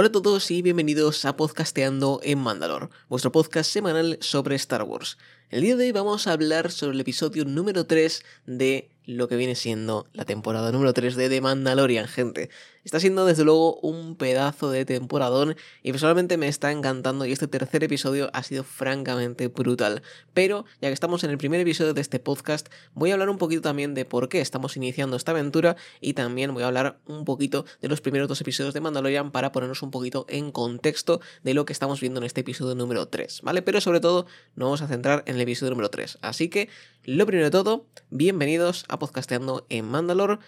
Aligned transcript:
Hola 0.00 0.08
a 0.08 0.12
todos 0.12 0.50
y 0.50 0.62
bienvenidos 0.62 1.26
a 1.26 1.36
Podcasteando 1.36 2.20
en 2.22 2.38
Mandalor, 2.38 2.88
vuestro 3.10 3.32
podcast 3.32 3.70
semanal 3.70 4.16
sobre 4.22 4.56
Star 4.56 4.82
Wars. 4.84 5.18
El 5.50 5.60
día 5.60 5.76
de 5.76 5.84
hoy 5.84 5.92
vamos 5.92 6.26
a 6.26 6.32
hablar 6.32 6.70
sobre 6.70 6.94
el 6.94 7.00
episodio 7.02 7.44
número 7.44 7.84
3 7.84 8.24
de 8.46 8.88
lo 9.04 9.28
que 9.28 9.36
viene 9.36 9.54
siendo 9.54 10.06
la 10.14 10.24
temporada 10.24 10.72
número 10.72 10.94
3 10.94 11.16
de 11.16 11.28
The 11.28 11.42
Mandalorian, 11.42 12.08
gente. 12.08 12.48
Está 12.82 12.98
siendo 12.98 13.26
desde 13.26 13.44
luego 13.44 13.76
un 13.80 14.16
pedazo 14.16 14.70
de 14.70 14.86
temporadón 14.86 15.54
y 15.82 15.90
personalmente 15.90 16.38
me 16.38 16.48
está 16.48 16.72
encantando 16.72 17.26
y 17.26 17.32
este 17.32 17.46
tercer 17.46 17.84
episodio 17.84 18.30
ha 18.32 18.42
sido 18.42 18.64
francamente 18.64 19.48
brutal. 19.48 20.02
Pero 20.32 20.64
ya 20.80 20.88
que 20.88 20.94
estamos 20.94 21.22
en 21.22 21.30
el 21.30 21.36
primer 21.36 21.60
episodio 21.60 21.92
de 21.92 22.00
este 22.00 22.20
podcast, 22.20 22.68
voy 22.94 23.10
a 23.10 23.14
hablar 23.14 23.28
un 23.28 23.36
poquito 23.36 23.60
también 23.60 23.92
de 23.92 24.06
por 24.06 24.30
qué 24.30 24.40
estamos 24.40 24.78
iniciando 24.78 25.16
esta 25.16 25.32
aventura 25.32 25.76
y 26.00 26.14
también 26.14 26.54
voy 26.54 26.62
a 26.62 26.68
hablar 26.68 26.98
un 27.06 27.26
poquito 27.26 27.66
de 27.82 27.88
los 27.88 28.00
primeros 28.00 28.28
dos 28.28 28.40
episodios 28.40 28.72
de 28.72 28.80
Mandalorian 28.80 29.30
para 29.30 29.52
ponernos 29.52 29.82
un 29.82 29.90
poquito 29.90 30.24
en 30.30 30.50
contexto 30.50 31.20
de 31.42 31.52
lo 31.52 31.66
que 31.66 31.74
estamos 31.74 32.00
viendo 32.00 32.18
en 32.20 32.24
este 32.24 32.40
episodio 32.40 32.74
número 32.74 33.08
3, 33.08 33.42
¿vale? 33.42 33.60
Pero 33.60 33.82
sobre 33.82 34.00
todo 34.00 34.24
nos 34.54 34.66
vamos 34.66 34.82
a 34.82 34.88
centrar 34.88 35.22
en 35.26 35.34
el 35.34 35.42
episodio 35.42 35.70
número 35.70 35.90
3. 35.90 36.18
Así 36.22 36.48
que, 36.48 36.70
lo 37.04 37.26
primero 37.26 37.44
de 37.44 37.50
todo, 37.50 37.86
bienvenidos 38.08 38.84
a 38.88 38.98
Podcasteando 38.98 39.66
en 39.68 39.84
Mandalore. 39.84 40.38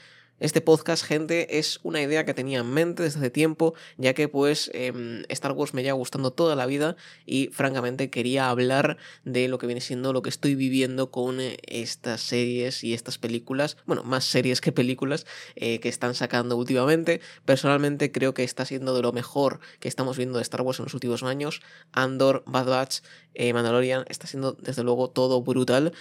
Este 0.42 0.60
podcast, 0.60 1.04
gente, 1.04 1.60
es 1.60 1.78
una 1.84 2.02
idea 2.02 2.24
que 2.24 2.34
tenía 2.34 2.58
en 2.58 2.68
mente 2.68 3.04
desde 3.04 3.20
hace 3.20 3.30
tiempo, 3.30 3.74
ya 3.96 4.12
que 4.12 4.26
pues 4.26 4.72
em, 4.74 5.22
Star 5.28 5.52
Wars 5.52 5.72
me 5.72 5.84
lleva 5.84 5.94
gustando 5.94 6.32
toda 6.32 6.56
la 6.56 6.66
vida 6.66 6.96
y 7.26 7.46
francamente 7.52 8.10
quería 8.10 8.50
hablar 8.50 8.96
de 9.24 9.46
lo 9.46 9.58
que 9.58 9.68
viene 9.68 9.80
siendo 9.80 10.12
lo 10.12 10.20
que 10.20 10.30
estoy 10.30 10.56
viviendo 10.56 11.12
con 11.12 11.40
eh, 11.40 11.58
estas 11.68 12.22
series 12.22 12.82
y 12.82 12.92
estas 12.92 13.18
películas, 13.18 13.76
bueno, 13.86 14.02
más 14.02 14.24
series 14.24 14.60
que 14.60 14.72
películas 14.72 15.26
eh, 15.54 15.78
que 15.78 15.88
están 15.88 16.16
sacando 16.16 16.56
últimamente. 16.56 17.20
Personalmente 17.44 18.10
creo 18.10 18.34
que 18.34 18.42
está 18.42 18.64
siendo 18.64 18.96
de 18.96 19.02
lo 19.02 19.12
mejor 19.12 19.60
que 19.78 19.86
estamos 19.86 20.16
viendo 20.16 20.38
de 20.38 20.42
Star 20.42 20.62
Wars 20.62 20.80
en 20.80 20.86
los 20.86 20.94
últimos 20.94 21.22
años. 21.22 21.62
Andor, 21.92 22.42
Bad 22.46 22.66
Batch, 22.66 22.98
eh, 23.34 23.52
Mandalorian 23.52 24.06
está 24.08 24.26
siendo 24.26 24.54
desde 24.54 24.82
luego 24.82 25.08
todo 25.08 25.40
brutal. 25.40 25.92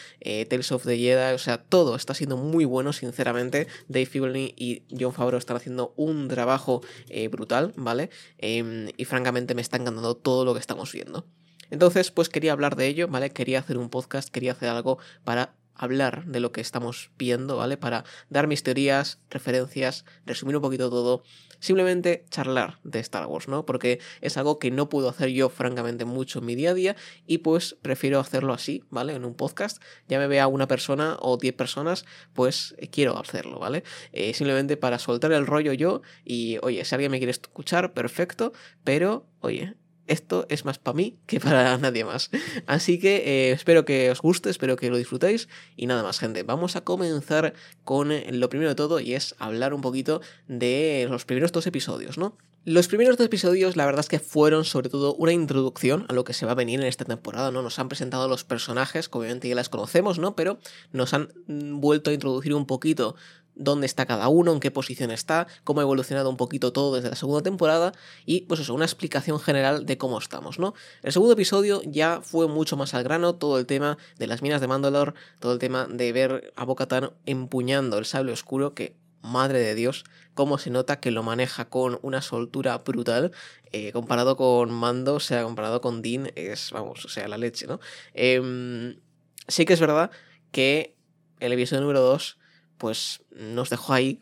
Tales 0.49 0.71
of 0.71 0.83
the 0.83 0.97
Jedi, 0.97 1.35
o 1.35 1.38
sea, 1.38 1.59
todo 1.59 1.95
está 1.95 2.16
siendo 2.16 2.38
muy 2.38 2.66
bueno, 2.66 2.91
sinceramente. 2.91 3.67
Dave 3.88 4.07
Y 4.39 4.83
John 4.97 5.13
Favreau 5.13 5.37
están 5.37 5.57
haciendo 5.57 5.93
un 5.97 6.27
trabajo 6.27 6.81
eh, 7.09 7.27
brutal, 7.27 7.73
¿vale? 7.75 8.09
Em, 8.38 8.89
y 8.97 9.05
francamente 9.05 9.55
me 9.55 9.61
está 9.61 9.77
encantando 9.77 10.15
todo 10.15 10.45
lo 10.45 10.53
que 10.53 10.59
estamos 10.59 10.91
viendo. 10.91 11.25
Entonces, 11.69 12.11
pues 12.11 12.29
quería 12.29 12.51
hablar 12.51 12.75
de 12.75 12.88
ello, 12.88 13.07
¿vale? 13.07 13.31
Quería 13.31 13.59
hacer 13.59 13.77
un 13.77 13.89
podcast, 13.89 14.29
quería 14.29 14.51
hacer 14.51 14.69
algo 14.69 14.99
para 15.23 15.55
hablar 15.73 16.25
de 16.25 16.39
lo 16.39 16.51
que 16.51 16.61
estamos 16.61 17.11
viendo, 17.17 17.57
¿vale? 17.57 17.77
Para 17.77 18.03
dar 18.29 18.47
mis 18.47 18.61
teorías, 18.61 19.19
referencias, 19.29 20.05
resumir 20.25 20.55
un 20.55 20.61
poquito 20.61 20.89
todo, 20.89 21.23
simplemente 21.61 22.25
charlar 22.29 22.79
de 22.83 22.99
Star 22.99 23.27
Wars, 23.27 23.47
¿no? 23.47 23.65
Porque 23.65 23.99
es 24.19 24.35
algo 24.35 24.59
que 24.59 24.71
no 24.71 24.89
puedo 24.89 25.07
hacer 25.07 25.29
yo 25.29 25.47
francamente 25.47 26.03
mucho 26.03 26.39
en 26.39 26.45
mi 26.45 26.55
día 26.55 26.71
a 26.71 26.73
día 26.73 26.95
y 27.25 27.37
pues 27.37 27.77
prefiero 27.81 28.19
hacerlo 28.19 28.51
así, 28.51 28.83
¿vale? 28.89 29.13
En 29.13 29.23
un 29.23 29.35
podcast, 29.35 29.81
ya 30.09 30.19
me 30.19 30.27
vea 30.27 30.47
una 30.47 30.67
persona 30.67 31.17
o 31.21 31.37
diez 31.37 31.53
personas, 31.53 32.05
pues 32.33 32.75
eh, 32.77 32.89
quiero 32.89 33.17
hacerlo, 33.17 33.59
¿vale? 33.59 33.83
Eh, 34.11 34.33
simplemente 34.33 34.75
para 34.75 34.99
soltar 34.99 35.31
el 35.31 35.47
rollo 35.47 35.71
yo 35.71 36.01
y, 36.25 36.57
oye, 36.61 36.83
si 36.83 36.93
alguien 36.95 37.11
me 37.11 37.19
quiere 37.19 37.31
escuchar, 37.31 37.93
perfecto, 37.93 38.51
pero, 38.83 39.27
oye, 39.39 39.75
esto 40.11 40.45
es 40.49 40.65
más 40.65 40.77
para 40.77 40.95
mí 40.95 41.17
que 41.25 41.39
para 41.39 41.77
nadie 41.77 42.05
más. 42.05 42.29
Así 42.67 42.99
que 42.99 43.17
eh, 43.17 43.51
espero 43.51 43.85
que 43.85 44.11
os 44.11 44.21
guste, 44.21 44.49
espero 44.49 44.75
que 44.75 44.89
lo 44.89 44.97
disfrutéis. 44.97 45.47
Y 45.75 45.87
nada 45.87 46.03
más, 46.03 46.19
gente. 46.19 46.43
Vamos 46.43 46.75
a 46.75 46.81
comenzar 46.81 47.53
con 47.83 48.11
eh, 48.11 48.27
lo 48.31 48.49
primero 48.49 48.69
de 48.69 48.75
todo 48.75 48.99
y 48.99 49.13
es 49.13 49.35
hablar 49.39 49.73
un 49.73 49.81
poquito 49.81 50.21
de 50.47 51.07
los 51.09 51.25
primeros 51.25 51.51
dos 51.51 51.67
episodios, 51.67 52.17
¿no? 52.17 52.37
Los 52.63 52.87
primeros 52.87 53.17
dos 53.17 53.25
episodios, 53.25 53.75
la 53.75 53.87
verdad 53.87 54.01
es 54.01 54.07
que 54.07 54.19
fueron 54.19 54.65
sobre 54.65 54.89
todo 54.89 55.15
una 55.15 55.33
introducción 55.33 56.05
a 56.09 56.13
lo 56.13 56.23
que 56.23 56.33
se 56.33 56.45
va 56.45 56.51
a 56.51 56.55
venir 56.55 56.79
en 56.79 56.85
esta 56.85 57.05
temporada, 57.05 57.49
¿no? 57.49 57.63
Nos 57.63 57.79
han 57.79 57.89
presentado 57.89 58.27
los 58.27 58.43
personajes, 58.43 59.09
que 59.09 59.17
obviamente 59.17 59.49
ya 59.49 59.55
las 59.55 59.67
conocemos, 59.67 60.19
¿no? 60.19 60.35
Pero 60.35 60.59
nos 60.91 61.15
han 61.15 61.29
mm, 61.47 61.79
vuelto 61.79 62.11
a 62.11 62.13
introducir 62.13 62.53
un 62.53 62.67
poquito 62.67 63.16
dónde 63.61 63.85
está 63.85 64.05
cada 64.05 64.27
uno, 64.27 64.51
en 64.51 64.59
qué 64.59 64.72
posición 64.72 65.11
está, 65.11 65.47
cómo 65.63 65.79
ha 65.79 65.83
evolucionado 65.83 66.29
un 66.29 66.38
poquito 66.38 66.73
todo 66.73 66.95
desde 66.95 67.09
la 67.09 67.16
segunda 67.16 67.44
temporada 67.44 67.94
y 68.25 68.41
pues 68.41 68.59
eso, 68.59 68.73
una 68.73 68.85
explicación 68.85 69.39
general 69.39 69.85
de 69.85 69.97
cómo 69.97 70.17
estamos, 70.17 70.59
¿no? 70.59 70.73
El 71.03 71.11
segundo 71.11 71.33
episodio 71.33 71.81
ya 71.85 72.21
fue 72.21 72.47
mucho 72.47 72.75
más 72.75 72.94
al 72.94 73.03
grano, 73.03 73.35
todo 73.35 73.59
el 73.59 73.66
tema 73.66 73.97
de 74.17 74.27
las 74.27 74.41
minas 74.41 74.61
de 74.61 74.67
Mandalore, 74.67 75.13
todo 75.39 75.53
el 75.53 75.59
tema 75.59 75.88
de 75.88 76.11
ver 76.11 76.53
a 76.55 76.66
Bo-Katan 76.66 77.11
empuñando 77.25 77.97
el 77.97 78.05
sable 78.05 78.31
oscuro 78.31 78.73
que 78.73 78.95
madre 79.21 79.59
de 79.59 79.75
Dios, 79.75 80.03
cómo 80.33 80.57
se 80.57 80.71
nota 80.71 81.00
que 81.00 81.11
lo 81.11 81.21
maneja 81.21 81.69
con 81.69 82.00
una 82.01 82.21
soltura 82.21 82.77
brutal, 82.79 83.31
eh, 83.71 83.91
comparado 83.91 84.35
con 84.35 84.71
Mando, 84.71 85.16
o 85.16 85.19
sea, 85.19 85.44
comparado 85.44 85.81
con 85.81 86.01
Dean, 86.01 86.31
es, 86.35 86.71
vamos, 86.71 87.05
o 87.05 87.09
sea, 87.09 87.27
la 87.27 87.38
leche, 87.38 87.67
¿no? 87.67 87.79
Em, 88.13 89.00
sí 89.47 89.66
que 89.66 89.73
es 89.73 89.79
verdad 89.79 90.09
que 90.51 90.95
el 91.39 91.53
episodio 91.53 91.81
número 91.81 92.01
2 92.01 92.38
pues 92.81 93.22
nos 93.30 93.69
dejó 93.69 93.94
ahí 93.94 94.19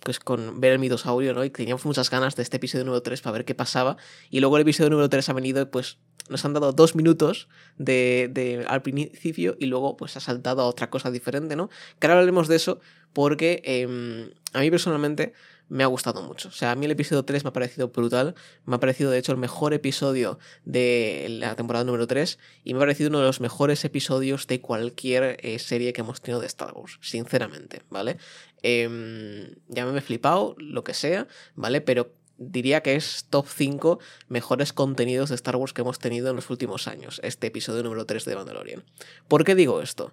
pues 0.00 0.18
con 0.18 0.60
ver 0.60 0.72
el 0.72 0.80
mitosaurio, 0.80 1.34
¿no? 1.34 1.44
Y 1.44 1.50
teníamos 1.50 1.84
muchas 1.84 2.10
ganas 2.10 2.34
de 2.34 2.42
este 2.42 2.56
episodio 2.56 2.84
número 2.84 3.00
3 3.00 3.20
para 3.20 3.34
ver 3.34 3.44
qué 3.44 3.54
pasaba. 3.54 3.96
Y 4.28 4.40
luego 4.40 4.56
el 4.56 4.62
episodio 4.62 4.90
número 4.90 5.08
3 5.08 5.28
ha 5.28 5.32
venido, 5.32 5.70
pues 5.70 5.98
nos 6.28 6.44
han 6.44 6.52
dado 6.52 6.72
dos 6.72 6.96
minutos 6.96 7.48
de, 7.78 8.28
de, 8.32 8.64
al 8.66 8.82
principio 8.82 9.54
y 9.60 9.66
luego 9.66 9.96
pues 9.96 10.16
ha 10.16 10.20
saltado 10.20 10.62
a 10.62 10.66
otra 10.66 10.90
cosa 10.90 11.12
diferente, 11.12 11.54
¿no? 11.54 11.70
Que 12.00 12.08
ahora 12.08 12.14
hablaremos 12.14 12.48
de 12.48 12.56
eso 12.56 12.80
porque 13.12 13.62
eh, 13.64 14.32
a 14.52 14.58
mí 14.58 14.70
personalmente 14.72 15.34
me 15.72 15.84
ha 15.84 15.86
gustado 15.86 16.20
mucho. 16.20 16.50
O 16.50 16.52
sea, 16.52 16.70
a 16.70 16.74
mí 16.74 16.84
el 16.84 16.90
episodio 16.90 17.24
3 17.24 17.44
me 17.44 17.48
ha 17.48 17.52
parecido 17.54 17.88
brutal. 17.88 18.34
Me 18.66 18.76
ha 18.76 18.78
parecido, 18.78 19.10
de 19.10 19.16
hecho, 19.16 19.32
el 19.32 19.38
mejor 19.38 19.72
episodio 19.72 20.38
de 20.66 21.28
la 21.30 21.56
temporada 21.56 21.82
número 21.82 22.06
3. 22.06 22.38
Y 22.62 22.74
me 22.74 22.78
ha 22.78 22.80
parecido 22.80 23.08
uno 23.08 23.20
de 23.20 23.24
los 23.24 23.40
mejores 23.40 23.82
episodios 23.86 24.46
de 24.46 24.60
cualquier 24.60 25.38
eh, 25.40 25.58
serie 25.58 25.94
que 25.94 26.02
hemos 26.02 26.20
tenido 26.20 26.40
de 26.40 26.46
Star 26.46 26.74
Wars. 26.74 26.98
Sinceramente, 27.00 27.80
¿vale? 27.88 28.18
Eh, 28.62 29.56
ya 29.68 29.86
me 29.86 29.98
he 29.98 30.02
flipado, 30.02 30.54
lo 30.58 30.84
que 30.84 30.92
sea, 30.92 31.26
¿vale? 31.54 31.80
Pero 31.80 32.12
diría 32.36 32.82
que 32.82 32.94
es 32.94 33.24
top 33.30 33.46
5 33.48 33.98
mejores 34.28 34.74
contenidos 34.74 35.30
de 35.30 35.36
Star 35.36 35.56
Wars 35.56 35.72
que 35.72 35.80
hemos 35.80 35.98
tenido 35.98 36.28
en 36.28 36.36
los 36.36 36.50
últimos 36.50 36.86
años. 36.86 37.18
Este 37.24 37.46
episodio 37.46 37.82
número 37.82 38.04
3 38.04 38.26
de 38.26 38.36
Mandalorian. 38.36 38.84
¿Por 39.26 39.44
qué 39.44 39.54
digo 39.54 39.80
esto? 39.80 40.12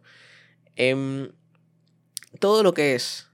Eh, 0.78 1.30
todo 2.40 2.64
lo 2.64 2.74
que 2.74 2.96
es 2.96 3.29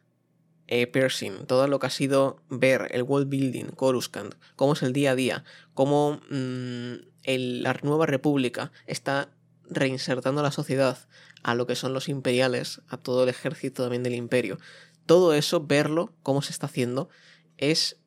eh, 0.68 0.88
Pershing, 0.88 1.46
todo 1.46 1.68
lo 1.68 1.80
que 1.80 1.88
ha 1.88 1.92
sido 1.92 2.42
ver 2.50 2.88
el 2.92 3.03
world 3.03 3.30
building, 3.30 3.66
Coruscant, 3.66 4.36
cómo 4.56 4.74
es 4.74 4.81
el 4.84 4.94
día 4.94 5.12
a 5.12 5.16
día, 5.16 5.44
cómo 5.74 6.22
mm, 6.30 6.94
la 7.26 7.80
nueva 7.84 8.06
república 8.06 8.72
está 8.88 9.30
reinsertando 9.70 10.42
a 10.42 10.44
la 10.44 10.52
sociedad 10.52 10.98
a 11.44 11.54
lo 11.54 11.68
que 11.68 11.75
son 11.75 11.94
los 11.94 12.09
imperiales, 12.09 12.81
a 12.88 12.98
todo 12.98 13.24
el 13.24 13.30
ejército 13.30 13.84
también 13.84 14.02
del 14.02 14.16
imperio. 14.16 14.58
Todo 15.06 15.36
eso, 15.36 15.62
verlo, 15.62 16.16
cómo 16.24 16.42
se 16.42 16.52
está 16.52 16.66
haciendo, 16.66 17.09
es 17.58 17.98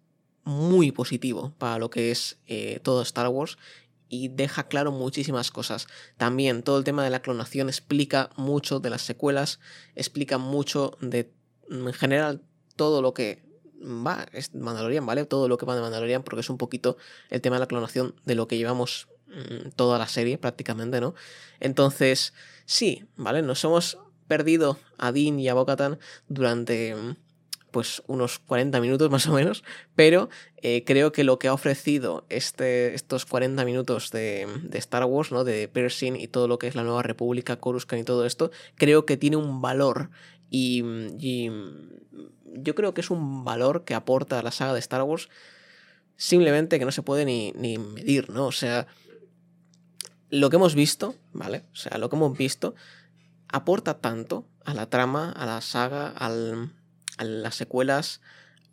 muy 0.42 0.90
positivo 0.90 1.54
para 1.56 1.78
lo 1.78 1.88
que 1.88 2.10
es 2.10 2.40
eh, 2.46 2.80
todo 2.82 3.00
Star 3.02 3.28
Wars 3.28 3.56
y 4.08 4.26
deja 4.26 4.66
claro 4.66 4.90
muchísimas 4.90 5.52
cosas. 5.52 5.86
También 6.16 6.64
todo 6.64 6.78
el 6.78 6.84
tema 6.84 7.04
de 7.04 7.10
la 7.10 7.22
clonación 7.22 7.68
explica 7.68 8.30
mucho 8.36 8.80
de 8.80 8.90
las 8.90 9.02
secuelas, 9.02 9.60
explica 9.94 10.38
mucho 10.38 10.98
de 11.00 11.32
en 11.70 11.92
general 11.92 12.42
todo 12.78 13.02
lo 13.02 13.12
que 13.12 13.42
va, 13.82 14.26
es 14.32 14.54
Mandalorian, 14.54 15.04
¿vale? 15.04 15.26
Todo 15.26 15.48
lo 15.48 15.58
que 15.58 15.66
va 15.66 15.74
de 15.74 15.82
Mandalorian, 15.82 16.22
porque 16.22 16.40
es 16.40 16.48
un 16.48 16.56
poquito 16.56 16.96
el 17.28 17.40
tema 17.42 17.56
de 17.56 17.60
la 17.60 17.66
clonación 17.66 18.14
de 18.24 18.34
lo 18.34 18.48
que 18.48 18.56
llevamos 18.56 19.08
mmm, 19.26 19.70
toda 19.76 19.98
la 19.98 20.08
serie 20.08 20.38
prácticamente, 20.38 21.00
¿no? 21.00 21.14
Entonces, 21.60 22.32
sí, 22.64 23.04
¿vale? 23.16 23.42
Nos 23.42 23.62
hemos 23.64 23.98
perdido 24.28 24.78
a 24.96 25.12
Dean 25.12 25.40
y 25.40 25.48
a 25.48 25.54
Bocatan 25.54 25.98
durante 26.28 26.94
pues 27.70 28.02
unos 28.06 28.38
40 28.38 28.80
minutos 28.80 29.10
más 29.16 29.26
o 29.26 29.32
menos, 29.32 29.64
pero 29.94 30.30
eh, 30.62 30.84
creo 30.84 31.12
que 31.12 31.24
lo 31.24 31.38
que 31.38 31.48
ha 31.48 31.52
ofrecido 31.52 32.24
este, 32.28 32.94
estos 32.94 33.26
40 33.26 33.64
minutos 33.64 34.10
de, 34.10 34.46
de, 34.62 34.78
Star 34.78 35.04
Wars, 35.04 35.32
¿no? 35.32 35.44
de 35.44 35.68
Pershing 35.68 36.16
y 36.16 36.28
todo 36.28 36.48
lo 36.48 36.58
que 36.58 36.68
es 36.68 36.74
la 36.74 36.84
Nueva 36.84 37.02
República, 37.02 37.56
Coruscant 37.56 38.02
y 38.02 38.04
todo 38.04 38.24
esto, 38.24 38.50
creo 38.76 39.04
que 39.04 39.16
tiene 39.16 39.36
un 39.36 39.60
valor 39.60 40.10
y, 40.50 40.82
y 41.18 41.50
yo 42.54 42.74
creo 42.74 42.94
que 42.94 43.00
es 43.00 43.10
un 43.10 43.44
valor 43.44 43.84
que 43.84 43.94
aporta 43.94 44.38
a 44.38 44.42
la 44.42 44.50
saga 44.50 44.72
de 44.72 44.80
Star 44.80 45.02
Wars 45.02 45.28
simplemente 46.16 46.78
que 46.78 46.84
no 46.84 46.92
se 46.92 47.02
puede 47.02 47.24
ni, 47.24 47.52
ni 47.52 47.78
medir, 47.78 48.28
¿no? 48.30 48.46
O 48.46 48.52
sea, 48.52 48.86
lo 50.30 50.50
que 50.50 50.56
hemos 50.56 50.74
visto, 50.74 51.14
¿vale? 51.32 51.64
O 51.72 51.76
sea, 51.76 51.96
lo 51.98 52.10
que 52.10 52.16
hemos 52.16 52.36
visto 52.36 52.74
aporta 53.48 53.98
tanto 53.98 54.46
a 54.64 54.74
la 54.74 54.90
trama, 54.90 55.32
a 55.32 55.46
la 55.46 55.60
saga, 55.60 56.08
al, 56.08 56.72
a 57.16 57.24
las 57.24 57.54
secuelas, 57.54 58.20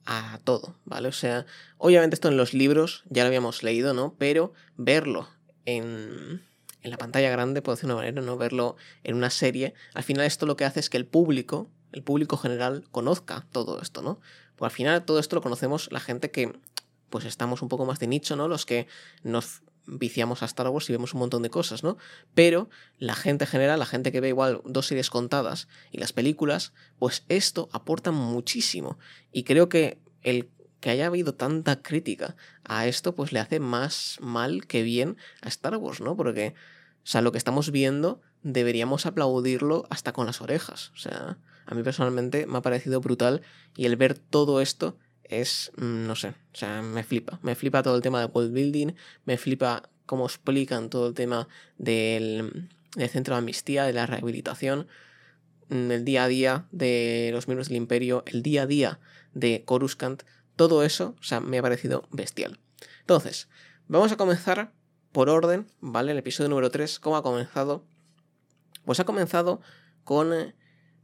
a 0.06 0.39
todo, 0.44 0.75
¿vale? 0.86 1.07
O 1.07 1.13
sea, 1.13 1.45
obviamente 1.78 2.16
esto 2.16 2.28
en 2.28 2.38
los 2.38 2.54
libros 2.54 3.04
ya 3.10 3.24
lo 3.24 3.28
habíamos 3.28 3.63
leído, 3.63 3.94
¿no? 3.94 4.16
Pero 4.18 4.54
verlo 4.75 5.30
en, 5.66 6.42
en 6.81 6.92
la 6.92 6.98
pantalla 6.98 7.30
grande, 7.30 7.62
por 7.62 7.75
decir 7.75 7.86
una 7.86 7.95
manera, 7.95 8.21
¿no? 8.21 8.38
Verlo 8.38 8.75
en 9.04 9.16
una 9.16 9.30
serie, 9.30 9.74
al 9.94 10.04
final 10.04 10.25
esto 10.25 10.45
lo 10.45 10.57
que 10.57 10.66
hace 10.66 10.80
es 10.80 10.89
que 10.89 10.98
el 10.98 11.06
público, 11.06 11.69
el 11.95 12.03
público 12.03 12.38
general, 12.38 12.83
conozca 12.92 13.45
todo 13.51 13.81
esto, 13.81 14.01
¿no? 14.01 14.19
Pues 14.57 14.71
al 14.71 14.75
final 14.75 15.06
todo 15.06 15.18
esto 15.18 15.38
lo 15.38 15.42
conocemos 15.42 15.89
la 15.92 16.01
gente 16.01 16.30
que 16.30 16.53
pues 17.09 17.24
estamos 17.24 17.62
un 17.62 17.69
poco 17.69 17.86
más 17.86 18.00
de 18.00 18.07
nicho, 18.07 18.36
¿no? 18.36 18.50
Los 18.50 18.65
que 18.65 18.88
nos 19.24 19.62
viciamos 19.88 20.44
a 20.44 20.45
Star 20.45 20.68
Wars 20.68 20.89
y 20.89 20.94
vemos 20.94 21.13
un 21.13 21.21
montón 21.21 21.42
de 21.42 21.50
cosas, 21.50 21.83
¿no? 21.83 21.97
Pero 22.33 22.69
la 22.97 23.15
gente 23.15 23.45
general, 23.45 23.80
la 23.80 23.86
gente 23.86 24.12
que 24.12 24.19
ve 24.19 24.30
igual 24.30 24.62
dos 24.65 24.88
series 24.88 25.09
contadas 25.09 25.69
y 25.92 26.00
las 26.00 26.12
películas, 26.12 26.74
pues 27.00 27.24
esto 27.30 27.69
aporta 27.71 28.12
muchísimo. 28.12 29.00
Y 29.31 29.44
creo 29.44 29.69
que 29.69 30.00
el 30.21 30.50
que 30.81 30.89
haya 30.89 31.06
habido 31.06 31.33
tanta 31.33 31.81
crítica 31.81 32.36
a 32.65 32.88
esto, 32.88 33.15
pues 33.15 33.31
le 33.31 33.39
hace 33.39 33.62
más 33.62 34.18
mal 34.19 34.68
que 34.68 34.83
bien 34.83 35.15
a 35.42 35.47
Star 35.47 35.77
Wars, 35.77 36.01
¿no? 36.01 36.18
Porque, 36.18 36.56
o 37.03 37.07
sea, 37.07 37.21
lo 37.21 37.31
que 37.31 37.38
estamos 37.38 37.71
viendo 37.71 38.21
deberíamos 38.44 39.06
aplaudirlo 39.06 39.88
hasta 39.89 40.12
con 40.12 40.25
las 40.25 40.42
orejas. 40.42 40.92
O 40.94 40.97
sea, 40.97 41.38
a 41.65 41.75
mí 41.75 41.83
personalmente 41.83 42.45
me 42.47 42.57
ha 42.57 42.62
parecido 42.62 43.01
brutal 43.01 43.41
y 43.75 43.85
el 43.85 43.95
ver 43.95 44.17
todo 44.17 44.62
esto 44.62 44.97
es, 45.23 45.71
mm, 45.77 46.06
no 46.06 46.15
sé, 46.15 46.29
o 46.29 46.56
sea, 46.56 46.81
me 46.81 47.03
flipa. 47.03 47.39
Me 47.41 47.56
flipa 47.56 47.83
todo 47.83 47.95
el 47.95 48.01
tema 48.01 48.19
de 48.19 48.27
world 48.27 48.53
building, 48.53 48.94
me 49.25 49.38
flipa 49.38 49.89
cómo 50.06 50.25
explican 50.25 50.89
todo 50.89 51.07
el 51.07 51.13
tema 51.13 51.47
del, 51.77 52.69
centro 53.09 53.35
de 53.35 53.39
amnistía, 53.39 53.83
de 53.85 53.94
la 53.94 54.06
rehabilitación, 54.06 54.88
mm, 55.69 55.91
el 55.91 56.06
día 56.06 56.25
a 56.25 56.27
día 56.27 56.67
de 56.71 57.31
los 57.33 57.47
miembros 57.47 57.69
del 57.69 57.77
imperio, 57.77 58.23
el 58.27 58.44
día 58.44 58.63
a 58.63 58.68
día 58.68 59.00
de 59.33 59.63
Coruscant, 59.65 60.23
todo 60.56 60.83
eso, 60.83 61.15
o 61.19 61.23
sea, 61.23 61.39
me 61.39 61.57
ha 61.57 61.61
parecido 61.61 62.07
bestial. 62.11 62.59
Entonces, 63.01 63.50
vamos 63.88 64.11
a 64.11 64.18
comenzar 64.18 64.71
por 65.11 65.29
orden, 65.29 65.68
¿vale? 65.79 66.11
El 66.11 66.18
episodio 66.19 66.50
número 66.50 66.71
3, 66.71 67.00
¿cómo 67.00 67.18
ha 67.18 67.23
comenzado? 67.23 67.83
Pues 68.85 69.00
ha 69.00 69.06
comenzado 69.06 69.61
con 70.03 70.53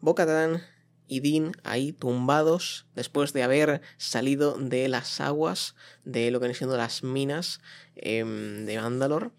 Bocatan 0.02 0.62
y 1.08 1.20
Dean 1.20 1.52
ahí 1.64 1.94
tumbados 1.94 2.88
después 2.96 3.34
de 3.34 3.44
haber 3.44 3.82
salido 3.98 4.58
de 4.58 4.88
las 4.88 5.20
aguas 5.20 5.76
de 6.04 6.32
lo 6.32 6.40
que 6.40 6.46
vienen 6.46 6.58
siendo 6.58 6.78
las 6.78 7.04
minas 7.04 7.60
em, 7.96 8.66
de 8.66 8.80
Mandalor. 8.80 9.32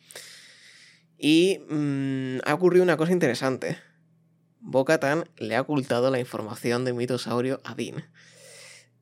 Y 1.18 1.60
mm, 1.68 2.40
ha 2.44 2.54
ocurrido 2.54 2.82
una 2.82 2.96
cosa 2.96 3.12
interesante. 3.12 3.78
Bocatan 4.60 5.28
le 5.38 5.56
ha 5.56 5.62
ocultado 5.62 6.10
la 6.10 6.20
información 6.20 6.84
de 6.84 6.92
mitosaurio 6.92 7.60
a 7.64 7.74
Dean. 7.74 8.04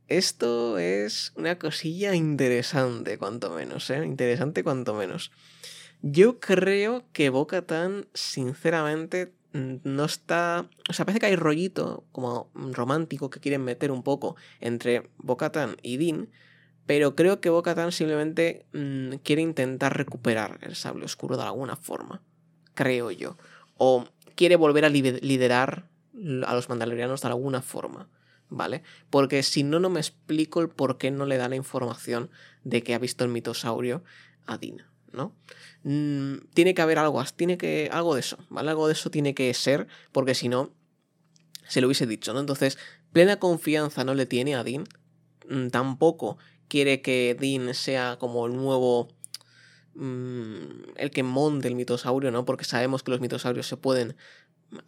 Esto 0.07 0.79
es 0.79 1.33
una 1.37 1.59
cosilla 1.59 2.15
interesante, 2.15 3.19
cuanto 3.19 3.51
menos, 3.51 3.91
¿eh? 3.91 4.05
Interesante, 4.05 4.65
cuanto 4.65 4.95
menos. 4.95 5.31
Yo 6.03 6.41
creo 6.41 7.05
que 7.13 7.31
Bocatan, 7.31 8.09
sinceramente, 8.15 9.33
no 9.53 10.05
está. 10.05 10.69
O 10.89 10.93
sea, 10.93 11.05
parece 11.05 11.21
que 11.21 11.27
hay 11.27 11.37
rollito 11.37 12.05
como 12.13 12.51
romántico 12.55 13.31
que 13.31 13.41
quieren 13.41 13.65
meter 13.65 13.91
un 13.91 14.03
poco 14.03 14.37
entre 14.61 15.11
Bocatan 15.19 15.77
y 15.83 15.97
Dean. 15.97 16.29
Pero 16.87 17.15
creo 17.15 17.41
que 17.41 17.51
Bocatan 17.51 17.93
simplemente 17.93 18.67
mm, 18.73 19.17
quiere 19.23 19.43
intentar 19.43 19.97
recuperar 19.97 20.59
el 20.63 20.75
sable 20.75 21.05
oscuro 21.05 21.37
de 21.37 21.45
alguna 21.45 21.77
forma. 21.77 22.23
Creo 22.75 23.11
yo. 23.11 23.37
O 23.77 24.07
quiere 24.35 24.57
volver 24.57 24.85
a 24.85 24.89
liderar 24.89 25.89
a 26.47 26.55
los 26.55 26.69
mandalorianos 26.69 27.23
de 27.23 27.29
alguna 27.29 27.63
forma. 27.63 28.09
¿Vale? 28.49 28.83
Porque 29.11 29.45
si 29.45 29.63
no, 29.63 29.79
no 29.79 29.91
me 29.91 30.01
explico 30.01 30.61
el 30.61 30.69
por 30.69 30.99
qué 30.99 31.13
no 31.13 31.25
le 31.25 31.37
da 31.37 31.49
la 31.49 31.55
información 31.55 32.31
de 32.65 32.83
que 32.83 32.95
ha 32.95 32.99
visto 32.99 33.23
el 33.23 33.31
mitosaurio 33.31 34.03
a 34.47 34.59
Dean. 34.59 34.90
¿No? 35.13 35.35
Mm, 35.83 36.39
tiene 36.55 36.75
que 36.75 36.83
haber 36.83 36.99
algo, 36.99 37.23
tiene 37.37 37.59
que, 37.59 37.89
algo 37.93 38.15
de 38.15 38.21
eso, 38.21 38.39
¿vale? 38.49 38.71
Algo 38.71 38.87
de 38.87 38.93
eso 38.95 39.11
tiene 39.11 39.35
que 39.35 39.53
ser, 39.55 39.87
porque 40.13 40.35
si 40.35 40.49
no, 40.49 40.73
se 41.69 41.81
lo 41.81 41.87
hubiese 41.87 42.07
dicho, 42.07 42.33
¿no? 42.33 42.41
Entonces, 42.41 42.79
plena 43.13 43.39
confianza 43.39 44.05
no 44.05 44.15
le 44.15 44.27
tiene 44.27 44.55
a 44.55 44.65
Dean, 44.65 44.85
mm, 45.49 45.69
tampoco 45.69 46.39
quiere 46.69 47.03
que 47.03 47.37
Dean 47.39 47.75
sea 47.75 48.17
como 48.19 48.47
el 48.47 48.57
nuevo... 48.57 49.09
Mm, 49.95 50.95
el 50.97 51.11
que 51.11 51.25
monte 51.25 51.67
el 51.67 51.75
mitosaurio, 51.75 52.31
¿no? 52.31 52.45
Porque 52.45 52.65
sabemos 52.65 53.03
que 53.03 53.11
los 53.11 53.21
mitosaurios 53.21 53.67
se 53.67 53.77
pueden 53.77 54.17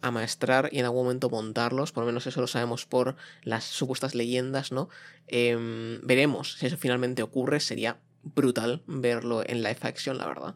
amaestrar 0.01 0.69
y 0.71 0.79
en 0.79 0.85
algún 0.85 1.03
momento 1.03 1.29
montarlos, 1.29 1.91
por 1.91 2.03
lo 2.03 2.07
menos 2.07 2.25
eso 2.27 2.41
lo 2.41 2.47
sabemos 2.47 2.85
por 2.85 3.15
las 3.43 3.65
supuestas 3.65 4.15
leyendas, 4.15 4.71
¿no? 4.71 4.89
Em, 5.27 5.99
veremos 6.03 6.53
si 6.57 6.67
eso 6.67 6.77
finalmente 6.77 7.23
ocurre, 7.23 7.59
sería 7.59 7.99
brutal 8.23 8.83
verlo 8.87 9.43
en 9.45 9.63
live 9.63 9.79
action, 9.81 10.17
la 10.17 10.27
verdad. 10.27 10.55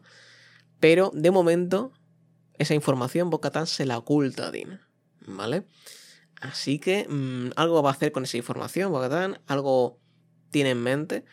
Pero 0.80 1.10
de 1.14 1.30
momento, 1.30 1.92
esa 2.54 2.74
información 2.74 3.30
Bocatan 3.30 3.66
se 3.66 3.86
la 3.86 3.98
oculta 3.98 4.48
a 4.48 4.50
Dean, 4.50 4.80
¿vale? 5.26 5.64
Así 6.40 6.78
que 6.78 7.06
mm, 7.08 7.52
algo 7.56 7.82
va 7.82 7.90
a 7.90 7.92
hacer 7.92 8.12
con 8.12 8.24
esa 8.24 8.36
información 8.36 8.92
Bocatan, 8.92 9.40
algo 9.46 10.00
tiene 10.50 10.70
en 10.70 10.82
mente, 10.82 11.24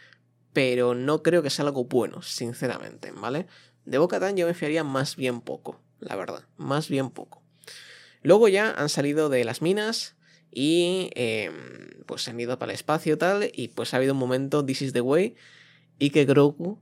pero 0.54 0.96
no 0.96 1.22
creo 1.22 1.44
que 1.44 1.50
sea 1.50 1.66
algo 1.66 1.86
bueno, 1.86 2.22
sinceramente, 2.22 3.12
¿vale? 3.12 3.48
De 3.86 3.98
Bocatan 3.98 4.36
yo 4.36 4.48
me 4.48 4.54
fiaría 4.54 4.84
más 4.84 5.16
bien 5.16 5.42
poco, 5.42 5.82
la 6.00 6.16
verdad, 6.16 6.46
más 6.58 6.90
bien 6.90 7.10
poco. 7.12 7.44
Luego 8.22 8.48
ya 8.48 8.72
han 8.72 8.90
salido 8.90 9.30
de 9.30 9.44
las 9.46 9.62
minas 9.62 10.16
y 10.52 11.12
em, 11.14 12.04
pues 12.08 12.24
se 12.24 12.32
han 12.32 12.40
ido 12.40 12.58
para 12.58 12.72
el 12.72 12.76
espacio 12.76 13.18
tal, 13.18 13.52
y 13.54 13.68
pues 13.68 13.94
ha 13.94 13.98
habido 13.98 14.14
un 14.14 14.20
momento, 14.20 14.66
This 14.66 14.82
is 14.82 14.94
the 14.94 15.02
way, 15.02 15.36
y 16.00 16.09
que 16.09 16.25
Grogu 16.25 16.81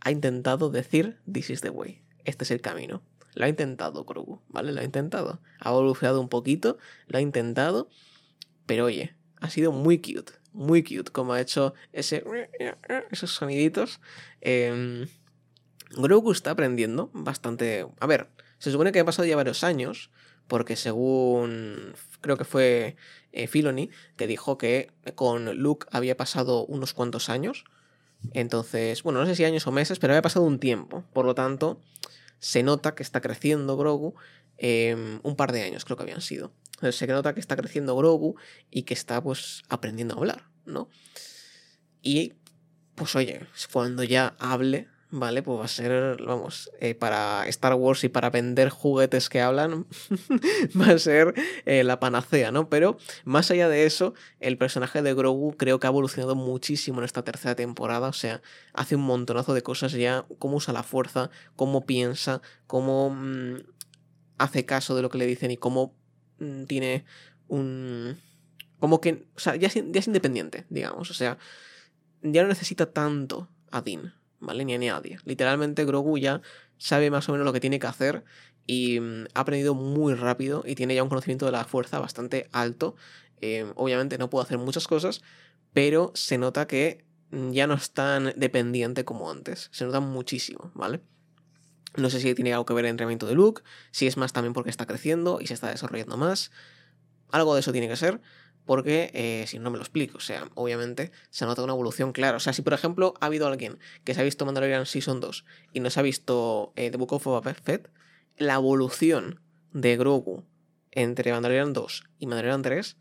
ha 0.00 0.10
intentado 0.10 0.70
decir 0.70 1.18
This 1.30 1.50
is 1.50 1.60
the 1.60 1.70
way. 1.70 2.02
Este 2.24 2.44
es 2.44 2.50
el 2.50 2.60
camino. 2.60 3.02
Lo 3.34 3.44
ha 3.44 3.48
intentado 3.48 4.04
Grogu, 4.04 4.42
¿vale? 4.48 4.72
Lo 4.72 4.80
ha 4.80 4.84
intentado. 4.84 5.40
Ha 5.60 5.70
evolucionado 5.70 6.20
un 6.20 6.28
poquito, 6.28 6.78
lo 7.06 7.18
ha 7.18 7.20
intentado, 7.20 7.88
pero 8.66 8.86
oye, 8.86 9.14
ha 9.40 9.50
sido 9.50 9.72
muy 9.72 9.98
cute, 9.98 10.32
muy 10.52 10.82
cute 10.82 11.10
como 11.10 11.32
ha 11.32 11.40
hecho 11.40 11.74
ese, 11.92 12.24
esos 13.10 13.32
soniditos. 13.32 14.00
Em, 14.40 15.06
Grogu 15.90 16.32
está 16.32 16.52
aprendiendo 16.52 17.10
bastante. 17.12 17.86
A 18.00 18.06
ver, 18.06 18.30
se 18.58 18.70
supone 18.70 18.92
que 18.92 19.00
ha 19.00 19.04
pasado 19.04 19.26
ya 19.26 19.36
varios 19.36 19.64
años, 19.64 20.10
porque 20.46 20.76
según 20.76 21.94
creo 22.20 22.36
que 22.36 22.44
fue 22.44 22.96
eh, 23.32 23.46
Filoni, 23.46 23.90
que 24.16 24.26
dijo 24.26 24.58
que 24.58 24.92
con 25.14 25.56
Luke 25.56 25.86
había 25.90 26.16
pasado 26.16 26.64
unos 26.66 26.94
cuantos 26.94 27.28
años, 27.28 27.64
entonces, 28.32 29.02
bueno, 29.02 29.20
no 29.20 29.26
sé 29.26 29.36
si 29.36 29.44
años 29.44 29.66
o 29.66 29.72
meses, 29.72 29.98
pero 29.98 30.12
había 30.12 30.22
pasado 30.22 30.44
un 30.44 30.58
tiempo. 30.58 31.04
Por 31.12 31.26
lo 31.26 31.34
tanto, 31.34 31.80
se 32.38 32.62
nota 32.62 32.94
que 32.94 33.02
está 33.02 33.20
creciendo 33.20 33.76
Grogu. 33.76 34.14
Em, 34.56 35.20
un 35.22 35.36
par 35.36 35.52
de 35.52 35.62
años 35.62 35.84
creo 35.84 35.96
que 35.96 36.04
habían 36.04 36.20
sido. 36.20 36.52
Entonces, 36.74 36.96
se 36.96 37.06
nota 37.06 37.34
que 37.34 37.40
está 37.40 37.56
creciendo 37.56 37.96
Grogu 37.96 38.36
y 38.70 38.82
que 38.82 38.94
está 38.94 39.22
pues 39.22 39.62
aprendiendo 39.68 40.14
a 40.14 40.18
hablar, 40.18 40.48
¿no? 40.64 40.88
Y 42.02 42.34
pues 42.94 43.16
oye, 43.16 43.40
cuando 43.72 44.04
ya 44.04 44.36
hable, 44.38 44.88
¿vale? 45.14 45.42
Pues 45.42 45.60
va 45.60 45.64
a 45.64 45.68
ser, 45.68 46.20
vamos, 46.26 46.72
eh, 46.80 46.96
para 46.96 47.46
Star 47.46 47.74
Wars 47.74 48.02
y 48.02 48.08
para 48.08 48.30
vender 48.30 48.68
juguetes 48.68 49.28
que 49.28 49.40
hablan, 49.40 49.86
va 50.80 50.90
a 50.90 50.98
ser 50.98 51.34
eh, 51.66 51.84
la 51.84 52.00
panacea, 52.00 52.50
¿no? 52.50 52.68
Pero 52.68 52.98
más 53.24 53.48
allá 53.52 53.68
de 53.68 53.86
eso, 53.86 54.14
el 54.40 54.58
personaje 54.58 55.02
de 55.02 55.14
Grogu 55.14 55.56
creo 55.56 55.78
que 55.78 55.86
ha 55.86 55.90
evolucionado 55.90 56.34
muchísimo 56.34 56.98
en 56.98 57.04
esta 57.04 57.22
tercera 57.22 57.54
temporada, 57.54 58.08
o 58.08 58.12
sea, 58.12 58.42
hace 58.72 58.96
un 58.96 59.02
montonazo 59.02 59.54
de 59.54 59.62
cosas 59.62 59.92
ya, 59.92 60.26
cómo 60.40 60.56
usa 60.56 60.74
la 60.74 60.82
fuerza, 60.82 61.30
cómo 61.54 61.86
piensa, 61.86 62.42
cómo 62.66 63.10
mm, 63.10 63.58
hace 64.38 64.66
caso 64.66 64.96
de 64.96 65.02
lo 65.02 65.10
que 65.10 65.18
le 65.18 65.26
dicen 65.26 65.52
y 65.52 65.56
cómo 65.56 65.94
mm, 66.40 66.64
tiene 66.64 67.04
un... 67.46 68.18
Como 68.80 69.00
que, 69.00 69.28
o 69.36 69.38
sea, 69.38 69.54
ya 69.54 69.68
es, 69.68 69.74
ya 69.74 70.00
es 70.00 70.06
independiente, 70.08 70.66
digamos, 70.70 71.08
o 71.10 71.14
sea, 71.14 71.38
ya 72.20 72.42
no 72.42 72.48
necesita 72.48 72.92
tanto 72.92 73.48
a 73.70 73.80
Dean, 73.80 74.12
Ni 74.52 74.74
a 74.74 74.78
nadie. 74.78 75.18
Literalmente 75.24 75.84
Grogu 75.84 76.18
ya 76.18 76.42
sabe 76.78 77.10
más 77.10 77.28
o 77.28 77.32
menos 77.32 77.44
lo 77.44 77.52
que 77.52 77.60
tiene 77.60 77.78
que 77.78 77.86
hacer 77.86 78.24
y 78.66 79.00
mm, 79.00 79.26
ha 79.34 79.40
aprendido 79.40 79.74
muy 79.74 80.14
rápido 80.14 80.62
y 80.66 80.74
tiene 80.74 80.94
ya 80.94 81.02
un 81.02 81.08
conocimiento 81.08 81.46
de 81.46 81.52
la 81.52 81.64
fuerza 81.64 81.98
bastante 81.98 82.48
alto. 82.52 82.96
Eh, 83.40 83.70
obviamente 83.76 84.18
no 84.18 84.30
puede 84.30 84.44
hacer 84.44 84.58
muchas 84.58 84.86
cosas, 84.86 85.22
pero 85.72 86.12
se 86.14 86.38
nota 86.38 86.66
que 86.66 87.04
mm, 87.30 87.52
ya 87.52 87.66
no 87.66 87.74
es 87.74 87.92
tan 87.92 88.32
dependiente 88.36 89.04
como 89.04 89.30
antes. 89.30 89.68
Se 89.72 89.84
nota 89.84 90.00
muchísimo, 90.00 90.70
¿vale? 90.74 91.00
No 91.96 92.10
sé 92.10 92.20
si 92.20 92.34
tiene 92.34 92.52
algo 92.52 92.66
que 92.66 92.74
ver 92.74 92.84
el 92.84 92.90
entrenamiento 92.90 93.26
de 93.26 93.34
Luke, 93.34 93.62
si 93.92 94.06
es 94.06 94.16
más 94.16 94.32
también 94.32 94.52
porque 94.52 94.70
está 94.70 94.86
creciendo 94.86 95.38
y 95.40 95.46
se 95.46 95.54
está 95.54 95.70
desarrollando 95.70 96.16
más. 96.16 96.50
Algo 97.30 97.54
de 97.54 97.60
eso 97.60 97.72
tiene 97.72 97.88
que 97.88 97.96
ser 97.96 98.20
porque 98.64 99.10
eh, 99.14 99.44
si 99.46 99.58
no 99.58 99.70
me 99.70 99.76
lo 99.76 99.82
explico, 99.82 100.18
o 100.18 100.20
sea, 100.20 100.48
obviamente 100.54 101.12
se 101.30 101.44
nota 101.44 101.62
una 101.62 101.72
evolución 101.72 102.12
clara. 102.12 102.36
O 102.36 102.40
sea, 102.40 102.52
si 102.52 102.62
por 102.62 102.72
ejemplo 102.72 103.14
ha 103.20 103.26
habido 103.26 103.46
alguien 103.46 103.78
que 104.04 104.14
se 104.14 104.20
ha 104.20 104.24
visto 104.24 104.46
Mandalorian 104.46 104.86
Season 104.86 105.20
2 105.20 105.44
y 105.72 105.80
no 105.80 105.90
se 105.90 106.00
ha 106.00 106.02
visto 106.02 106.72
eh, 106.76 106.90
The 106.90 106.96
Book 106.96 107.12
of 107.12 107.46
Fett, 107.62 107.90
la 108.36 108.54
evolución 108.54 109.40
de 109.72 109.96
Grogu 109.96 110.44
entre 110.90 111.32
Mandalorian 111.32 111.72
2 111.72 112.04
y 112.18 112.26
Mandalorian 112.26 112.62
3, 112.62 112.96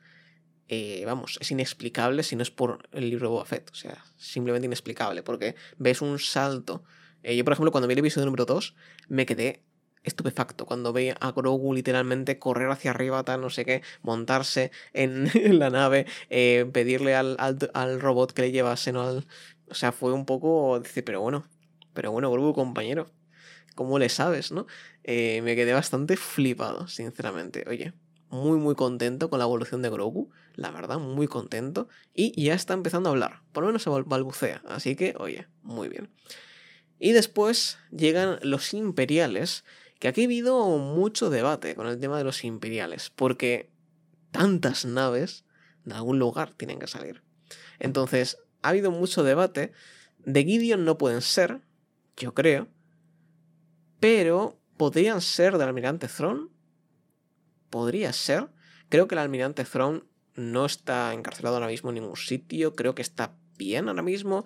eh, 0.69 1.03
vamos, 1.05 1.37
es 1.41 1.51
inexplicable 1.51 2.23
si 2.23 2.35
no 2.35 2.43
es 2.43 2.51
por 2.51 2.87
el 2.91 3.09
libro 3.09 3.27
de 3.27 3.31
Boba 3.31 3.45
Fett. 3.45 3.69
O 3.71 3.75
sea, 3.75 4.03
simplemente 4.17 4.65
inexplicable, 4.65 5.23
porque 5.23 5.55
ves 5.77 6.01
un 6.01 6.19
salto. 6.19 6.83
yo, 7.23 7.43
por 7.43 7.53
ejemplo, 7.53 7.71
cuando 7.71 7.87
vi 7.87 7.93
el 7.93 7.99
episodio 7.99 8.25
número 8.25 8.45
2, 8.45 8.75
me 9.07 9.25
quedé 9.25 9.63
estupefacto 10.03 10.65
cuando 10.65 10.93
ve 10.93 11.15
a 11.19 11.31
Grogu 11.31 11.73
literalmente 11.73 12.39
correr 12.39 12.69
hacia 12.69 12.91
arriba, 12.91 13.23
tal, 13.23 13.41
no 13.41 13.49
sé 13.49 13.65
qué, 13.65 13.81
montarse 14.01 14.71
en, 14.93 15.29
la 15.59 15.69
nave, 15.69 16.05
eh, 16.29 16.69
pedirle 16.71 17.15
al, 17.15 17.37
al, 17.39 18.01
robot 18.01 18.33
que 18.33 18.43
le 18.43 18.51
llevase, 18.51 18.91
¿no? 18.91 19.23
O 19.69 19.73
sea, 19.73 19.91
fue 19.91 20.13
un 20.13 20.25
poco. 20.25 20.79
Dice, 20.79 21.03
pero 21.03 21.21
bueno, 21.21 21.45
pero 21.93 22.11
bueno, 22.11 22.31
Grogu, 22.31 22.53
compañero. 22.53 23.07
¿Cómo 23.75 23.97
le 23.97 24.09
sabes, 24.09 24.51
no? 24.51 24.67
Eh, 25.03 25.41
me 25.41 25.55
quedé 25.55 25.73
bastante 25.73 26.15
flipado, 26.15 26.87
sinceramente. 26.87 27.65
Oye, 27.67 27.93
muy, 28.29 28.57
muy 28.57 28.75
contento 28.75 29.29
con 29.29 29.39
la 29.39 29.45
evolución 29.45 29.81
de 29.81 29.89
Grogu. 29.89 30.29
La 30.55 30.69
verdad, 30.69 30.99
muy 30.99 31.27
contento. 31.27 31.87
Y 32.13 32.39
ya 32.41 32.53
está 32.53 32.73
empezando 32.73 33.09
a 33.09 33.13
hablar. 33.13 33.41
Por 33.51 33.63
lo 33.63 33.67
menos 33.67 33.81
se 33.81 33.89
balbucea. 33.89 34.61
Así 34.67 34.95
que, 34.95 35.15
oye, 35.17 35.47
muy 35.63 35.89
bien. 35.89 36.09
Y 36.99 37.11
después 37.11 37.79
llegan 37.91 38.39
los 38.43 38.73
imperiales. 38.73 39.65
Que 40.03 40.09
aquí 40.09 40.23
ha 40.23 40.25
habido 40.25 40.67
mucho 40.79 41.29
debate 41.29 41.75
con 41.75 41.87
el 41.87 41.97
tema 41.97 42.17
de 42.17 42.25
los 42.25 42.43
imperiales. 42.43 43.09
Porque 43.09 43.71
tantas 44.31 44.83
naves 44.83 45.45
de 45.85 45.93
algún 45.93 46.19
lugar 46.19 46.53
tienen 46.55 46.77
que 46.77 46.87
salir. 46.87 47.23
Entonces, 47.79 48.37
ha 48.63 48.67
habido 48.67 48.91
mucho 48.91 49.23
debate. 49.23 49.71
De 50.25 50.43
Gideon 50.43 50.83
no 50.83 50.97
pueden 50.97 51.21
ser, 51.21 51.61
yo 52.17 52.33
creo. 52.33 52.67
Pero 54.01 54.59
podrían 54.75 55.21
ser 55.21 55.53
del 55.53 55.69
almirante 55.69 56.09
Throne. 56.09 56.49
Podría 57.69 58.11
ser. 58.11 58.49
Creo 58.89 59.07
que 59.07 59.15
el 59.15 59.19
almirante 59.19 59.63
Throne 59.63 60.03
no 60.35 60.65
está 60.65 61.13
encarcelado 61.13 61.55
ahora 61.55 61.67
mismo 61.67 61.91
en 61.91 61.95
ningún 61.95 62.17
sitio. 62.17 62.75
Creo 62.75 62.93
que 62.93 63.03
está 63.03 63.37
bien 63.57 63.87
ahora 63.87 64.01
mismo. 64.01 64.43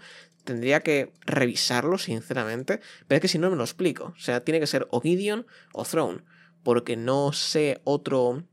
Tendría 0.48 0.80
que 0.80 1.12
revisarlo, 1.25 1.98
sinceramente. 1.98 2.80
Pero 3.06 3.18
es 3.18 3.22
que 3.22 3.27
si 3.27 3.38
no 3.38 3.50
me 3.50 3.58
lo 3.58 3.66
explico. 3.66 4.13
O 4.16 4.20
sea, 4.20 4.46
tiene 4.46 4.62
que 4.62 4.68
ser 4.68 4.88
o 4.92 5.01
Gideon 5.01 5.46
o 5.74 5.84
Throne. 5.84 6.24
Porque 6.63 6.96
no 6.96 7.34
sé 7.34 7.82
otro. 7.84 8.46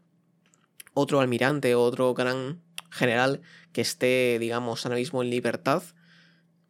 Otro 0.92 1.20
almirante 1.20 1.76
otro 1.76 2.12
gran 2.12 2.62
general 2.90 3.42
que 3.72 3.80
esté, 3.80 4.38
digamos, 4.40 4.84
ahora 4.84 4.96
mismo 4.96 5.22
en 5.22 5.30
libertad. 5.30 5.84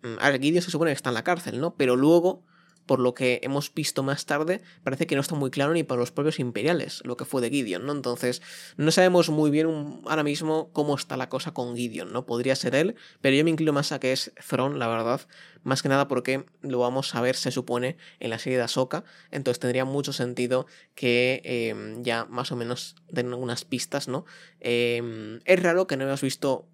Mm, 0.03 0.17
a 0.21 0.31
Gideon 0.33 0.63
se 0.63 0.71
supone 0.71 0.91
que 0.91 0.97
está 0.97 1.09
en 1.09 1.15
la 1.15 1.25
cárcel, 1.25 1.59
¿no? 1.59 1.75
Pero 1.75 1.97
luego 1.97 2.45
por 2.87 3.01
lo 3.01 3.15
que 3.15 3.41
hemos 3.43 3.73
visto 3.73 4.03
más 4.03 4.27
tarde, 4.27 4.61
parece 4.83 5.07
que 5.07 5.15
no 5.15 5.21
está 5.21 5.35
muy 5.35 5.51
claro 5.51 5.73
ni 5.73 5.83
para 5.83 6.01
los 6.01 6.13
propios 6.13 6.39
imperiales 6.39 7.03
lo 7.05 7.17
que 7.17 7.25
fue 7.25 7.41
de 7.41 7.51
Gideon, 7.51 7.87
¿no? 7.87 7.93
Entonces, 7.93 8.43
no 8.77 8.91
sabemos 8.91 9.31
muy 9.31 9.51
bien 9.51 10.01
ahora 10.07 10.23
mismo 10.23 10.71
cómo 10.73 10.95
está 10.95 11.17
la 11.17 11.29
cosa 11.29 11.53
con 11.53 11.77
Gideon, 11.77 12.13
¿no? 12.13 12.27
Podría 12.27 12.57
ser 12.57 12.75
él, 12.75 12.97
pero 13.21 13.37
yo 13.37 13.45
me 13.45 13.51
inclino 13.51 13.73
más 13.73 13.93
a 13.93 14.01
que 14.01 14.13
es 14.13 14.33
Thron, 14.49 14.79
la 14.79 14.89
verdad, 14.89 15.21
más 15.63 15.83
que 15.83 15.89
nada 15.89 16.09
porque 16.09 16.45
lo 16.61 16.79
vamos 16.79 17.15
a 17.15 17.21
ver, 17.21 17.37
se 17.37 17.51
supone, 17.51 17.97
en 18.21 18.31
la 18.31 18.39
serie 18.39 18.59
de 18.59 18.65
Ahsoka, 18.65 19.05
entonces 19.31 19.61
tendría 19.61 19.85
mucho 19.85 20.13
sentido 20.13 20.67
que 20.95 21.41
em, 21.45 22.03
ya 22.03 22.27
más 22.27 22.53
o 22.53 22.57
menos 22.57 22.97
den 23.11 23.29
algunas 23.29 23.65
pistas, 23.65 24.09
¿no? 24.09 24.25
Em, 24.61 25.41
es 25.45 25.63
raro 25.63 25.87
que 25.87 25.97
no 25.97 26.05
hayamos 26.05 26.23
visto 26.23 26.69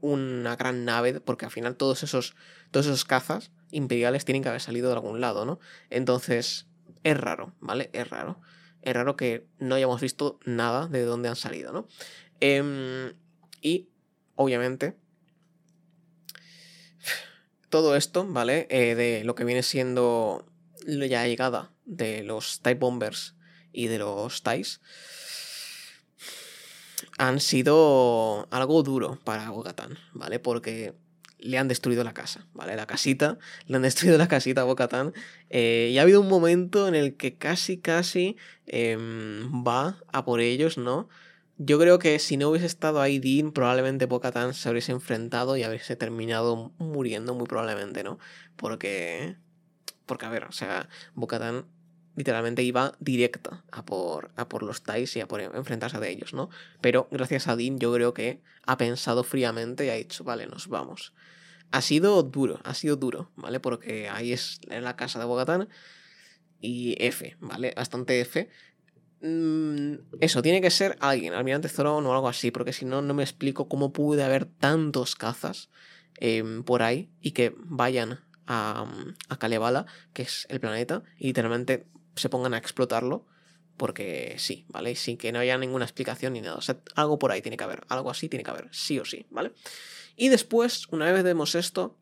una 0.00 0.56
gran 0.56 0.84
nave, 0.84 1.20
porque 1.20 1.44
al 1.44 1.50
final 1.50 1.76
todos 1.76 2.02
esos, 2.02 2.34
todos 2.70 2.86
esos 2.86 3.04
cazas 3.04 3.50
imperiales 3.70 4.24
tienen 4.24 4.42
que 4.42 4.48
haber 4.48 4.60
salido 4.60 4.88
de 4.88 4.94
algún 4.94 5.20
lado, 5.20 5.44
¿no? 5.44 5.58
Entonces, 5.90 6.66
es 7.04 7.16
raro, 7.16 7.54
¿vale? 7.60 7.90
Es 7.92 8.08
raro. 8.08 8.40
Es 8.82 8.94
raro 8.94 9.16
que 9.16 9.46
no 9.58 9.74
hayamos 9.74 10.00
visto 10.00 10.38
nada 10.44 10.86
de 10.86 11.02
dónde 11.04 11.28
han 11.28 11.36
salido, 11.36 11.72
¿no? 11.72 11.86
Em, 12.40 13.12
y, 13.60 13.88
obviamente, 14.36 14.96
todo 17.68 17.96
esto, 17.96 18.26
¿vale? 18.26 18.66
Eh, 18.70 18.94
de 18.94 19.24
lo 19.24 19.34
que 19.34 19.44
viene 19.44 19.62
siendo 19.62 20.46
la 20.84 21.26
llegada 21.26 21.72
de 21.84 22.22
los 22.22 22.60
TIE 22.60 22.74
Bombers 22.74 23.36
y 23.72 23.86
de 23.86 23.98
los 23.98 24.42
TIEs 24.42 24.80
han 27.18 27.40
sido 27.40 28.48
algo 28.50 28.82
duro 28.82 29.18
para 29.24 29.50
Bocatán, 29.50 29.98
¿vale? 30.12 30.38
Porque 30.38 30.94
le 31.42 31.58
han 31.58 31.68
destruido 31.68 32.04
la 32.04 32.14
casa, 32.14 32.46
¿vale? 32.52 32.76
La 32.76 32.86
casita, 32.86 33.38
le 33.66 33.76
han 33.76 33.82
destruido 33.82 34.18
la 34.18 34.28
casita 34.28 34.62
a 34.62 34.64
Bocatán. 34.64 35.12
Eh, 35.50 35.90
y 35.92 35.98
ha 35.98 36.02
habido 36.02 36.20
un 36.20 36.28
momento 36.28 36.88
en 36.88 36.94
el 36.94 37.16
que 37.16 37.36
casi, 37.36 37.78
casi 37.78 38.36
em, 38.66 39.64
va 39.64 39.98
a 40.12 40.24
por 40.24 40.40
ellos, 40.40 40.78
¿no? 40.78 41.08
Yo 41.58 41.78
creo 41.78 41.98
que 41.98 42.18
si 42.18 42.36
no 42.36 42.50
hubiese 42.50 42.66
estado 42.66 43.00
ahí 43.00 43.18
Dean, 43.18 43.52
probablemente 43.52 44.06
Bocatán 44.06 44.54
se 44.54 44.70
hubiese 44.70 44.92
enfrentado 44.92 45.56
y 45.56 45.62
habría 45.62 45.82
terminado 45.98 46.72
muriendo, 46.78 47.34
muy 47.34 47.46
probablemente, 47.46 48.02
¿no? 48.02 48.18
Porque. 48.56 49.36
Porque, 50.06 50.26
a 50.26 50.30
ver, 50.30 50.44
o 50.44 50.52
sea, 50.52 50.88
Bocatán 51.14 51.66
literalmente 52.20 52.62
iba 52.62 52.92
directa 53.00 53.64
a 53.72 53.82
por, 53.86 54.30
a 54.36 54.46
por 54.46 54.62
los 54.62 54.82
Tais 54.82 55.16
y 55.16 55.20
a 55.20 55.26
por 55.26 55.40
enfrentarse 55.40 55.96
a 55.96 56.06
ellos, 56.06 56.34
¿no? 56.34 56.50
Pero 56.82 57.08
gracias 57.10 57.48
a 57.48 57.56
Dean 57.56 57.78
yo 57.78 57.94
creo 57.94 58.12
que 58.12 58.42
ha 58.66 58.76
pensado 58.76 59.24
fríamente 59.24 59.86
y 59.86 59.88
ha 59.88 59.94
dicho, 59.94 60.22
vale, 60.22 60.46
nos 60.46 60.68
vamos. 60.68 61.14
Ha 61.70 61.80
sido 61.80 62.22
duro, 62.22 62.60
ha 62.62 62.74
sido 62.74 62.96
duro, 62.96 63.30
¿vale? 63.36 63.58
Porque 63.58 64.10
ahí 64.10 64.32
es 64.32 64.60
en 64.68 64.84
la 64.84 64.96
casa 64.96 65.18
de 65.18 65.24
Bogatán 65.24 65.68
y 66.60 66.94
F, 66.98 67.38
¿vale? 67.40 67.72
Bastante 67.74 68.20
F. 68.20 68.50
Mm, 69.22 69.94
eso, 70.20 70.42
tiene 70.42 70.60
que 70.60 70.70
ser 70.70 70.98
alguien, 71.00 71.32
Almirante 71.32 71.70
Zoron 71.70 72.04
o 72.04 72.12
algo 72.12 72.28
así, 72.28 72.50
porque 72.50 72.74
si 72.74 72.84
no, 72.84 73.00
no 73.00 73.14
me 73.14 73.22
explico 73.22 73.66
cómo 73.66 73.94
puede 73.94 74.24
haber 74.24 74.44
tantos 74.44 75.16
cazas 75.16 75.70
em, 76.16 76.64
por 76.64 76.82
ahí 76.82 77.08
y 77.22 77.30
que 77.30 77.54
vayan 77.56 78.20
a, 78.46 78.84
a 79.30 79.38
Kalevala, 79.38 79.86
que 80.12 80.22
es 80.22 80.46
el 80.50 80.60
planeta, 80.60 81.02
y 81.18 81.28
literalmente 81.28 81.86
se 82.16 82.28
pongan 82.28 82.54
a 82.54 82.58
explotarlo 82.58 83.26
porque 83.76 84.34
sí, 84.38 84.66
¿vale? 84.68 84.94
Sin 84.94 85.16
que 85.16 85.32
no 85.32 85.38
haya 85.38 85.56
ninguna 85.56 85.86
explicación 85.86 86.34
ni 86.34 86.42
nada. 86.42 86.56
O 86.56 86.60
sea, 86.60 86.78
algo 86.96 87.18
por 87.18 87.32
ahí 87.32 87.40
tiene 87.40 87.56
que 87.56 87.64
haber, 87.64 87.84
algo 87.88 88.10
así 88.10 88.28
tiene 88.28 88.44
que 88.44 88.50
haber, 88.50 88.68
sí 88.72 88.98
o 88.98 89.06
sí, 89.06 89.26
¿vale? 89.30 89.52
Y 90.16 90.28
después, 90.28 90.86
una 90.90 91.10
vez 91.10 91.22
vemos 91.24 91.54
esto, 91.54 91.96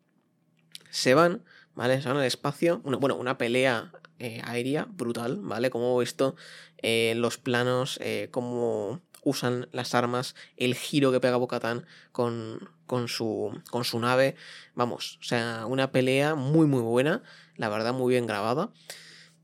se 0.91 1.15
van, 1.15 1.45
¿vale? 1.77 2.03
Se 2.03 2.09
van 2.09 2.17
al 2.17 2.25
espacio, 2.25 2.81
una, 2.83 2.97
bueno, 2.97 3.15
una 3.15 3.39
pelea 3.39 3.93
eh, 4.19 4.43
aérea 4.45 4.89
brutal, 4.91 5.39
¿vale? 5.41 5.71
Como 5.71 5.87
hemos 5.87 6.01
visto 6.01 6.35
eh, 6.79 7.15
los 7.17 7.39
planos, 7.39 8.01
eh, 8.03 8.27
cómo 8.33 9.01
usan 9.23 9.69
las 9.71 9.95
armas, 9.95 10.35
el 10.57 10.75
giro 10.75 11.13
que 11.13 11.21
pega 11.21 11.37
Bocatán 11.37 11.87
con, 12.11 12.71
con, 12.87 13.07
su, 13.07 13.57
con 13.71 13.85
su 13.85 14.01
nave, 14.01 14.35
vamos, 14.75 15.19
o 15.21 15.25
sea, 15.25 15.65
una 15.67 15.93
pelea 15.93 16.35
muy, 16.35 16.67
muy 16.67 16.81
buena, 16.81 17.23
la 17.55 17.69
verdad, 17.69 17.95
muy 17.95 18.15
bien 18.15 18.27
grabada. 18.27 18.73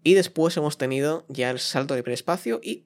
Y 0.04 0.14
después 0.14 0.56
hemos 0.58 0.76
tenido 0.76 1.24
ya 1.28 1.50
el 1.50 1.58
salto 1.58 1.94
del 1.94 2.02
hiperespacio 2.02 2.60
y 2.62 2.84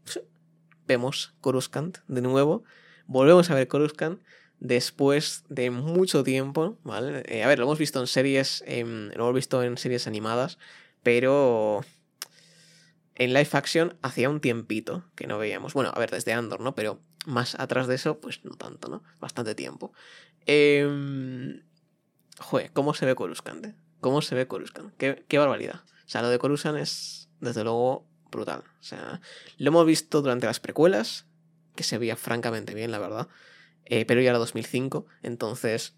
vemos 0.87 1.35
Coruscant 1.41 1.99
de 2.07 2.23
nuevo. 2.23 2.63
Volvemos 3.07 3.51
a 3.51 3.55
ver 3.55 3.67
Coruscant 3.67 4.23
después 4.61 5.45
de 5.49 5.71
mucho 5.71 6.23
tiempo, 6.23 6.79
¿vale? 6.85 7.25
Eh, 7.27 7.43
a 7.43 7.49
ver, 7.49 7.59
lo 7.59 7.65
hemos 7.65 7.79
visto 7.79 8.01
en 8.01 8.07
series, 8.07 8.63
em, 8.67 9.09
lo 9.09 9.25
hemos 9.25 9.35
visto 9.35 9.63
en 9.65 9.77
series 9.77 10.07
animadas, 10.07 10.59
pero 11.03 11.85
en 13.17 13.35
live 13.35 13.51
action 13.53 13.99
hacía 14.01 14.31
un 14.31 14.41
tiempito 14.41 15.05
que 15.17 15.27
no 15.27 15.39
veíamos. 15.39 15.75
Bueno, 15.75 15.91
a 15.93 15.99
ver, 15.99 16.13
desde 16.13 16.33
Andor, 16.33 16.61
¿no? 16.61 16.77
Pero 16.77 17.01
más 17.27 17.57
atrás 17.57 17.89
de 17.89 17.97
eso, 17.97 18.21
pues 18.21 18.45
no 18.45 18.55
tanto, 18.57 18.89
¿no? 18.89 19.03
Bastante 19.21 19.57
tiempo. 19.57 19.93
Eh... 20.47 21.63
Joder, 22.39 22.73
¿cómo 22.73 22.95
se 22.95 23.05
ve 23.05 23.17
Coruscant? 23.17 23.75
¿Cómo 24.01 24.23
se 24.23 24.37
ve 24.37 24.47
Coruscant? 24.47 24.95
Qué, 24.97 25.25
qué 25.27 25.39
barbaridad. 25.39 25.83
Sea, 26.09 26.23
lo 26.23 26.31
de 26.31 26.39
Coruscant 26.39 26.79
es, 26.79 27.29
desde 27.41 27.63
luego, 27.65 28.09
brutal. 28.31 28.65
O 28.81 28.83
sea, 28.83 29.21
lo 29.59 29.69
hemos 29.69 29.85
visto 29.85 30.23
durante 30.23 30.47
las 30.47 30.59
precuelas, 30.59 31.27
que 31.77 31.85
se 31.85 31.99
veía 31.99 32.17
francamente 32.17 32.75
bien, 32.75 32.91
la 32.91 32.99
verdad. 32.99 33.29
Eh, 33.85 34.07
pero 34.07 34.23
ya 34.23 34.31
era 34.31 34.39
2005, 34.39 35.07
entonces, 35.23 35.95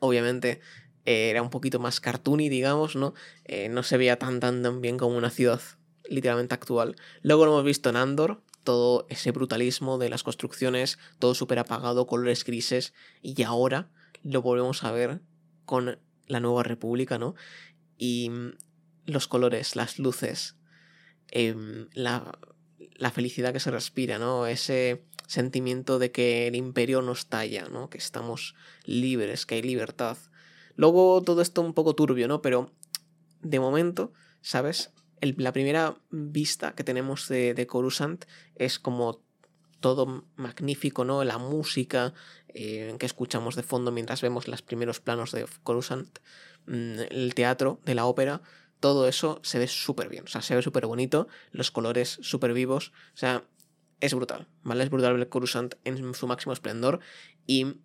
obviamente, 0.00 0.60
eh, 1.06 1.30
era 1.30 1.40
un 1.40 1.48
poquito 1.48 1.80
más 1.80 2.00
cartoony, 2.00 2.50
digamos, 2.50 2.96
¿no? 2.96 3.14
Eh, 3.44 3.70
no 3.70 3.82
se 3.82 3.96
veía 3.96 4.18
tan, 4.18 4.40
tan, 4.40 4.62
tan 4.62 4.82
bien 4.82 4.98
como 4.98 5.16
una 5.16 5.30
ciudad 5.30 5.60
literalmente 6.08 6.54
actual. 6.54 6.96
Luego 7.22 7.46
lo 7.46 7.52
hemos 7.52 7.64
visto 7.64 7.88
en 7.88 7.96
Andor, 7.96 8.42
todo 8.62 9.06
ese 9.08 9.30
brutalismo 9.30 9.96
de 9.96 10.10
las 10.10 10.22
construcciones, 10.22 10.98
todo 11.18 11.34
súper 11.34 11.58
apagado, 11.58 12.06
colores 12.06 12.44
grises, 12.44 12.92
y 13.22 13.42
ahora 13.42 13.88
lo 14.22 14.42
volvemos 14.42 14.84
a 14.84 14.92
ver 14.92 15.22
con 15.64 15.98
la 16.26 16.40
nueva 16.40 16.62
república, 16.62 17.18
¿no? 17.18 17.34
Y 17.96 18.30
los 19.08 19.26
colores, 19.26 19.76
las 19.76 19.98
luces, 19.98 20.56
em, 21.30 21.88
la, 21.92 22.38
la, 22.96 23.10
felicidad 23.10 23.52
que 23.52 23.60
se 23.60 23.70
respira, 23.70 24.18
¿no? 24.18 24.46
Ese 24.46 25.04
sentimiento 25.26 25.98
de 25.98 26.12
que 26.12 26.46
el 26.46 26.54
imperio 26.54 27.02
nos 27.02 27.26
talla, 27.26 27.68
¿no? 27.68 27.90
Que 27.90 27.98
estamos 27.98 28.54
libres, 28.84 29.46
que 29.46 29.56
hay 29.56 29.62
libertad. 29.62 30.16
Luego 30.76 31.22
todo 31.22 31.42
esto 31.42 31.62
un 31.62 31.74
poco 31.74 31.94
turbio, 31.94 32.28
¿no? 32.28 32.40
Pero 32.42 32.72
de 33.40 33.60
momento, 33.60 34.12
¿sabes? 34.40 34.92
la 35.20 35.52
primera 35.52 35.96
vista 36.10 36.76
que 36.76 36.84
tenemos 36.84 37.26
de, 37.26 37.52
de 37.52 37.66
Coruscant 37.66 38.24
es 38.54 38.78
como 38.78 39.24
todo 39.80 40.26
magnífico, 40.36 41.04
¿no? 41.04 41.24
La 41.24 41.38
música 41.38 42.14
eh, 42.48 42.94
que 42.98 43.06
escuchamos 43.06 43.56
de 43.56 43.62
fondo 43.62 43.92
mientras 43.92 44.22
vemos 44.22 44.48
los 44.48 44.62
primeros 44.62 45.00
planos 45.00 45.32
de 45.32 45.46
Coruscant, 45.62 46.18
mm, 46.66 47.00
el 47.10 47.34
teatro 47.34 47.80
de 47.84 47.94
la 47.94 48.06
ópera, 48.06 48.42
todo 48.80 49.08
eso 49.08 49.40
se 49.42 49.58
ve 49.58 49.66
súper 49.66 50.08
bien, 50.08 50.24
o 50.24 50.28
sea, 50.28 50.42
se 50.42 50.54
ve 50.54 50.62
súper 50.62 50.86
bonito, 50.86 51.28
los 51.50 51.70
colores 51.70 52.18
súper 52.22 52.52
vivos, 52.52 52.92
o 53.14 53.16
sea, 53.16 53.44
es 54.00 54.14
brutal, 54.14 54.46
¿vale? 54.62 54.84
Es 54.84 54.90
brutal 54.90 55.16
ver 55.16 55.28
Coruscant 55.28 55.74
en 55.84 56.14
su 56.14 56.26
máximo 56.26 56.52
esplendor 56.52 57.00
y 57.46 57.76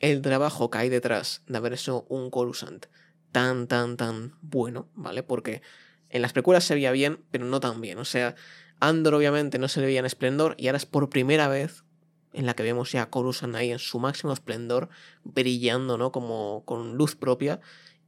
el 0.00 0.22
trabajo 0.22 0.70
que 0.70 0.78
hay 0.78 0.88
detrás 0.88 1.42
de 1.46 1.56
haber 1.58 1.74
hecho 1.74 2.06
un 2.08 2.30
Coruscant 2.30 2.86
tan, 3.32 3.68
tan, 3.68 3.96
tan 3.96 4.34
bueno, 4.40 4.88
¿vale? 4.94 5.22
Porque 5.22 5.62
en 6.08 6.22
las 6.22 6.32
precuelas 6.32 6.64
se 6.64 6.74
veía 6.74 6.90
bien, 6.90 7.24
pero 7.30 7.44
no 7.44 7.60
tan 7.60 7.80
bien. 7.80 7.98
O 7.98 8.04
sea, 8.04 8.34
Andor 8.80 9.14
obviamente 9.14 9.58
no 9.58 9.68
se 9.68 9.80
le 9.80 9.86
veía 9.86 10.00
en 10.00 10.06
esplendor 10.06 10.54
y 10.58 10.66
ahora 10.66 10.78
es 10.78 10.86
por 10.86 11.10
primera 11.10 11.48
vez 11.48 11.84
en 12.32 12.46
la 12.46 12.54
que 12.54 12.62
vemos 12.62 12.92
ya 12.92 13.02
a 13.02 13.10
Coruscant 13.10 13.54
ahí 13.54 13.70
en 13.70 13.78
su 13.78 13.98
máximo 13.98 14.32
esplendor, 14.32 14.88
brillando, 15.24 15.98
¿no? 15.98 16.12
Como 16.12 16.64
con 16.64 16.96
luz 16.96 17.16
propia 17.16 17.60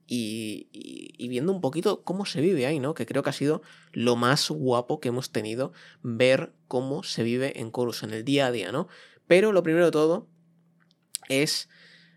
y, 0.07 0.69
y, 0.73 1.29
viendo 1.29 1.53
un 1.53 1.61
poquito 1.61 2.03
cómo 2.03 2.27
se 2.27 2.41
vive 2.41 2.67
ahí, 2.67 2.81
¿no? 2.81 2.95
Que 2.95 3.07
creo 3.07 3.23
que 3.23 3.31
ha 3.31 3.35
sido 3.35 3.63
lo 3.93 4.17
más 4.17 4.51
guapo 4.51 5.01
que 5.01 5.09
hemos 5.09 5.31
tenido, 5.31 5.73
ver 6.03 6.53
cómo 6.69 7.03
se 7.03 7.23
vive 7.23 7.61
en 7.61 7.71
Coruscant, 7.71 8.13
en 8.13 8.19
el 8.19 8.25
día 8.25 8.47
a 8.47 8.53
día, 8.53 8.73
¿no? 8.73 8.89
Pero 9.27 9.53
lo 9.53 9.63
primero 9.63 9.87
de 9.87 9.91
todo 9.93 10.29
es 11.29 11.69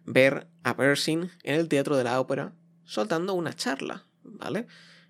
ver 0.05 0.47
a 0.63 0.75
Pershing 0.75 1.29
en 1.43 1.55
el 1.55 1.69
Teatro 1.69 1.95
de 1.95 2.03
la 2.03 2.19
Ópera 2.19 2.53
soltando 2.83 3.33
una 3.33 3.53
charla, 3.53 4.05
¿vale? 4.23 4.67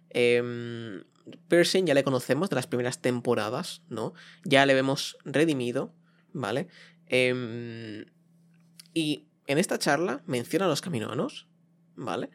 Eh, 0.09 1.01
Pershing 1.47 1.85
ya 1.85 1.93
le 1.93 2.03
conocemos 2.03 2.49
de 2.49 2.55
las 2.55 2.67
primeras 2.67 3.01
temporadas, 3.01 3.81
¿no? 3.89 4.13
Ya 4.43 4.65
le 4.65 4.73
vemos 4.73 5.17
redimido, 5.25 5.93
¿vale? 6.33 6.67
Em, 7.07 8.05
y 8.93 9.27
en 9.47 9.57
esta 9.57 9.79
charla 9.79 10.23
menciona 10.25 10.65
a 10.65 10.69
los 10.69 10.81
caminoanos, 10.81 11.47
¿vale? 11.95 12.29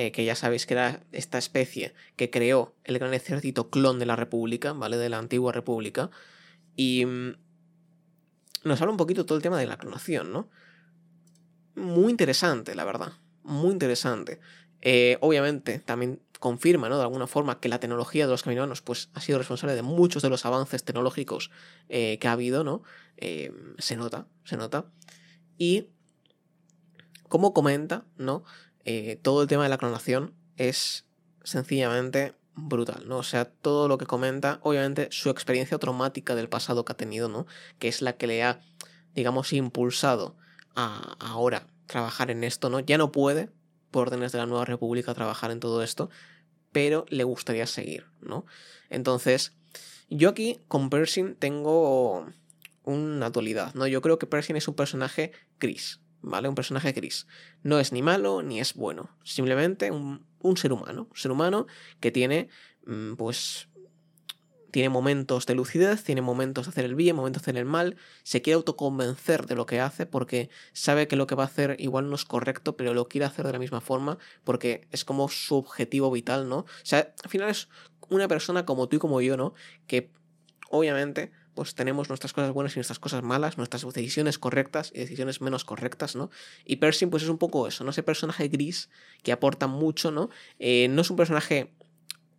Eh, 0.00 0.12
que 0.12 0.24
ya 0.24 0.36
sabéis 0.36 0.64
que 0.64 0.74
era 0.74 1.02
esta 1.10 1.38
especie 1.38 1.92
que 2.14 2.30
creó 2.30 2.76
el 2.84 3.00
gran 3.00 3.14
ejército 3.14 3.68
clon 3.68 3.98
de 3.98 4.06
la 4.06 4.14
República, 4.14 4.72
¿vale? 4.72 4.96
De 4.96 5.08
la 5.08 5.18
antigua 5.18 5.50
República. 5.50 6.08
Y 6.76 7.04
mm, 7.04 7.36
nos 8.62 8.80
habla 8.80 8.92
un 8.92 8.96
poquito 8.96 9.26
todo 9.26 9.36
el 9.36 9.42
tema 9.42 9.58
de 9.58 9.66
la 9.66 9.76
clonación, 9.76 10.32
¿no? 10.32 10.50
Muy 11.74 12.12
interesante, 12.12 12.76
la 12.76 12.84
verdad. 12.84 13.14
Muy 13.42 13.72
interesante. 13.72 14.38
Eh, 14.82 15.18
obviamente, 15.20 15.80
también 15.80 16.22
confirma, 16.38 16.88
¿no? 16.88 16.96
De 16.96 17.02
alguna 17.02 17.26
forma, 17.26 17.58
que 17.58 17.68
la 17.68 17.80
tecnología 17.80 18.26
de 18.26 18.30
los 18.30 18.44
caminoanos, 18.44 18.82
pues, 18.82 19.10
ha 19.14 19.20
sido 19.20 19.38
responsable 19.38 19.74
de 19.74 19.82
muchos 19.82 20.22
de 20.22 20.30
los 20.30 20.46
avances 20.46 20.84
tecnológicos 20.84 21.50
eh, 21.88 22.20
que 22.20 22.28
ha 22.28 22.32
habido, 22.32 22.62
¿no? 22.62 22.84
Se 23.78 23.96
nota, 23.96 24.28
se 24.44 24.56
nota. 24.56 24.92
Y, 25.56 25.88
como 27.28 27.52
comenta, 27.52 28.06
¿no? 28.16 28.44
Todo 29.22 29.42
el 29.42 29.48
tema 29.48 29.64
de 29.64 29.68
la 29.68 29.78
clonación 29.78 30.34
es 30.56 31.04
sencillamente 31.44 32.34
brutal, 32.54 33.06
¿no? 33.06 33.18
O 33.18 33.22
sea, 33.22 33.44
todo 33.44 33.88
lo 33.88 33.98
que 33.98 34.06
comenta, 34.06 34.60
obviamente, 34.62 35.08
su 35.10 35.30
experiencia 35.30 35.78
traumática 35.78 36.34
del 36.34 36.48
pasado 36.48 36.84
que 36.84 36.92
ha 36.92 36.96
tenido, 36.96 37.28
¿no? 37.28 37.46
Que 37.78 37.88
es 37.88 38.02
la 38.02 38.16
que 38.16 38.26
le 38.26 38.42
ha, 38.42 38.60
digamos, 39.14 39.52
impulsado 39.52 40.36
a 40.74 41.16
ahora 41.20 41.66
trabajar 41.86 42.30
en 42.30 42.44
esto, 42.44 42.70
¿no? 42.70 42.80
Ya 42.80 42.98
no 42.98 43.12
puede, 43.12 43.50
por 43.90 44.08
órdenes 44.08 44.32
de 44.32 44.38
la 44.38 44.46
nueva 44.46 44.64
república 44.64 45.14
trabajar 45.14 45.50
en 45.50 45.60
todo 45.60 45.82
esto, 45.82 46.10
pero 46.72 47.06
le 47.08 47.24
gustaría 47.24 47.66
seguir, 47.66 48.06
¿no? 48.20 48.44
Entonces, 48.90 49.52
yo 50.10 50.28
aquí 50.30 50.60
con 50.68 50.90
Pershing 50.90 51.34
tengo 51.36 52.26
una 52.84 53.30
dualidad, 53.30 53.74
¿no? 53.74 53.86
Yo 53.86 54.02
creo 54.02 54.18
que 54.18 54.26
Pershing 54.26 54.56
es 54.56 54.68
un 54.68 54.74
personaje 54.74 55.32
gris, 55.60 56.00
¿vale? 56.22 56.48
Un 56.48 56.54
personaje 56.54 56.92
gris. 56.92 57.26
No 57.62 57.78
es 57.78 57.92
ni 57.92 58.02
malo 58.02 58.42
ni 58.42 58.60
es 58.60 58.74
bueno, 58.74 59.10
simplemente 59.24 59.90
un, 59.90 60.26
un 60.40 60.56
ser 60.56 60.72
humano, 60.72 61.08
un 61.10 61.16
ser 61.16 61.30
humano 61.30 61.66
que 62.00 62.10
tiene, 62.10 62.48
mm, 62.86 63.14
pues, 63.14 63.68
tiene 64.70 64.88
momentos 64.90 65.46
de 65.46 65.54
lucidez, 65.54 66.04
tiene 66.04 66.20
momentos 66.20 66.66
de 66.66 66.70
hacer 66.70 66.84
el 66.84 66.94
bien, 66.94 67.16
momentos 67.16 67.42
de 67.42 67.44
hacer 67.44 67.56
el 67.56 67.64
mal, 67.64 67.96
se 68.22 68.42
quiere 68.42 68.56
autoconvencer 68.56 69.46
de 69.46 69.54
lo 69.54 69.66
que 69.66 69.80
hace 69.80 70.06
porque 70.06 70.50
sabe 70.72 71.08
que 71.08 71.16
lo 71.16 71.26
que 71.26 71.34
va 71.34 71.44
a 71.44 71.46
hacer 71.46 71.76
igual 71.78 72.08
no 72.10 72.14
es 72.14 72.24
correcto, 72.24 72.76
pero 72.76 72.94
lo 72.94 73.08
quiere 73.08 73.24
hacer 73.24 73.46
de 73.46 73.52
la 73.52 73.58
misma 73.58 73.80
forma 73.80 74.18
porque 74.44 74.86
es 74.90 75.04
como 75.04 75.28
su 75.28 75.56
objetivo 75.56 76.10
vital, 76.10 76.48
¿no? 76.48 76.58
O 76.58 76.66
sea, 76.82 77.14
al 77.22 77.30
final 77.30 77.48
es 77.48 77.68
una 78.08 78.28
persona 78.28 78.66
como 78.66 78.88
tú 78.88 78.96
y 78.96 78.98
como 78.98 79.20
yo, 79.20 79.36
¿no? 79.36 79.54
Que 79.86 80.10
obviamente 80.70 81.32
pues 81.58 81.74
tenemos 81.74 82.08
nuestras 82.08 82.32
cosas 82.32 82.52
buenas 82.52 82.76
y 82.76 82.78
nuestras 82.78 83.00
cosas 83.00 83.24
malas, 83.24 83.58
nuestras 83.58 83.84
decisiones 83.92 84.38
correctas 84.38 84.92
y 84.94 85.00
decisiones 85.00 85.40
menos 85.40 85.64
correctas, 85.64 86.14
¿no? 86.14 86.30
Y 86.64 86.76
Percy 86.76 87.06
pues 87.06 87.24
es 87.24 87.28
un 87.28 87.38
poco 87.38 87.66
eso, 87.66 87.82
¿no? 87.82 87.90
Ese 87.90 88.04
personaje 88.04 88.46
gris 88.46 88.90
que 89.24 89.32
aporta 89.32 89.66
mucho, 89.66 90.12
¿no? 90.12 90.30
Eh, 90.60 90.86
no 90.88 91.02
es 91.02 91.10
un 91.10 91.16
personaje 91.16 91.72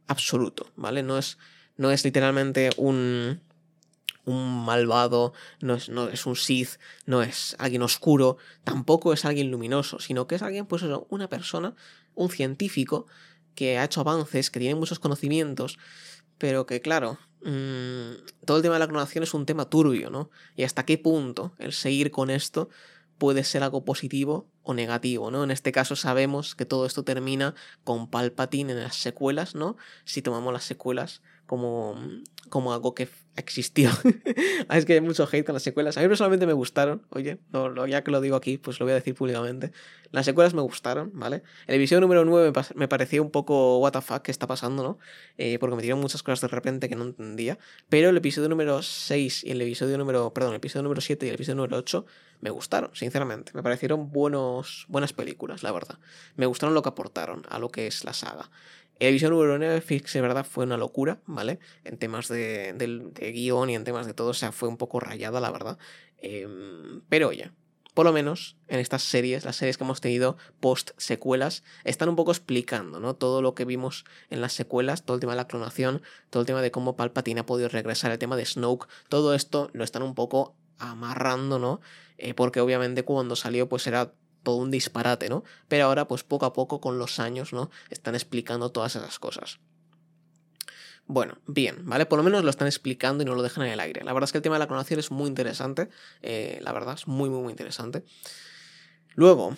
absoluto, 0.07 0.71
¿vale? 0.77 1.03
No 1.03 1.17
es 1.17 1.37
no 1.75 1.91
es 1.91 2.05
literalmente 2.05 2.69
un, 2.77 3.41
un 4.23 4.63
malvado, 4.63 5.33
no 5.59 5.75
es, 5.75 5.89
no 5.89 6.07
es 6.07 6.25
un 6.25 6.37
Sith, 6.37 6.79
no 7.05 7.21
es 7.21 7.57
alguien 7.59 7.81
oscuro, 7.81 8.37
tampoco 8.63 9.11
es 9.11 9.25
alguien 9.25 9.51
luminoso, 9.51 9.99
sino 9.99 10.27
que 10.27 10.35
es 10.35 10.43
alguien, 10.43 10.65
pues 10.65 10.83
una 11.09 11.27
persona, 11.27 11.75
un 12.15 12.29
científico 12.29 13.05
que 13.53 13.77
ha 13.77 13.83
hecho 13.83 13.99
avances, 13.99 14.49
que 14.49 14.61
tiene 14.61 14.75
muchos 14.75 14.99
conocimientos, 14.99 15.77
pero 16.39 16.65
que 16.65 16.81
claro, 16.81 17.19
mmm, 17.43 18.13
todo 18.45 18.57
el 18.57 18.63
tema 18.63 18.75
de 18.75 18.79
la 18.79 18.87
clonación 18.87 19.23
es 19.23 19.35
un 19.35 19.45
tema 19.45 19.69
turbio, 19.69 20.09
¿no? 20.09 20.31
Y 20.55 20.63
hasta 20.63 20.85
qué 20.85 20.97
punto 20.97 21.53
el 21.59 21.73
seguir 21.73 22.09
con 22.09 22.31
esto 22.31 22.69
puede 23.19 23.43
ser 23.43 23.61
algo 23.61 23.85
positivo 23.85 24.49
o 24.63 24.73
negativo, 24.73 25.29
¿no? 25.29 25.43
En 25.43 25.51
este 25.51 25.71
caso 25.71 25.95
sabemos 25.95 26.55
que 26.55 26.65
todo 26.65 26.87
esto 26.87 27.03
termina 27.03 27.53
con 27.83 28.09
Palpatine 28.09 28.71
en 28.71 28.81
las 28.81 28.95
secuelas, 28.95 29.53
¿no? 29.53 29.77
Si 30.05 30.21
tomamos 30.23 30.53
las 30.53 30.63
secuelas 30.63 31.21
como, 31.49 31.95
como 32.49 32.73
algo 32.73 32.93
que 32.93 33.09
existió. 33.35 33.89
Ah, 34.67 34.77
es 34.77 34.85
que 34.85 34.93
hay 34.93 35.01
mucho 35.01 35.27
hate 35.31 35.43
con 35.43 35.53
las 35.53 35.63
secuelas. 35.63 35.97
A 35.97 36.01
mí 36.01 36.07
personalmente 36.07 36.45
me 36.45 36.53
gustaron, 36.53 37.01
oye, 37.09 37.39
ya 37.87 38.03
que 38.03 38.11
lo 38.11 38.21
digo 38.21 38.35
aquí, 38.35 38.59
pues 38.59 38.79
lo 38.79 38.85
voy 38.85 38.91
a 38.91 38.95
decir 38.95 39.15
públicamente. 39.15 39.71
Las 40.11 40.25
secuelas 40.25 40.53
me 40.53 40.61
gustaron, 40.61 41.09
¿vale? 41.13 41.41
El 41.65 41.75
episodio 41.75 42.01
número 42.01 42.23
9 42.23 42.51
me, 42.75 42.87
pareció 42.87 43.23
un 43.23 43.31
poco 43.31 43.79
what 43.79 43.93
the 43.93 44.01
fuck 44.01 44.21
que 44.21 44.31
está 44.31 44.45
pasando, 44.45 44.83
¿no? 44.83 44.99
Eh, 45.39 45.57
porque 45.59 45.75
me 45.75 45.81
dieron 45.81 45.99
muchas 45.99 46.21
cosas 46.21 46.41
de 46.41 46.49
repente 46.49 46.87
que 46.87 46.95
no 46.95 47.03
entendía. 47.05 47.57
Pero 47.89 48.09
el 48.09 48.17
episodio 48.17 48.47
número 48.47 48.83
6 48.83 49.43
y 49.45 49.51
el 49.51 49.61
episodio 49.61 49.97
número, 49.97 50.31
perdón, 50.33 50.51
el 50.51 50.57
episodio 50.57 50.83
número 50.83 51.01
7 51.01 51.25
y 51.25 51.29
el 51.29 51.35
episodio 51.35 51.55
número 51.55 51.77
8 51.77 52.05
me 52.41 52.51
gustaron, 52.51 52.91
sinceramente. 52.93 53.51
Me 53.55 53.63
parecieron 53.63 54.11
buenos, 54.11 54.85
buenas 54.87 55.13
películas, 55.13 55.63
la 55.63 55.71
verdad. 55.71 55.97
Me 56.35 56.45
gustaron 56.45 56.75
lo 56.75 56.83
que 56.83 56.89
aportaron 56.89 57.43
a 57.49 57.57
lo 57.57 57.69
que 57.69 57.87
es 57.87 58.03
la 58.03 58.13
saga. 58.13 58.49
El 58.99 59.09
episodio 59.09 59.31
número 59.31 59.57
9, 59.57 59.81
de 60.13 60.21
verdad, 60.21 60.45
fue 60.45 60.65
una 60.65 60.75
locura, 60.75 61.21
¿vale? 61.25 61.59
En 61.85 61.97
temas 61.97 62.27
de, 62.27 62.75
guion 63.33 63.69
y 63.69 63.75
en 63.75 63.85
temas 63.85 64.05
de 64.05 64.13
todo, 64.13 64.29
o 64.29 64.33
sea, 64.33 64.51
fue 64.51 64.67
un 64.67 64.75
poco 64.75 64.99
rayada, 64.99 65.39
la 65.39 65.51
verdad. 65.51 65.77
Em, 66.17 67.01
pero 67.07 67.29
oye, 67.29 67.51
por 67.93 68.05
lo 68.05 68.11
menos 68.11 68.57
en 68.67 68.79
estas 68.79 69.03
series, 69.03 69.45
las 69.45 69.55
series 69.55 69.77
que 69.77 69.85
hemos 69.85 70.01
tenido 70.01 70.35
post 70.59 70.91
secuelas, 70.97 71.63
están 71.85 72.09
un 72.09 72.17
poco 72.17 72.31
explicando, 72.31 72.99
¿no? 72.99 73.15
Todo 73.15 73.41
lo 73.41 73.55
que 73.55 73.63
vimos 73.63 74.03
en 74.29 74.41
las 74.41 74.51
secuelas, 74.51 75.05
todo 75.05 75.15
el 75.15 75.21
tema 75.21 75.31
de 75.33 75.37
la 75.37 75.47
clonación, 75.47 76.01
todo 76.29 76.41
el 76.41 76.47
tema 76.47 76.61
de 76.61 76.71
cómo 76.71 76.97
Palpatine 76.97 77.39
ha 77.39 77.45
podido 77.45 77.69
regresar, 77.69 78.11
el 78.11 78.19
tema 78.19 78.35
de 78.35 78.45
Snoke, 78.45 78.89
todo 79.07 79.33
esto 79.33 79.69
lo 79.71 79.85
están 79.85 80.03
un 80.03 80.13
poco 80.13 80.55
amarrando, 80.77 81.57
¿no? 81.57 81.79
Eh, 82.17 82.33
porque 82.33 82.59
obviamente 82.59 83.03
cuando 83.03 83.37
salió 83.37 83.69
pues 83.69 83.87
era 83.87 84.13
un 84.55 84.71
disparate, 84.71 85.29
¿no? 85.29 85.43
Pero 85.67 85.85
ahora, 85.85 86.07
pues 86.07 86.23
poco 86.23 86.45
a 86.45 86.53
poco, 86.53 86.81
con 86.81 86.97
los 86.97 87.19
años, 87.19 87.53
¿no? 87.53 87.69
Están 87.89 88.15
explicando 88.15 88.71
todas 88.71 88.95
esas 88.95 89.19
cosas. 89.19 89.59
Bueno, 91.05 91.39
bien, 91.47 91.85
¿vale? 91.85 92.05
Por 92.05 92.17
lo 92.17 92.23
menos 92.23 92.43
lo 92.43 92.51
están 92.51 92.67
explicando 92.67 93.23
y 93.23 93.25
no 93.25 93.33
lo 93.33 93.41
dejan 93.41 93.65
en 93.65 93.71
el 93.71 93.79
aire. 93.79 94.03
La 94.03 94.13
verdad 94.13 94.27
es 94.27 94.31
que 94.31 94.37
el 94.37 94.43
tema 94.43 94.55
de 94.55 94.59
la 94.59 94.67
clonación 94.67 94.99
es 94.99 95.09
muy 95.09 95.27
interesante. 95.27 95.89
Eh, 96.21 96.59
la 96.61 96.71
verdad, 96.71 96.93
es 96.93 97.07
muy, 97.07 97.31
muy, 97.31 97.41
muy 97.41 97.51
interesante. 97.51 98.03
Luego, 99.15 99.57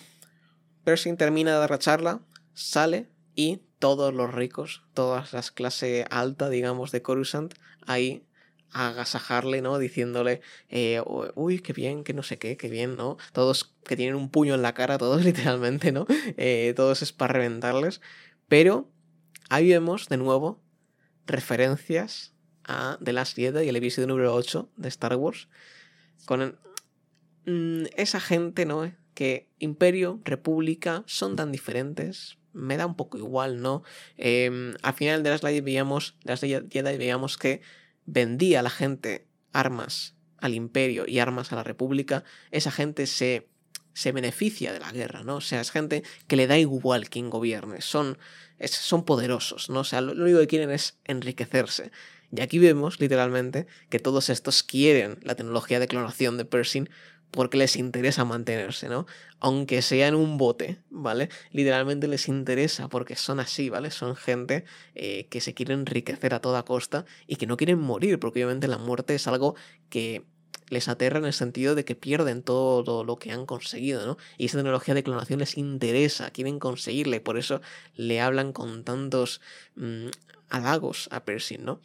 Pershing 0.84 1.18
termina 1.18 1.52
de 1.52 1.58
dar 1.58 1.70
la 1.70 1.78
charla, 1.78 2.20
sale 2.54 3.10
y 3.34 3.60
todos 3.78 4.14
los 4.14 4.32
ricos, 4.32 4.82
todas 4.94 5.32
las 5.32 5.50
clase 5.50 6.06
alta, 6.10 6.48
digamos, 6.48 6.90
de 6.90 7.02
Coruscant, 7.02 7.54
ahí 7.86 8.24
agasajarle, 8.72 9.62
¿no? 9.62 9.78
Diciéndole, 9.78 10.40
eh, 10.68 11.02
uy, 11.34 11.60
qué 11.60 11.72
bien, 11.72 12.04
que 12.04 12.14
no 12.14 12.22
sé 12.22 12.38
qué, 12.38 12.56
qué 12.56 12.68
bien, 12.68 12.96
¿no? 12.96 13.18
Todos 13.32 13.74
que 13.84 13.96
tienen 13.96 14.16
un 14.16 14.30
puño 14.30 14.54
en 14.54 14.62
la 14.62 14.74
cara, 14.74 14.98
todos 14.98 15.24
literalmente, 15.24 15.92
¿no? 15.92 16.06
Eh, 16.08 16.72
todos 16.76 17.02
es 17.02 17.12
para 17.12 17.34
reventarles. 17.34 18.00
Pero 18.48 18.90
ahí 19.48 19.68
vemos 19.68 20.08
de 20.08 20.16
nuevo 20.16 20.62
referencias 21.26 22.34
a 22.64 22.98
The 23.02 23.12
Last 23.12 23.36
Jedi 23.36 23.64
y 23.64 23.68
el 23.68 23.76
episodio 23.76 24.08
número 24.08 24.34
8 24.34 24.70
de 24.76 24.88
Star 24.88 25.16
Wars. 25.16 25.48
Con 26.24 26.58
mm, 27.46 27.84
esa 27.96 28.20
gente, 28.20 28.66
¿no? 28.66 28.92
Que 29.14 29.50
Imperio, 29.58 30.20
República 30.24 31.02
son 31.06 31.36
tan 31.36 31.52
diferentes. 31.52 32.38
Me 32.52 32.76
da 32.76 32.86
un 32.86 32.96
poco 32.96 33.18
igual, 33.18 33.60
¿no? 33.62 33.82
Em, 34.16 34.74
al 34.82 34.94
final 34.94 35.22
de 35.22 35.30
las 35.30 35.40
Jedi 35.40 35.60
veíamos, 35.60 36.16
Jedi 36.24 36.96
veíamos 36.98 37.38
que 37.38 37.62
vendía 38.06 38.60
a 38.60 38.62
la 38.62 38.70
gente 38.70 39.26
armas 39.52 40.14
al 40.38 40.54
imperio 40.54 41.04
y 41.06 41.20
armas 41.20 41.52
a 41.52 41.56
la 41.56 41.64
república, 41.64 42.24
esa 42.50 42.72
gente 42.72 43.06
se, 43.06 43.48
se 43.94 44.12
beneficia 44.12 44.72
de 44.72 44.80
la 44.80 44.90
guerra, 44.90 45.22
¿no? 45.22 45.36
O 45.36 45.40
sea, 45.40 45.60
es 45.60 45.70
gente 45.70 46.02
que 46.26 46.36
le 46.36 46.46
da 46.46 46.58
igual 46.58 47.08
quién 47.08 47.30
gobierne, 47.30 47.80
son, 47.80 48.18
son 48.60 49.04
poderosos, 49.04 49.70
¿no? 49.70 49.80
O 49.80 49.84
sea, 49.84 50.00
lo, 50.00 50.12
único 50.12 50.40
que 50.40 50.48
quieren 50.48 50.70
es 50.70 50.98
enriquecerse. 51.04 51.92
Y 52.34 52.40
aquí 52.40 52.58
vemos, 52.58 52.98
literalmente, 52.98 53.66
que 53.88 53.98
todos 53.98 54.30
estos 54.30 54.62
quieren 54.62 55.18
la 55.22 55.36
tecnología 55.36 55.78
de 55.78 55.86
clonación 55.86 56.38
de 56.38 56.44
Pershing 56.44 56.88
porque 57.32 57.56
les 57.56 57.76
interesa 57.76 58.24
mantenerse, 58.24 58.88
¿no? 58.88 59.06
Aunque 59.40 59.82
sea 59.82 60.06
en 60.06 60.14
un 60.14 60.38
bote, 60.38 60.78
¿vale? 60.90 61.30
Literalmente 61.50 62.06
les 62.06 62.28
interesa 62.28 62.88
porque 62.88 63.16
son 63.16 63.40
así, 63.40 63.70
¿vale? 63.70 63.90
Son 63.90 64.14
gente 64.14 64.64
eh, 64.94 65.26
que 65.28 65.40
se 65.40 65.54
quiere 65.54 65.74
enriquecer 65.74 66.34
a 66.34 66.40
toda 66.40 66.64
costa 66.64 67.04
y 67.26 67.36
que 67.36 67.46
no 67.46 67.56
quieren 67.56 67.80
morir, 67.80 68.20
porque 68.20 68.44
obviamente 68.44 68.68
la 68.68 68.78
muerte 68.78 69.14
es 69.14 69.26
algo 69.26 69.56
que 69.88 70.24
les 70.68 70.88
aterra 70.88 71.18
en 71.18 71.26
el 71.26 71.32
sentido 71.32 71.74
de 71.74 71.84
que 71.84 71.94
pierden 71.94 72.42
todo 72.42 73.04
lo 73.04 73.16
que 73.16 73.32
han 73.32 73.46
conseguido, 73.46 74.06
¿no? 74.06 74.16
Y 74.38 74.46
esa 74.46 74.58
tecnología 74.58 74.94
de 74.94 75.02
clonación 75.02 75.40
les 75.40 75.58
interesa, 75.58 76.30
quieren 76.30 76.58
conseguirla 76.58 77.16
y 77.16 77.20
por 77.20 77.38
eso 77.38 77.60
le 77.94 78.20
hablan 78.20 78.52
con 78.52 78.84
tantos 78.84 79.40
mm, 79.76 80.08
halagos 80.48 81.08
a 81.12 81.24
Percy, 81.24 81.58
¿no? 81.58 81.80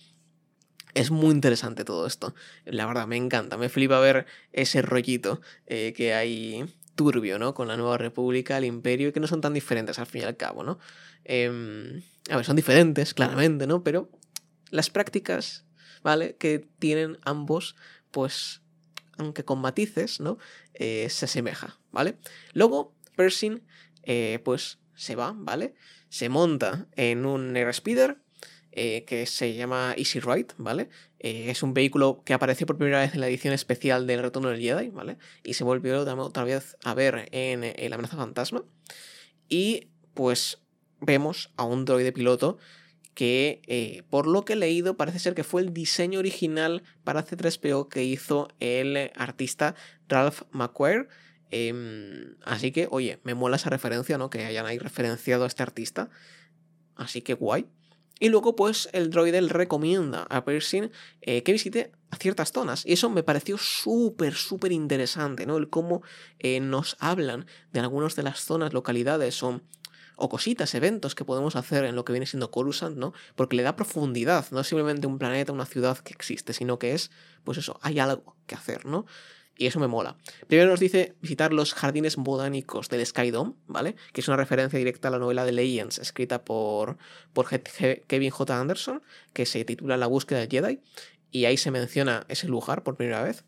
Es 0.97 1.11
muy 1.11 1.29
interesante 1.29 1.85
todo 1.85 2.07
esto. 2.07 2.33
La 2.65 2.87
verdad, 2.87 3.05
me 3.05 3.17
encanta. 3.17 3.55
Me 3.55 3.69
flipa 3.69 3.99
ver 3.99 4.25
ese 4.51 4.81
rollito 4.81 5.41
eh, 5.67 5.93
que 5.95 6.15
hay 6.15 6.65
turbio, 6.95 7.37
¿no? 7.37 7.53
Con 7.53 7.67
la 7.67 7.77
Nueva 7.77 7.99
República, 7.99 8.57
el 8.57 8.65
Imperio, 8.65 9.13
que 9.13 9.19
no 9.19 9.27
son 9.27 9.39
tan 9.39 9.53
diferentes 9.53 9.99
al 9.99 10.07
fin 10.07 10.23
y 10.23 10.25
al 10.25 10.37
cabo, 10.37 10.63
¿no? 10.63 10.79
Em, 11.23 12.01
a 12.31 12.37
ver, 12.37 12.45
son 12.45 12.55
diferentes, 12.55 13.13
claramente, 13.13 13.67
¿no? 13.67 13.83
Pero 13.83 14.09
las 14.71 14.89
prácticas, 14.89 15.65
¿vale? 16.01 16.35
Que 16.37 16.67
tienen 16.79 17.19
ambos, 17.23 17.75
pues, 18.09 18.63
aunque 19.19 19.45
con 19.45 19.59
matices, 19.59 20.19
¿no? 20.19 20.39
Eh, 20.73 21.07
se 21.11 21.25
asemeja, 21.25 21.77
¿vale? 21.91 22.17
Luego, 22.53 22.95
Pershing, 23.15 23.61
eh, 24.01 24.39
pues, 24.43 24.79
se 24.95 25.15
va, 25.15 25.35
¿vale? 25.37 25.75
Se 26.09 26.27
monta 26.27 26.87
en 26.95 27.27
un 27.27 27.55
Airspeeder 27.55 28.17
eh, 28.71 29.05
que 29.05 29.25
se 29.25 29.53
llama 29.55 29.93
Easy 29.97 30.19
Ride, 30.19 30.47
¿vale? 30.57 30.89
Eh, 31.19 31.49
es 31.49 31.63
un 31.63 31.73
vehículo 31.73 32.21
que 32.23 32.33
apareció 32.33 32.67
por 32.67 32.77
primera 32.77 32.99
vez 32.99 33.13
en 33.13 33.21
la 33.21 33.27
edición 33.27 33.53
especial 33.53 34.05
del 34.05 34.21
Retorno 34.21 34.49
del 34.49 34.59
Jedi, 34.59 34.89
¿vale? 34.89 35.17
Y 35.43 35.55
se 35.55 35.63
volvió 35.63 36.01
otra 36.01 36.43
vez 36.43 36.77
a 36.83 36.93
ver 36.93 37.29
en, 37.31 37.61
La 37.89 37.95
amenaza 37.95 38.17
fantasma. 38.17 38.63
Y 39.49 39.87
pues 40.13 40.61
vemos 40.99 41.51
a 41.57 41.63
un 41.63 41.85
droide 41.85 42.11
piloto 42.11 42.57
que, 43.13 43.61
eh, 43.65 44.03
por 44.11 44.27
lo 44.27 44.45
que 44.45 44.53
he 44.53 44.55
leído, 44.55 44.95
parece 44.95 45.17
ser 45.17 45.33
que 45.33 45.43
fue 45.43 45.61
el 45.61 45.73
diseño 45.73 46.19
original 46.19 46.83
para 47.03 47.25
C3PO 47.25 47.89
que 47.89 48.03
hizo 48.03 48.49
el 48.59 49.11
artista 49.15 49.73
Ralph 50.07 50.43
McQuarrie. 50.51 51.07
Em, 51.49 52.35
así 52.43 52.71
que, 52.71 52.87
oye, 52.91 53.19
me 53.23 53.33
mola 53.33 53.55
esa 53.55 53.71
referencia, 53.71 54.19
¿no? 54.19 54.29
Que 54.29 54.45
hayan 54.45 54.65
ahí 54.67 54.77
referenciado 54.77 55.45
a 55.45 55.47
este 55.47 55.63
artista. 55.63 56.09
Así 56.95 57.21
que 57.21 57.33
guay. 57.33 57.65
Y 58.19 58.29
luego, 58.29 58.55
pues, 58.55 58.89
el 58.93 59.09
droide 59.09 59.41
recomienda 59.41 60.23
a 60.29 60.43
Pershing 60.43 60.91
eh, 61.21 61.43
que 61.43 61.51
visite 61.51 61.91
a 62.09 62.17
ciertas 62.17 62.51
zonas. 62.51 62.85
Y 62.85 62.93
eso 62.93 63.09
me 63.09 63.23
pareció 63.23 63.57
súper, 63.57 64.33
súper 64.33 64.71
interesante, 64.71 65.45
¿no? 65.45 65.57
El 65.57 65.69
cómo 65.69 66.01
eh, 66.39 66.59
nos 66.59 66.97
hablan 66.99 67.45
de 67.71 67.79
algunas 67.79 68.15
de 68.15 68.23
las 68.23 68.39
zonas, 68.39 68.73
localidades 68.73 69.41
o, 69.43 69.61
o, 70.15 70.29
cositas, 70.29 70.73
eventos 70.73 71.15
que 71.15 71.25
podemos 71.25 71.55
hacer 71.55 71.85
en 71.85 71.95
lo 71.95 72.05
que 72.05 72.13
viene 72.13 72.25
siendo 72.25 72.49
Coruscant, 72.49 72.97
¿no? 72.97 73.13
Porque 73.35 73.55
le 73.55 73.63
da 73.63 73.75
profundidad, 73.75 74.45
no 74.51 74.61
es 74.61 74.67
simplemente 74.67 75.07
un 75.07 75.19
planeta, 75.19 75.51
una 75.51 75.65
ciudad 75.65 75.97
que 75.99 76.13
existe, 76.13 76.53
sino 76.53 76.79
que 76.79 76.93
es, 76.93 77.11
pues 77.43 77.57
eso, 77.57 77.79
hay 77.83 77.99
algo 77.99 78.35
que 78.47 78.55
hacer, 78.55 78.85
¿no? 78.85 79.05
Y 79.57 79.65
eso 79.65 79.79
me 79.79 79.87
mola. 79.87 80.17
Primero 80.47 80.69
nos 80.69 80.79
dice 80.79 81.15
visitar 81.21 81.51
los 81.51 81.73
jardines 81.73 82.15
botánicos 82.15 82.89
del 82.89 83.05
Skydome, 83.05 83.53
¿vale? 83.65 83.95
Que 84.13 84.21
es 84.21 84.27
una 84.27 84.37
referencia 84.37 84.77
directa 84.77 85.07
a 85.07 85.11
la 85.11 85.19
novela 85.19 85.45
de 85.45 85.51
Legends, 85.51 85.97
escrita 85.97 86.43
por, 86.45 86.97
por 87.33 87.47
Kevin 87.49 88.29
J. 88.29 88.59
Anderson, 88.59 89.01
que 89.33 89.45
se 89.45 89.65
titula 89.65 89.97
La 89.97 90.07
búsqueda 90.07 90.39
del 90.39 90.49
Jedi. 90.49 90.79
Y 91.31 91.45
ahí 91.45 91.57
se 91.57 91.71
menciona 91.71 92.25
ese 92.29 92.47
lugar 92.47 92.83
por 92.83 92.95
primera 92.95 93.23
vez. 93.23 93.43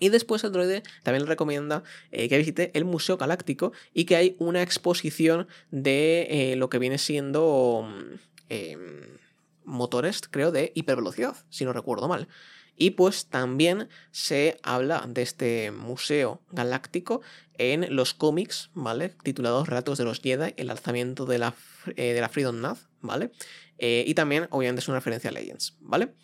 Y 0.00 0.08
después 0.08 0.42
el 0.42 0.52
droide 0.52 0.82
también 1.02 1.24
le 1.24 1.28
recomienda 1.28 1.84
eh, 2.10 2.28
que 2.28 2.38
visite 2.38 2.70
el 2.74 2.86
Museo 2.86 3.18
Galáctico 3.18 3.72
y 3.92 4.06
que 4.06 4.16
hay 4.16 4.34
una 4.38 4.62
exposición 4.62 5.46
de 5.70 6.26
eh, 6.30 6.56
lo 6.56 6.70
que 6.70 6.78
viene 6.78 6.96
siendo 6.96 7.86
eh, 8.48 8.78
motores, 9.64 10.22
creo, 10.28 10.50
de 10.52 10.72
hipervelocidad, 10.74 11.36
si 11.50 11.66
no 11.66 11.74
recuerdo 11.74 12.08
mal. 12.08 12.28
Y 12.82 12.92
pues 12.92 13.26
también 13.26 13.90
se 14.10 14.56
habla 14.62 15.04
de 15.06 15.20
este 15.20 15.70
museo 15.70 16.40
galáctico 16.50 17.20
en 17.58 17.94
los 17.94 18.14
cómics, 18.14 18.70
¿vale? 18.72 19.10
Titulados 19.22 19.68
Relatos 19.68 19.98
de 19.98 20.04
los 20.04 20.22
Jedi, 20.22 20.54
el 20.56 20.70
alzamiento 20.70 21.26
de 21.26 21.36
la, 21.36 21.54
eh, 21.96 22.14
de 22.14 22.20
la 22.22 22.30
Freedom 22.30 22.58
Nath, 22.58 22.78
¿vale? 23.02 23.32
Eh, 23.76 24.04
y 24.06 24.14
también, 24.14 24.46
obviamente, 24.48 24.80
es 24.80 24.88
una 24.88 24.96
referencia 24.96 25.28
a 25.28 25.34
Legends, 25.34 25.76
¿vale? 25.80 26.14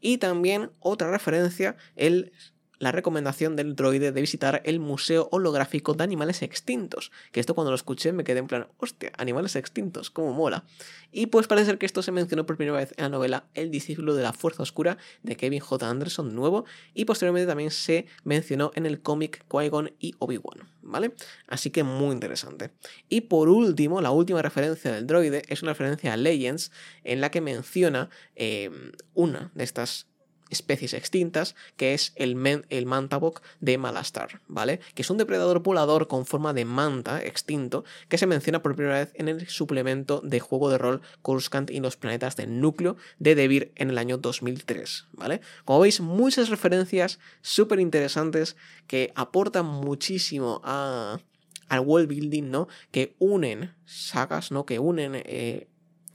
Y 0.00 0.16
también 0.16 0.70
otra 0.78 1.10
referencia, 1.10 1.76
el 1.96 2.32
la 2.80 2.92
recomendación 2.92 3.56
del 3.56 3.76
droide 3.76 4.10
de 4.10 4.20
visitar 4.20 4.62
el 4.64 4.80
Museo 4.80 5.28
Holográfico 5.30 5.92
de 5.94 6.02
Animales 6.02 6.42
Extintos. 6.42 7.12
Que 7.30 7.38
esto 7.38 7.54
cuando 7.54 7.70
lo 7.70 7.76
escuché 7.76 8.12
me 8.12 8.24
quedé 8.24 8.40
en 8.40 8.46
plan, 8.46 8.66
hostia, 8.78 9.12
animales 9.18 9.54
extintos, 9.54 10.10
cómo 10.10 10.32
mola. 10.32 10.64
Y 11.12 11.26
pues 11.26 11.46
parece 11.46 11.66
ser 11.66 11.78
que 11.78 11.84
esto 11.84 12.02
se 12.02 12.10
mencionó 12.10 12.46
por 12.46 12.56
primera 12.56 12.78
vez 12.78 12.94
en 12.96 13.04
la 13.04 13.08
novela 13.10 13.44
El 13.54 13.70
discípulo 13.70 14.14
de 14.14 14.22
la 14.22 14.32
Fuerza 14.32 14.62
Oscura 14.62 14.96
de 15.22 15.36
Kevin 15.36 15.60
J. 15.60 15.90
Anderson 15.90 16.34
nuevo 16.34 16.64
y 16.94 17.04
posteriormente 17.04 17.46
también 17.46 17.70
se 17.70 18.06
mencionó 18.24 18.72
en 18.74 18.86
el 18.86 19.02
cómic 19.02 19.44
Qui-Gon 19.48 19.92
y 19.98 20.14
Obi-Wan, 20.18 20.66
¿vale? 20.80 21.14
Así 21.48 21.70
que 21.70 21.84
muy 21.84 22.12
interesante. 22.12 22.70
Y 23.10 23.22
por 23.22 23.50
último, 23.50 24.00
la 24.00 24.10
última 24.10 24.40
referencia 24.40 24.90
del 24.90 25.06
droide 25.06 25.42
es 25.48 25.62
una 25.62 25.72
referencia 25.72 26.14
a 26.14 26.16
Legends 26.16 26.72
en 27.04 27.20
la 27.20 27.30
que 27.30 27.42
menciona 27.42 28.08
eh, 28.36 28.70
una 29.12 29.50
de 29.54 29.64
estas 29.64 30.09
especies 30.50 30.94
extintas, 30.94 31.54
que 31.76 31.94
es 31.94 32.12
el, 32.16 32.64
el 32.68 32.86
mantabok 32.86 33.40
de 33.60 33.78
Malastar, 33.78 34.40
¿vale? 34.48 34.80
Que 34.94 35.02
es 35.02 35.10
un 35.10 35.18
depredador 35.18 35.62
volador 35.62 36.08
con 36.08 36.26
forma 36.26 36.52
de 36.52 36.64
manta 36.64 37.22
extinto 37.22 37.84
que 38.08 38.18
se 38.18 38.26
menciona 38.26 38.62
por 38.62 38.76
primera 38.76 38.98
vez 38.98 39.12
en 39.14 39.28
el 39.28 39.48
suplemento 39.48 40.20
de 40.20 40.40
juego 40.40 40.70
de 40.70 40.78
rol 40.78 41.00
Coruscant 41.22 41.70
y 41.70 41.80
los 41.80 41.96
planetas 41.96 42.36
del 42.36 42.60
núcleo 42.60 42.96
de 43.18 43.34
Devir 43.34 43.72
en 43.76 43.90
el 43.90 43.98
año 43.98 44.18
2003, 44.18 45.06
¿vale? 45.12 45.40
Como 45.64 45.80
veis, 45.80 46.00
muchas 46.00 46.48
referencias 46.48 47.18
súper 47.40 47.80
interesantes 47.80 48.56
que 48.86 49.12
aportan 49.14 49.66
muchísimo 49.66 50.60
a, 50.64 51.20
al 51.68 51.80
world 51.80 52.08
building, 52.08 52.50
¿no? 52.50 52.68
Que 52.90 53.14
unen 53.18 53.74
sagas, 53.84 54.50
¿no? 54.50 54.66
Que 54.66 54.78
unen 54.78 55.12
eh, 55.14 55.68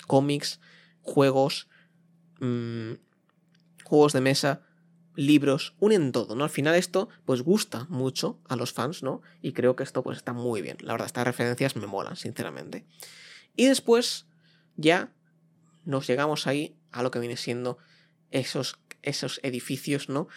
cómics, 0.07 0.59
juegos, 1.01 1.67
mmm, 2.39 2.93
juegos 3.85 4.13
de 4.13 4.21
mesa, 4.21 4.61
libros, 5.15 5.75
unen 5.79 6.11
todo, 6.11 6.35
¿no? 6.35 6.43
Al 6.43 6.49
final 6.49 6.75
esto 6.75 7.09
pues 7.25 7.41
gusta 7.41 7.85
mucho 7.89 8.41
a 8.47 8.55
los 8.55 8.73
fans, 8.73 9.03
¿no? 9.03 9.21
Y 9.41 9.53
creo 9.53 9.75
que 9.75 9.83
esto 9.83 10.03
pues 10.03 10.17
está 10.17 10.33
muy 10.33 10.61
bien. 10.61 10.77
La 10.81 10.93
verdad, 10.93 11.07
estas 11.07 11.25
referencias 11.25 11.75
me 11.75 11.87
molan, 11.87 12.15
sinceramente. 12.15 12.85
Y 13.55 13.65
después 13.65 14.27
ya 14.75 15.13
nos 15.85 16.07
llegamos 16.07 16.47
ahí 16.47 16.77
a 16.91 17.03
lo 17.03 17.11
que 17.11 17.19
viene 17.19 17.37
siendo 17.37 17.77
esos, 18.31 18.79
esos 19.01 19.39
edificios, 19.43 20.09
¿no? 20.09 20.27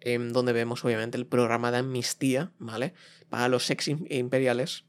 En 0.00 0.32
donde 0.32 0.52
vemos 0.52 0.84
obviamente 0.84 1.16
el 1.16 1.26
programa 1.26 1.70
de 1.70 1.78
amnistía, 1.78 2.52
¿vale? 2.58 2.94
Para 3.28 3.48
los 3.48 3.70
ex 3.70 3.88
imperiales, 3.88 4.84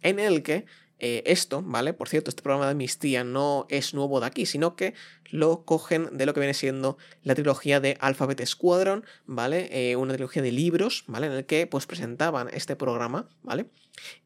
en 0.00 0.18
el 0.18 0.42
que 0.42 0.64
eh, 1.00 1.22
esto, 1.26 1.62
¿vale? 1.62 1.92
Por 1.92 2.08
cierto, 2.08 2.30
este 2.30 2.42
programa 2.42 2.66
de 2.66 2.72
amnistía 2.72 3.24
no 3.24 3.66
es 3.68 3.94
nuevo 3.94 4.20
de 4.20 4.26
aquí, 4.26 4.46
sino 4.46 4.76
que 4.76 4.94
lo 5.30 5.64
cogen 5.64 6.16
de 6.16 6.26
lo 6.26 6.34
que 6.34 6.40
viene 6.40 6.54
siendo 6.54 6.98
la 7.22 7.34
trilogía 7.34 7.80
de 7.80 7.96
Alphabet 8.00 8.44
Squadron, 8.46 9.04
¿vale? 9.26 9.68
Eh, 9.72 9.96
una 9.96 10.14
trilogía 10.14 10.42
de 10.42 10.52
libros, 10.52 11.04
¿vale? 11.06 11.26
En 11.26 11.32
el 11.32 11.46
que 11.46 11.66
pues 11.66 11.86
presentaban 11.86 12.48
este 12.52 12.76
programa, 12.76 13.28
¿vale? 13.42 13.66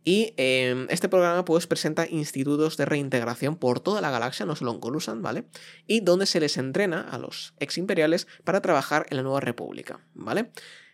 Y 0.04 0.34
em, 0.36 0.86
este 0.90 1.08
programa 1.08 1.44
pues 1.44 1.66
presenta 1.66 2.06
institutos 2.08 2.76
de 2.76 2.84
reintegración 2.84 3.56
por 3.56 3.80
toda 3.80 4.00
la 4.00 4.10
galaxia, 4.10 4.46
no 4.46 4.56
solo 4.56 4.72
en 4.72 4.80
Coruscant, 4.80 5.22
¿vale? 5.22 5.44
Y 5.86 6.00
donde 6.00 6.26
se 6.26 6.40
les 6.40 6.56
entrena 6.56 7.00
a 7.00 7.18
los 7.18 7.54
ex 7.60 7.78
imperiales 7.78 8.26
para 8.44 8.60
trabajar 8.60 9.06
en 9.10 9.16
la 9.16 9.22
nueva 9.22 9.40
república, 9.40 10.00
¿vale? 10.14 10.50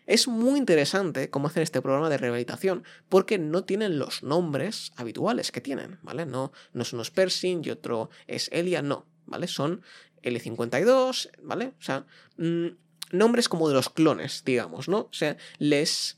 Es 0.07 0.27
muy 0.27 0.57
interesante 0.57 1.29
cómo 1.29 1.47
hacen 1.47 1.63
este 1.63 1.81
programa 1.81 2.09
de 2.09 2.17
rehabilitación, 2.17 2.83
porque 3.07 3.37
no 3.37 3.63
tienen 3.63 3.99
los 3.99 4.23
nombres 4.23 4.91
habituales 4.95 5.51
que 5.51 5.61
tienen, 5.61 5.99
¿vale? 6.01 6.25
No, 6.25 6.51
no 6.73 6.81
es 6.81 6.93
uno 6.93 7.03
es 7.03 7.11
Pershing 7.11 7.61
y 7.63 7.69
otro 7.69 8.09
es 8.27 8.49
Elia, 8.51 8.81
no, 8.81 9.05
¿vale? 9.25 9.47
Son 9.47 9.81
L52, 10.23 11.29
¿vale? 11.43 11.73
O 11.79 11.81
sea, 11.81 12.05
mm, 12.37 12.67
nombres 13.11 13.47
como 13.47 13.67
de 13.67 13.75
los 13.75 13.89
clones, 13.89 14.43
digamos, 14.45 14.87
¿no? 14.87 14.99
O 14.99 15.13
sea, 15.13 15.37
les, 15.59 16.17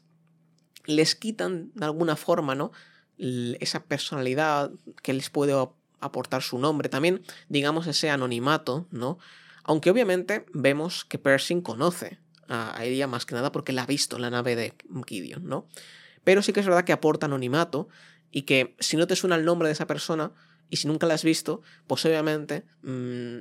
les 0.86 1.16
quitan 1.16 1.72
de 1.76 1.86
alguna 1.86 2.16
forma, 2.16 2.56
¿no? 2.56 2.72
Esa 3.18 3.84
personalidad 3.84 4.72
que 5.02 5.14
les 5.14 5.30
puede 5.30 5.54
aportar 6.00 6.42
su 6.42 6.58
nombre, 6.58 6.90
también, 6.90 7.22
digamos, 7.50 7.88
ese 7.88 8.10
anonimato, 8.10 8.88
¿no? 8.92 9.18
Aunque 9.64 9.90
obviamente 9.90 10.46
vemos 10.54 11.06
que 11.06 11.18
Pershing 11.18 11.62
conoce 11.62 12.20
a, 12.50 12.84
ella 12.84 13.08
más 13.08 13.26
que 13.26 13.36
nada 13.36 13.52
porque 13.52 13.74
la 13.74 13.84
ha 13.84 13.86
visto 13.86 14.20
la 14.20 14.30
nave 14.30 14.56
de 14.56 14.74
Gideon, 15.08 15.46
¿no? 15.46 15.68
Pero 16.24 16.42
sí 16.42 16.54
que 16.54 16.60
es 16.60 16.66
verdad 16.66 16.86
que 16.86 16.94
aporta 16.94 17.26
anonimato 17.26 17.90
y 18.32 18.44
que 18.44 18.76
si 18.80 18.98
no 18.98 19.08
te 19.08 19.16
suena 19.16 19.36
el 19.36 19.46
nombre 19.46 19.68
de 19.68 19.74
esa 19.74 19.88
persona 19.88 20.32
y 20.70 20.78
si 20.78 20.88
nunca 20.88 21.06
la 21.06 21.14
has 21.14 21.24
visto, 21.24 21.62
pues 21.88 22.06
obviamente 22.06 22.66
mm, 22.82 23.40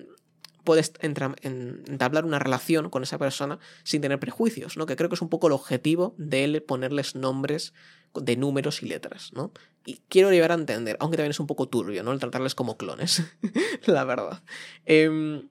puedes 0.65 0.93
entablar 1.01 2.25
una 2.25 2.39
relación 2.39 2.91
con 2.91 3.03
esa 3.03 3.19
persona 3.19 3.59
sin 3.85 4.01
tener 4.01 4.19
prejuicios, 4.19 4.77
¿no? 4.77 4.87
Que 4.87 4.97
creo 4.97 5.09
que 5.09 5.15
es 5.15 5.23
un 5.23 5.29
poco 5.29 5.47
el 5.47 5.53
objetivo 5.53 6.15
de 6.19 6.45
él 6.45 6.63
ponerles 6.63 7.15
nombres 7.15 7.73
de 8.15 8.37
números 8.37 8.83
y 8.83 8.87
letras, 8.87 9.33
¿no? 9.33 9.53
Y 9.85 10.01
quiero 10.09 10.31
llevar 10.31 10.53
a 10.53 10.55
entender, 10.55 10.97
aunque 11.01 11.17
también 11.17 11.31
es 11.31 11.41
un 11.41 11.47
poco 11.47 11.69
turbio, 11.69 12.03
¿no? 12.03 12.13
El 12.13 12.21
tratarles 12.21 12.55
como 12.55 12.77
clones, 12.77 13.23
la 13.87 14.05
verdad. 14.05 14.43
Em, 14.85 15.49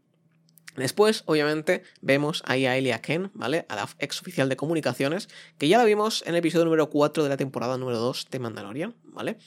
después, 0.76 1.24
obviamente, 1.26 1.84
vemos 2.02 2.44
ahí 2.46 2.66
a 2.66 2.78
Elia 2.78 3.02
Ken, 3.02 3.32
¿vale? 3.34 3.66
A 3.70 3.76
la 3.76 3.90
ex 4.00 4.22
oficial 4.22 4.50
de 4.50 4.56
comunicaciones, 4.56 5.30
que 5.58 5.68
ya 5.68 5.78
la 5.78 5.86
vimos 5.86 6.22
en 6.24 6.30
el 6.30 6.38
episodio 6.38 6.66
número 6.66 6.90
4 6.90 7.24
de 7.24 7.30
la 7.30 7.38
temporada 7.38 7.78
número 7.78 8.00
2 8.00 8.28
de 8.30 8.40
Mandalorian, 8.40 8.96
¿vale? 9.04 9.38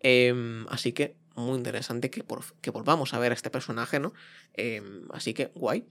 Em, 0.00 0.66
así 0.68 0.92
que 0.92 1.16
muy 1.34 1.56
interesante 1.56 2.10
que, 2.10 2.24
que, 2.60 2.70
volvamos 2.70 3.14
a 3.14 3.18
ver 3.18 3.32
a 3.32 3.34
este 3.34 3.50
personaje, 3.50 4.00
¿no? 4.00 4.12
Em, 4.54 5.06
así 5.12 5.34
que 5.34 5.52
guay. 5.54 5.86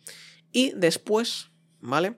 Y 0.52 0.72
después, 0.76 1.50
¿vale? 1.80 2.18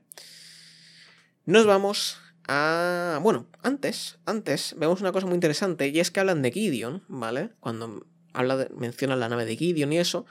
Nos 1.45 1.65
vamos 1.65 2.17
a... 2.47 3.19
Bueno, 3.21 3.47
antes, 3.61 4.17
antes, 4.25 4.75
vemos 4.77 5.01
una 5.01 5.11
cosa 5.11 5.27
muy 5.27 5.35
interesante 5.35 5.87
y 5.89 5.99
es 5.99 6.11
que 6.11 6.19
hablan 6.19 6.41
de 6.41 6.51
Gideon, 6.51 7.03
¿vale? 7.07 7.51
Cuando 7.59 8.05
habla 8.33 8.57
de, 8.57 8.69
mencionan 8.69 9.19
la 9.19 9.29
nave 9.29 9.45
de 9.45 9.55
Gideon 9.55 9.93
y 9.93 9.99
eso, 9.99 10.25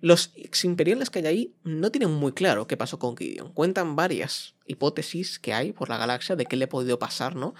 los 0.00 0.32
ex-imperiales 0.34 1.10
que 1.10 1.20
hay 1.20 1.26
ahí 1.26 1.56
no 1.62 1.90
tienen 1.90 2.10
muy 2.10 2.32
claro 2.32 2.66
qué 2.66 2.76
pasó 2.76 2.98
con 2.98 3.16
Gideon. 3.16 3.52
Cuentan 3.52 3.96
varias 3.96 4.54
hipótesis 4.66 5.38
que 5.38 5.52
hay 5.52 5.72
por 5.72 5.88
la 5.88 5.98
galaxia 5.98 6.36
de 6.36 6.46
qué 6.46 6.56
le 6.56 6.64
ha 6.64 6.68
podido 6.68 6.98
pasar, 6.98 7.36
¿no? 7.36 7.54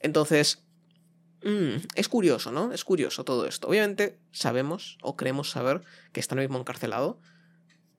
Entonces, 0.00 0.66
Mm, 1.46 1.86
es 1.94 2.08
curioso, 2.08 2.50
¿no? 2.50 2.72
Es 2.72 2.84
curioso 2.84 3.24
todo 3.24 3.46
esto. 3.46 3.68
Obviamente 3.68 4.18
sabemos 4.32 4.98
o 5.00 5.16
creemos 5.16 5.50
saber 5.50 5.82
que 6.12 6.18
está 6.18 6.34
mismo 6.34 6.58
encarcelado, 6.58 7.20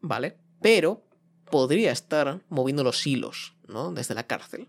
¿vale? 0.01 0.37
Pero 0.61 1.05
podría 1.49 1.93
estar 1.93 2.41
moviendo 2.49 2.83
los 2.83 3.07
hilos, 3.07 3.55
¿no? 3.67 3.93
Desde 3.93 4.15
la 4.15 4.27
cárcel. 4.27 4.67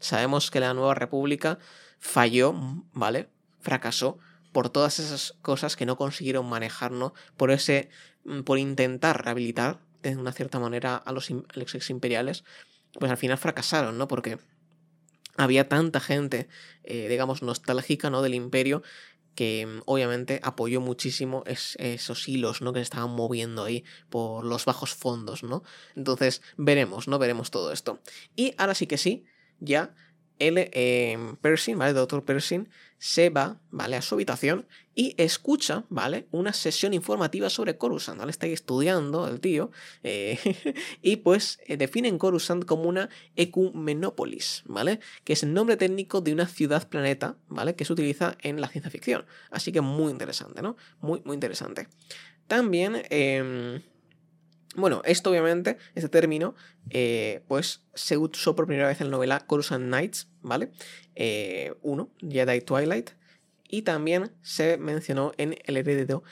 Sabemos 0.00 0.50
que 0.50 0.58
la 0.58 0.74
nueva 0.74 0.94
república 0.94 1.60
falló, 2.00 2.54
¿vale? 2.92 3.28
Fracasó 3.60 4.18
por 4.52 4.68
todas 4.68 4.98
esas 4.98 5.34
cosas 5.42 5.76
que 5.76 5.86
no 5.86 5.96
consiguieron 5.96 6.48
manejar, 6.48 6.92
¿no? 6.92 7.14
Por 7.36 7.50
ese. 7.50 7.88
Mm, 8.24 8.42
por 8.42 8.58
intentar 8.58 9.24
rehabilitar 9.24 9.80
de 10.02 10.16
una 10.16 10.32
cierta 10.32 10.58
manera 10.58 10.96
a 10.96 11.12
los, 11.12 11.30
a 11.30 11.34
los 11.54 11.74
ex 11.74 11.90
imperiales. 11.90 12.44
Pues 12.98 13.10
al 13.10 13.16
final 13.16 13.38
fracasaron, 13.38 13.98
¿no? 13.98 14.08
Porque 14.08 14.38
había 15.36 15.68
tanta 15.68 16.00
gente, 16.00 16.48
eh, 16.84 17.08
digamos, 17.08 17.42
nostálgica 17.42 18.10
¿no? 18.10 18.22
del 18.22 18.34
imperio 18.34 18.82
que 19.34 19.66
mm, 19.66 19.82
obviamente 19.86 20.40
apoyó 20.42 20.80
muchísimo 20.80 21.42
esos 21.46 22.28
hilos 22.28 22.60
¿no? 22.60 22.72
que 22.72 22.80
se 22.80 22.84
estaban 22.84 23.10
moviendo 23.10 23.64
ahí 23.64 23.84
por 24.10 24.44
los 24.44 24.66
bajos 24.66 24.94
fondos, 24.94 25.42
¿no? 25.42 25.62
Entonces 25.96 26.42
veremos, 26.56 27.08
¿no? 27.08 27.18
Veremos 27.18 27.50
todo 27.50 27.72
esto. 27.72 28.00
Y 28.36 28.54
ahora 28.58 28.74
sí 28.74 28.86
que 28.86 28.98
sí, 28.98 29.24
ya 29.58 29.94
el 30.38 30.54
eh, 30.58 31.34
Pershing, 31.40 31.78
¿vale? 31.78 31.94
Doctor 31.94 32.24
Pershing 32.24 32.68
se 33.02 33.30
va, 33.30 33.58
¿vale? 33.72 33.96
A 33.96 34.00
su 34.00 34.14
habitación 34.14 34.68
y 34.94 35.16
escucha, 35.20 35.84
¿vale? 35.88 36.28
Una 36.30 36.52
sesión 36.52 36.94
informativa 36.94 37.50
sobre 37.50 37.76
Coruscant, 37.76 38.16
¿vale? 38.16 38.30
Está 38.30 38.46
ahí 38.46 38.52
estudiando 38.52 39.26
el 39.26 39.40
tío 39.40 39.72
eh, 40.04 40.38
y 41.02 41.16
pues 41.16 41.58
eh, 41.66 41.76
definen 41.76 42.16
Coruscant 42.16 42.64
como 42.64 42.84
una 42.84 43.10
ecumenópolis, 43.34 44.62
¿vale? 44.66 45.00
Que 45.24 45.32
es 45.32 45.42
el 45.42 45.52
nombre 45.52 45.76
técnico 45.76 46.20
de 46.20 46.32
una 46.32 46.46
ciudad-planeta, 46.46 47.36
¿vale? 47.48 47.74
Que 47.74 47.84
se 47.84 47.92
utiliza 47.92 48.36
en 48.40 48.60
la 48.60 48.68
ciencia 48.68 48.88
ficción. 48.88 49.26
Así 49.50 49.72
que 49.72 49.80
muy 49.80 50.12
interesante, 50.12 50.62
¿no? 50.62 50.76
Muy, 51.00 51.22
muy 51.24 51.34
interesante. 51.34 51.88
También... 52.46 53.02
Em, 53.10 53.82
bueno, 54.74 55.02
esto 55.04 55.30
obviamente, 55.30 55.76
este 55.94 56.08
término, 56.08 56.54
eh, 56.90 57.42
pues 57.48 57.82
se 57.94 58.16
usó 58.16 58.56
por 58.56 58.66
primera 58.66 58.88
vez 58.88 59.00
en 59.00 59.08
la 59.08 59.12
novela 59.12 59.40
Coruscant 59.40 59.84
Nights, 59.84 60.28
¿vale? 60.40 60.70
Eh, 61.14 61.74
uno, 61.82 62.10
Jedi 62.20 62.60
Twilight, 62.60 63.10
y 63.68 63.82
también 63.82 64.32
se 64.42 64.78
mencionó 64.78 65.32
en 65.36 65.56
El 65.64 65.76
heredero, 65.76 66.22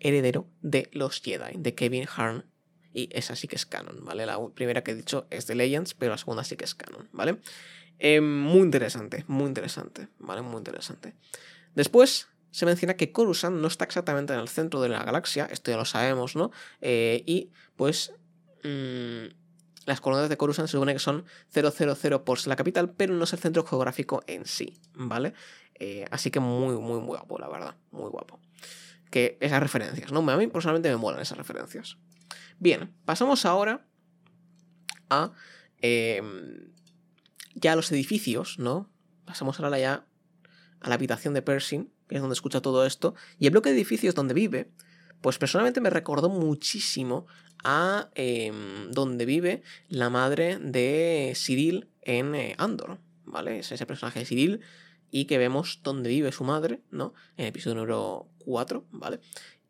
heredero 0.00 0.48
de 0.62 0.88
los 0.92 1.20
Jedi, 1.22 1.56
de 1.56 1.74
Kevin 1.74 2.06
Harn, 2.14 2.44
y 2.92 3.10
esa 3.12 3.36
sí 3.36 3.48
que 3.48 3.56
es 3.56 3.66
canon, 3.66 4.04
¿vale? 4.04 4.26
La 4.26 4.38
primera 4.54 4.82
que 4.82 4.92
he 4.92 4.94
dicho 4.94 5.26
es 5.30 5.46
de 5.46 5.54
Legends, 5.54 5.94
pero 5.94 6.12
la 6.12 6.18
segunda 6.18 6.44
sí 6.44 6.56
que 6.56 6.64
es 6.64 6.74
canon, 6.74 7.08
¿vale? 7.12 7.38
Eh, 7.98 8.20
muy 8.20 8.60
interesante, 8.60 9.24
muy 9.26 9.46
interesante, 9.46 10.08
¿vale? 10.18 10.42
Muy 10.42 10.58
interesante. 10.58 11.14
Después 11.74 12.28
se 12.56 12.64
menciona 12.64 12.94
que 12.94 13.12
Coruscant 13.12 13.54
no 13.54 13.68
está 13.68 13.84
exactamente 13.84 14.32
en 14.32 14.40
el 14.40 14.48
centro 14.48 14.80
de 14.80 14.88
la 14.88 15.04
galaxia, 15.04 15.44
esto 15.44 15.70
ya 15.70 15.76
lo 15.76 15.84
sabemos, 15.84 16.36
¿no? 16.36 16.52
Eh, 16.80 17.22
y 17.26 17.50
pues 17.76 18.14
mm, 18.64 19.26
las 19.84 20.00
coordenadas 20.00 20.30
de 20.30 20.38
Coruscant 20.38 20.66
se 20.66 20.72
supone 20.72 20.94
que 20.94 20.98
son 20.98 21.26
000 21.50 22.24
por 22.24 22.46
la 22.46 22.56
capital, 22.56 22.94
pero 22.94 23.12
no 23.12 23.24
es 23.24 23.32
el 23.34 23.40
centro 23.40 23.62
geográfico 23.66 24.22
en 24.26 24.46
sí, 24.46 24.80
¿vale? 24.94 25.34
Eh, 25.74 26.06
así 26.10 26.30
que 26.30 26.40
muy, 26.40 26.76
muy, 26.76 26.98
muy 26.98 27.04
guapo, 27.04 27.38
la 27.38 27.46
verdad, 27.46 27.76
muy 27.90 28.08
guapo. 28.08 28.40
Que 29.10 29.36
esas 29.42 29.60
referencias, 29.60 30.10
¿no? 30.10 30.20
A 30.20 30.36
mí 30.38 30.46
personalmente 30.46 30.88
me 30.88 30.96
molan 30.96 31.20
esas 31.20 31.36
referencias. 31.36 31.98
Bien, 32.58 32.90
pasamos 33.04 33.44
ahora 33.44 33.86
a 35.10 35.34
em, 35.82 36.72
ya 37.54 37.76
los 37.76 37.92
edificios, 37.92 38.58
¿no? 38.58 38.90
Pasamos 39.26 39.60
ahora 39.60 39.78
ya 39.78 40.06
a 40.80 40.88
la 40.88 40.94
habitación 40.94 41.34
de 41.34 41.42
Pershing, 41.42 41.92
que 42.08 42.16
es 42.16 42.20
donde 42.20 42.34
escucha 42.34 42.60
todo 42.60 42.86
esto, 42.86 43.14
y 43.38 43.46
el 43.46 43.52
bloque 43.52 43.70
de 43.70 43.76
edificios 43.76 44.14
donde 44.14 44.34
vive, 44.34 44.70
pues 45.20 45.38
personalmente 45.38 45.80
me 45.80 45.90
recordó 45.90 46.28
muchísimo 46.28 47.26
a 47.64 48.10
em, 48.14 48.90
donde 48.90 49.24
vive 49.24 49.62
la 49.88 50.10
madre 50.10 50.58
de 50.58 51.32
Cyril 51.34 51.88
en 52.02 52.34
eh, 52.34 52.54
Andor, 52.58 52.98
¿vale? 53.24 53.58
Es 53.58 53.72
ese 53.72 53.86
personaje 53.86 54.20
de 54.20 54.26
Cyril 54.26 54.60
y 55.10 55.24
que 55.24 55.38
vemos 55.38 55.80
donde 55.82 56.10
vive 56.10 56.32
su 56.32 56.44
madre, 56.44 56.80
¿no? 56.90 57.14
En 57.36 57.44
el 57.44 57.48
episodio 57.48 57.76
número 57.76 58.28
4, 58.44 58.86
¿vale? 58.90 59.20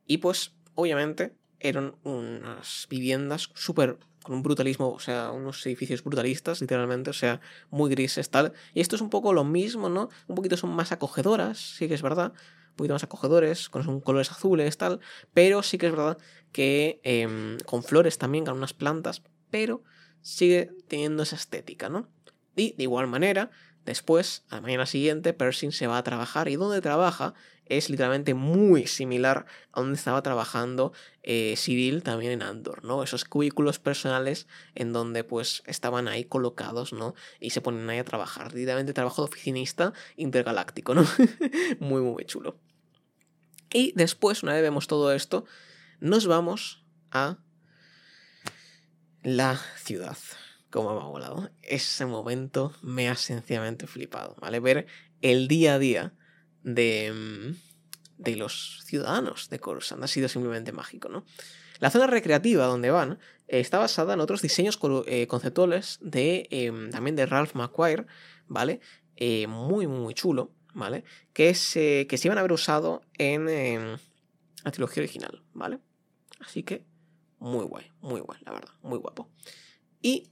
Y 0.07 0.18
pues, 0.18 0.53
obviamente, 0.75 1.37
eran 1.61 1.94
unas 2.03 2.87
viviendas 2.90 3.51
súper 3.55 3.99
con 4.27 4.35
un 4.35 4.43
brutalismo, 4.43 4.91
o 4.91 4.99
sea, 4.99 5.31
unos 5.31 5.65
edificios 5.67 6.03
brutalistas, 6.03 6.61
literalmente, 6.61 7.11
o 7.11 7.12
sea, 7.12 7.41
muy 7.71 7.89
grises, 7.89 8.29
tal. 8.29 8.53
Y 8.75 8.81
esto 8.81 8.97
es 8.97 9.03
un 9.03 9.09
poco 9.09 9.33
lo 9.33 9.45
mismo, 9.45 9.89
¿no? 9.89 10.09
Un 10.27 10.35
poquito 10.35 10.57
son 10.57 10.71
más 10.71 10.91
acogedoras, 10.91 11.59
sí 11.59 11.87
que 11.87 11.95
es 11.95 12.03
verdad, 12.03 12.33
un 12.71 12.77
poquito 12.77 12.95
más 12.95 13.05
acogedores, 13.05 13.69
con 13.69 14.01
colores 14.01 14.33
azules, 14.33 14.77
tal, 14.79 14.99
pero 15.33 15.62
sí 15.62 15.79
que 15.79 15.87
es 15.87 15.93
verdad 15.93 16.19
que 16.51 17.01
em, 17.05 17.57
con 17.67 17.85
flores 17.85 18.19
también, 18.19 18.45
con 18.45 18.57
unas 18.57 18.75
plantas, 18.75 19.23
pero 19.49 19.85
sigue 20.23 20.73
teniendo 20.89 21.23
esa 21.23 21.37
estética, 21.37 21.89
¿no? 21.89 22.09
Y 22.57 22.73
de 22.73 22.83
igual 22.83 23.07
manera, 23.07 23.51
después, 23.87 24.44
a 24.51 24.57
la 24.57 24.61
mañana 24.61 24.85
siguiente, 24.85 25.33
Pershing 25.33 25.72
se 25.72 25.87
va 25.87 25.99
a 25.99 26.03
trabajar 26.03 26.49
y 26.49 26.57
donde 26.57 26.83
trabaja 26.83 27.35
es 27.64 27.90
literalmente 27.90 28.35
muy 28.35 28.87
similar 28.87 29.46
a 29.72 29.81
donde 29.81 29.96
estaba 29.96 30.22
trabajando 30.22 30.92
eh, 31.22 31.55
Cyril 31.57 32.03
también 32.03 32.33
en 32.33 32.42
Andor, 32.42 32.85
¿no? 32.85 33.03
Esos 33.03 33.25
cubículos 33.25 33.79
personales 33.79 34.46
en 34.75 34.92
donde 34.92 35.25
pues 35.25 35.62
estaban 35.66 36.07
ahí 36.07 36.25
colocados, 36.25 36.92
¿no? 36.92 37.14
Y 37.40 37.51
se 37.51 37.61
ponen 37.61 37.88
ahí 37.90 37.99
a 37.99 38.05
trabajar. 38.05 38.55
Literalmente 38.55 38.92
trabajo 38.92 39.22
de 39.22 39.31
oficinista 39.31 39.92
intergaláctico, 40.16 40.94
¿no? 40.94 41.05
muy, 41.81 42.03
muy 42.03 42.25
chulo. 42.25 42.57
Y 43.72 43.92
después, 43.96 44.42
una 44.42 44.53
vez 44.53 44.62
vemos 44.62 44.87
todo 44.87 45.12
esto, 45.12 45.44
nos 46.01 46.27
vamos 46.27 46.85
a 47.11 47.38
la 49.22 49.61
ciudad. 49.77 50.16
Como 50.77 50.95
me 50.95 51.01
ha 51.01 51.05
volado. 51.05 51.49
Ese 51.62 52.05
momento 52.05 52.71
me 52.83 53.09
ha 53.09 53.15
sencillamente 53.15 53.87
flipado, 53.87 54.37
¿vale? 54.43 54.61
Ver 54.61 54.87
el 55.23 55.49
día 55.49 55.77
a 55.77 55.79
día 55.79 56.12
de, 56.65 57.15
mm, 57.15 58.23
de 58.23 58.37
los 58.37 58.83
ciudadanos 58.85 59.49
de 59.49 59.59
Coruscant. 59.59 60.05
Ha 60.05 60.07
sido 60.07 60.29
simplemente 60.29 60.73
mágico, 60.73 61.09
¿no? 61.09 61.25
La 61.79 61.89
zona 61.89 62.07
recreativa 62.07 62.67
donde 62.67 62.91
van 62.91 63.19
está 63.49 63.79
basada 63.79 64.12
en 64.12 64.21
otros 64.21 64.43
diseños 64.43 64.79
eh, 65.07 65.27
conceptuales 65.27 65.99
de, 66.03 66.47
em, 66.51 66.91
también 66.91 67.17
de 67.17 67.25
Ralph 67.25 67.55
McQuire, 67.55 68.05
¿vale? 68.47 68.81
Eh, 69.17 69.47
muy, 69.47 69.87
muy 69.87 70.12
chulo, 70.12 70.53
¿vale? 70.75 71.05
Que 71.33 71.55
se, 71.55 72.07
que 72.07 72.19
se 72.19 72.29
iban 72.29 72.37
a 72.37 72.43
haber 72.43 72.53
usado 72.53 73.01
en 73.17 73.49
em, 73.49 73.97
la 74.62 74.73
trilogía 74.73 75.03
original, 75.03 75.43
¿vale? 75.55 75.79
Así 76.39 76.62
que 76.65 76.85
muy 77.39 77.65
guay, 77.65 77.91
muy 78.03 78.21
guay, 78.21 78.41
la 78.45 78.53
verdad, 78.53 78.75
muy 78.83 78.99
guapo. 78.99 79.31
Y 80.03 80.29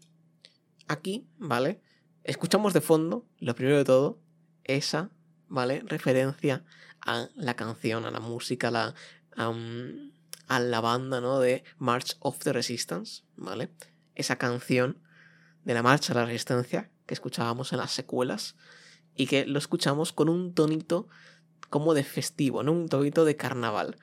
aquí, 0.88 1.26
¿vale? 1.38 1.80
Escuchamos 2.22 2.72
de 2.72 2.80
fondo, 2.80 3.26
lo 3.38 3.54
primero 3.54 3.78
de 3.78 3.84
todo, 3.84 4.18
esa 4.64 5.10
¿vale? 5.48 5.82
Referencia 5.86 6.64
a 7.00 7.28
la 7.34 7.54
canción, 7.54 8.04
a 8.04 8.10
la 8.10 8.20
música, 8.20 8.68
a 8.68 8.70
la, 8.70 8.94
a 9.36 10.60
la 10.60 10.80
banda, 10.80 11.20
¿no? 11.20 11.38
De 11.38 11.64
March 11.78 12.16
of 12.20 12.38
the 12.40 12.52
Resistance, 12.52 13.22
¿vale? 13.36 13.70
Esa 14.14 14.36
canción 14.36 14.98
de 15.64 15.74
la 15.74 15.82
Marcha 15.82 16.12
de 16.12 16.20
la 16.20 16.26
Resistencia 16.26 16.90
que 17.06 17.14
escuchábamos 17.14 17.72
en 17.72 17.78
las 17.78 17.92
secuelas 17.92 18.56
y 19.14 19.26
que 19.26 19.46
lo 19.46 19.58
escuchamos 19.58 20.12
con 20.12 20.28
un 20.28 20.54
tonito 20.54 21.08
como 21.70 21.94
de 21.94 22.04
festivo, 22.04 22.62
¿no? 22.62 22.72
Un 22.72 22.88
tonito 22.88 23.24
de 23.24 23.36
carnaval. 23.36 23.96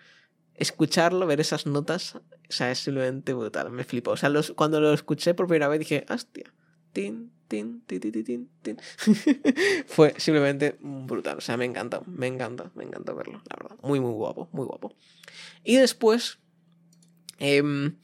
escucharlo, 0.55 1.25
ver 1.25 1.39
esas 1.39 1.65
notas, 1.65 2.15
o 2.15 2.21
sea, 2.49 2.69
es 2.69 2.79
simplemente 2.79 3.33
brutal, 3.33 3.71
me 3.71 3.83
flipo. 3.83 4.11
O 4.11 4.17
sea, 4.17 4.31
cuando 4.55 4.79
lo 4.79 4.93
escuché 4.93 5.33
por 5.33 5.47
primera 5.47 5.67
vez 5.67 5.79
dije, 5.79 6.05
hostia, 6.09 6.53
tin, 6.93 7.31
tin, 7.47 7.81
tin, 7.85 8.49
tin. 8.61 8.77
Fue 9.87 10.13
simplemente 10.17 10.77
brutal, 10.79 11.37
o 11.37 11.41
sea, 11.41 11.57
me 11.57 11.65
encanta, 11.65 12.01
me 12.05 12.27
encanta, 12.27 12.71
me 12.75 12.83
encanta 12.83 13.13
verlo, 13.13 13.41
la 13.49 13.55
verdad. 13.57 13.77
Muy, 13.83 13.99
muy 13.99 14.13
guapo, 14.13 14.49
muy 14.51 14.65
guapo. 14.65 14.95
Y 15.63 15.75
después 15.75 16.39
em, 17.39 17.97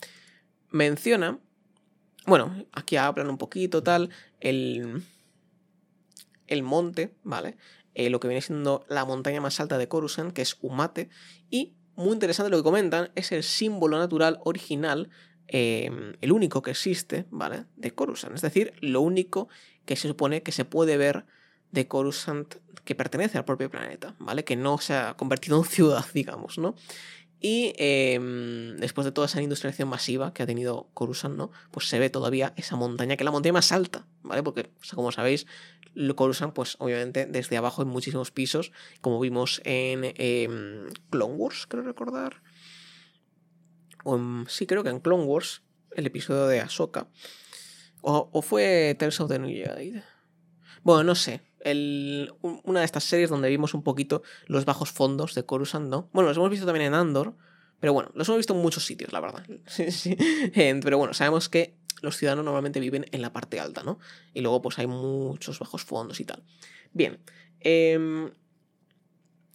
menciona, 0.71 1.39
bueno, 2.25 2.65
aquí 2.73 2.97
hablan 2.97 3.29
un 3.29 3.37
poquito 3.37 3.83
tal, 3.83 4.09
el, 4.39 5.03
el 6.47 6.63
monte, 6.63 7.15
¿vale? 7.23 7.57
Eh, 7.93 8.09
lo 8.09 8.19
que 8.19 8.27
viene 8.27 8.41
siendo 8.41 8.85
la 8.89 9.05
montaña 9.05 9.41
más 9.41 9.59
alta 9.59 9.77
de 9.77 9.87
Coruscant, 9.87 10.33
que 10.33 10.41
es 10.41 10.57
Umate, 10.61 11.09
y 11.49 11.73
muy 11.95 12.13
interesante 12.13 12.51
lo 12.51 12.57
que 12.57 12.63
comentan, 12.63 13.11
es 13.15 13.31
el 13.31 13.41
símbolo 13.43 13.97
natural 13.97 14.39
original, 14.43 15.09
em, 15.47 16.13
el 16.21 16.31
único 16.31 16.61
que 16.61 16.71
existe, 16.71 17.25
¿vale? 17.31 17.65
De 17.75 17.91
Coruscant, 17.91 18.35
es 18.35 18.41
decir, 18.41 18.73
lo 18.81 19.01
único 19.01 19.49
que 19.85 19.95
se 19.95 20.07
supone 20.07 20.43
que 20.43 20.51
se 20.51 20.65
puede 20.65 20.97
ver 20.97 21.25
de 21.71 21.87
Coruscant 21.87 22.55
que 22.83 22.95
pertenece 22.95 23.37
al 23.37 23.45
propio 23.45 23.69
planeta, 23.69 24.15
¿vale? 24.19 24.43
Que 24.43 24.55
no 24.55 24.77
se 24.77 24.93
ha 24.93 25.15
convertido 25.15 25.57
en 25.57 25.63
ciudad, 25.69 26.05
digamos, 26.13 26.57
¿no? 26.57 26.75
Y 27.39 27.73
em, 27.77 28.77
después 28.77 29.05
de 29.05 29.11
toda 29.11 29.27
esa 29.27 29.41
industrialización 29.41 29.89
masiva 29.89 30.33
que 30.33 30.41
ha 30.41 30.47
tenido 30.47 30.89
Coruscant, 30.93 31.35
¿no? 31.35 31.51
Pues 31.69 31.87
se 31.87 31.99
ve 31.99 32.09
todavía 32.09 32.53
esa 32.55 32.75
montaña, 32.75 33.15
que 33.15 33.23
es 33.23 33.25
la 33.25 33.31
montaña 33.31 33.53
más 33.53 33.71
alta, 33.71 34.07
¿vale? 34.23 34.41
Porque, 34.41 34.71
como 34.95 35.11
sabéis, 35.11 35.45
Coruscant, 36.15 36.53
pues 36.53 36.77
obviamente 36.79 37.25
desde 37.25 37.57
abajo 37.57 37.83
en 37.83 37.89
muchísimos 37.89 38.31
pisos, 38.31 38.71
como 39.01 39.19
vimos 39.19 39.61
en 39.65 40.13
em, 40.17 40.89
Clone 41.11 41.35
Wars, 41.35 41.67
creo 41.67 41.83
recordar. 41.83 42.41
O 44.09 44.45
sí, 44.47 44.65
creo 44.65 44.83
que 44.83 44.89
en 44.89 45.01
Clone 45.01 45.25
Wars, 45.25 45.63
el 45.91 46.05
episodio 46.05 46.47
de 46.47 46.61
Ahsoka. 46.61 47.09
O, 48.01 48.41
fue 48.41 48.95
Tales 48.97 49.19
of 49.19 49.29
the 49.29 49.37
New 49.37 49.49
Jedi. 49.49 50.01
Bueno, 50.83 51.03
no 51.03 51.15
sé 51.15 51.41
una 52.63 52.79
de 52.79 52.85
estas 52.85 53.03
series 53.03 53.29
donde 53.29 53.49
vimos 53.49 53.73
un 53.73 53.83
poquito 53.83 54.23
los 54.45 54.63
bajos 54.63 54.91
fondos 54.91 55.35
de 55.35 55.43
Coruscant, 55.43 55.89
¿no? 55.89 56.09
Bueno, 56.13 56.29
los 56.29 56.37
hemos 56.37 56.49
visto 56.49 56.65
también 56.65 56.85
en 56.85 56.93
Andor, 56.93 57.35
pero 57.81 57.91
bueno, 57.91 58.09
los 58.13 58.27
hemos 58.29 58.37
visto 58.37 58.53
en 58.53 58.61
muchos 58.61 58.85
sitios, 58.85 59.11
la 59.11 59.19
verdad. 59.19 59.43
Pero 60.53 60.97
bueno, 60.97 61.13
sabemos 61.13 61.49
que 61.49 61.75
los 62.01 62.15
ciudadanos 62.15 62.45
normalmente 62.45 62.79
viven 62.79 63.05
en 63.11 63.21
la 63.21 63.33
parte 63.33 63.59
alta, 63.59 63.83
¿no? 63.83 63.99
Y 64.33 64.41
luego 64.41 64.61
pues 64.61 64.79
hay 64.79 64.87
muchos 64.87 65.59
bajos 65.59 65.83
fondos 65.83 66.19
y 66.19 66.25
tal. 66.25 66.43
Bien. 66.93 67.19
Em, 67.59 68.31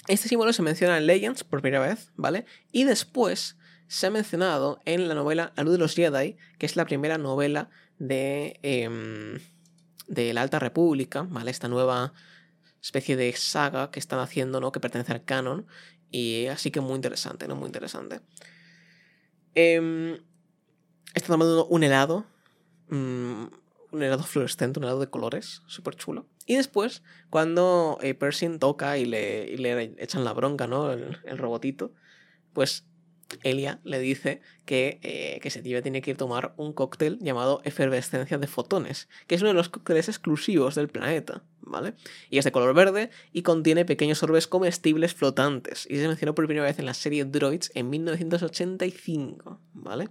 este 0.09 0.29
símbolo 0.29 0.53
se 0.53 0.63
menciona 0.63 0.99
en 0.99 1.07
Legends 1.07 1.45
por 1.45 1.63
primera 1.63 1.85
vez, 1.85 2.13
¿vale? 2.17 2.45
Y 2.73 2.85
después 2.85 3.57
se 3.89 4.07
ha 4.07 4.11
mencionado 4.11 4.81
en 4.85 5.09
la 5.09 5.15
novela 5.15 5.53
La 5.57 5.65
luz 5.65 5.73
de 5.73 5.79
los 5.79 5.95
Jedi, 5.95 6.37
que 6.59 6.67
es 6.67 6.77
la 6.77 6.87
primera 6.87 7.19
novela 7.19 7.71
de... 7.99 8.59
Em, 8.63 9.39
de 10.13 10.35
la 10.35 10.43
Alta 10.43 10.59
República, 10.59 11.23
¿vale? 11.23 11.51
Esta 11.51 11.69
nueva 11.69 12.13
especie 12.83 13.17
de 13.17 13.33
saga 13.33 13.91
que 13.91 13.99
están 13.99 14.19
haciendo, 14.19 14.61
¿no? 14.61 14.73
Que 14.73 14.81
pertenece 14.81 15.13
al 15.13 15.25
canon. 15.25 15.67
Y 16.11 16.47
así 16.47 16.71
que 16.71 16.81
muy 16.81 16.97
interesante, 16.97 17.49
¿no? 17.49 17.57
Muy 17.57 17.67
interesante. 17.67 18.21
Eh, 19.55 20.21
está 21.15 21.29
tomando 21.29 21.67
un 21.67 21.83
helado. 21.83 22.27
Mm, 22.89 23.45
un 23.93 24.03
helado 24.03 24.23
fluorescente, 24.23 24.79
un 24.79 24.85
helado 24.85 25.01
de 25.01 25.09
colores. 25.09 25.63
Súper 25.67 25.95
chulo. 25.97 26.27
Y 26.45 26.57
después, 26.57 27.03
cuando 27.31 27.99
eh, 28.03 28.15
Pershing 28.15 28.59
toca 28.59 28.99
y 28.99 29.07
le, 29.07 29.57
le, 29.57 29.95
echan 29.99 30.25
la 30.25 30.33
bronca, 30.33 30.67
¿no? 30.67 30.93
El, 30.93 31.19
el 31.25 31.39
robotito. 31.39 31.95
Pues 32.53 32.85
Elia 33.43 33.81
le 33.85 33.99
dice 33.99 34.41
que, 34.65 35.01
eh, 35.03 35.41
que 35.41 35.51
tiene 35.83 36.03
que 36.03 36.11
ir 36.11 36.15
a 36.17 36.19
tomar 36.19 36.55
un 36.57 36.73
cóctel 36.73 37.19
llamado 37.21 37.61
efervescencia 37.65 38.39
de 38.39 38.47
fotones, 38.47 39.09
que 39.27 39.35
es 39.35 39.43
uno 39.43 39.51
de 39.51 39.55
los 39.55 39.69
cócteles 39.69 40.09
exclusivos 40.09 40.75
del 40.75 40.89
planeta, 40.89 41.43
¿vale? 41.61 41.95
Y 42.31 42.39
es 42.39 42.45
de 42.45 42.53
color 42.53 42.75
verde 42.75 43.11
y 43.33 43.43
contiene 43.43 43.85
pequeños 43.85 44.23
orbes 44.23 44.47
comestibles 44.47 45.15
flotantes, 45.15 45.87
y 45.89 45.97
se 45.97 46.09
mencionó 46.09 46.35
por 46.35 46.47
primera 46.47 46.67
vez 46.67 46.79
en 46.79 46.87
la 46.87 46.95
serie 46.95 47.25
Droids 47.25 47.71
en 47.75 47.91
1985, 47.91 49.61
¿vale? 49.75 50.09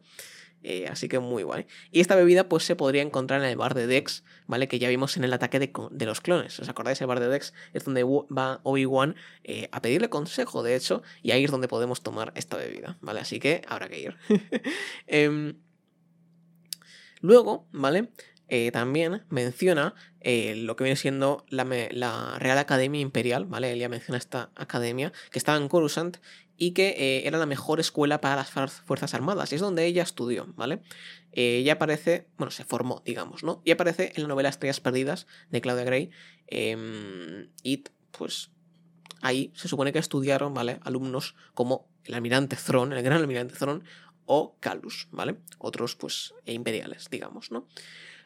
Eh, 0.63 0.87
así 0.87 1.07
que 1.07 1.19
muy 1.19 1.43
guay. 1.43 1.65
Y 1.91 2.01
esta 2.01 2.15
bebida 2.15 2.47
pues 2.47 2.63
se 2.63 2.75
podría 2.75 3.01
encontrar 3.01 3.41
en 3.41 3.49
el 3.49 3.57
bar 3.57 3.73
de 3.73 3.87
Dex, 3.87 4.23
¿vale? 4.47 4.67
Que 4.67 4.79
ya 4.79 4.89
vimos 4.89 5.17
en 5.17 5.23
el 5.23 5.33
ataque 5.33 5.59
de, 5.59 6.05
los 6.05 6.21
clones. 6.21 6.59
¿Os 6.59 6.69
acordáis? 6.69 7.01
El 7.01 7.07
bar 7.07 7.19
de 7.19 7.27
Dex 7.27 7.53
es 7.73 7.83
donde 7.83 8.03
va 8.03 8.61
Obi-Wan 8.63 9.15
eh, 9.43 9.69
a 9.71 9.81
pedirle 9.81 10.09
consejo, 10.09 10.63
de 10.63 10.75
hecho, 10.75 11.01
y 11.23 11.31
ahí 11.31 11.43
es 11.43 11.51
donde 11.51 11.67
podemos 11.67 12.01
tomar 12.03 12.31
esta 12.35 12.57
bebida, 12.57 12.97
¿vale? 13.01 13.21
Así 13.21 13.39
que 13.39 13.61
habrá 13.67 13.89
que 13.89 13.99
ir. 13.99 14.15
Em, 15.07 15.57
luego, 17.21 17.67
¿vale? 17.71 18.09
Eh, 18.47 18.71
también 18.71 19.23
menciona 19.29 19.95
lo 20.23 20.75
que 20.75 20.83
viene 20.83 20.97
siendo 20.97 21.45
la, 21.49 21.65
la, 21.91 22.37
Real 22.37 22.57
Academia 22.57 23.01
Imperial, 23.01 23.45
¿vale? 23.45 23.71
Ella 23.71 23.89
menciona 23.89 24.17
esta 24.17 24.51
academia 24.55 25.11
que 25.31 25.39
estaba 25.39 25.57
en 25.57 25.67
Coruscant 25.67 26.17
y 26.57 26.71
que 26.71 26.89
eh, 26.89 27.27
era 27.27 27.37
la 27.37 27.45
mejor 27.45 27.79
escuela 27.79 28.21
para 28.21 28.35
las 28.35 28.51
Fuerzas 28.51 29.13
Armadas, 29.13 29.51
y 29.51 29.55
es 29.55 29.61
donde 29.61 29.85
ella 29.85 30.03
estudió, 30.03 30.53
¿vale? 30.55 30.81
Eh, 31.31 31.57
ella 31.57 31.73
aparece, 31.73 32.27
bueno, 32.37 32.51
se 32.51 32.65
formó, 32.65 33.01
digamos, 33.05 33.43
¿no? 33.43 33.61
Y 33.65 33.71
aparece 33.71 34.13
en 34.15 34.23
la 34.23 34.29
novela 34.29 34.49
Estrellas 34.49 34.79
Perdidas 34.79 35.27
de 35.49 35.61
Claudia 35.61 35.83
Gray, 35.83 36.11
em, 36.47 37.49
y 37.63 37.83
pues 38.11 38.51
ahí 39.21 39.51
se 39.55 39.67
supone 39.67 39.91
que 39.91 39.99
estudiaron, 39.99 40.53
¿vale? 40.53 40.79
Alumnos 40.83 41.35
como 41.53 41.89
el 42.03 42.13
almirante 42.13 42.55
Thron, 42.55 42.93
el 42.93 43.01
gran 43.03 43.19
almirante 43.19 43.55
Thron, 43.55 43.83
o 44.25 44.55
Calus, 44.59 45.07
¿vale? 45.11 45.37
Otros, 45.57 45.95
pues, 45.95 46.33
imperiales, 46.45 47.09
digamos, 47.09 47.51
¿no? 47.51 47.67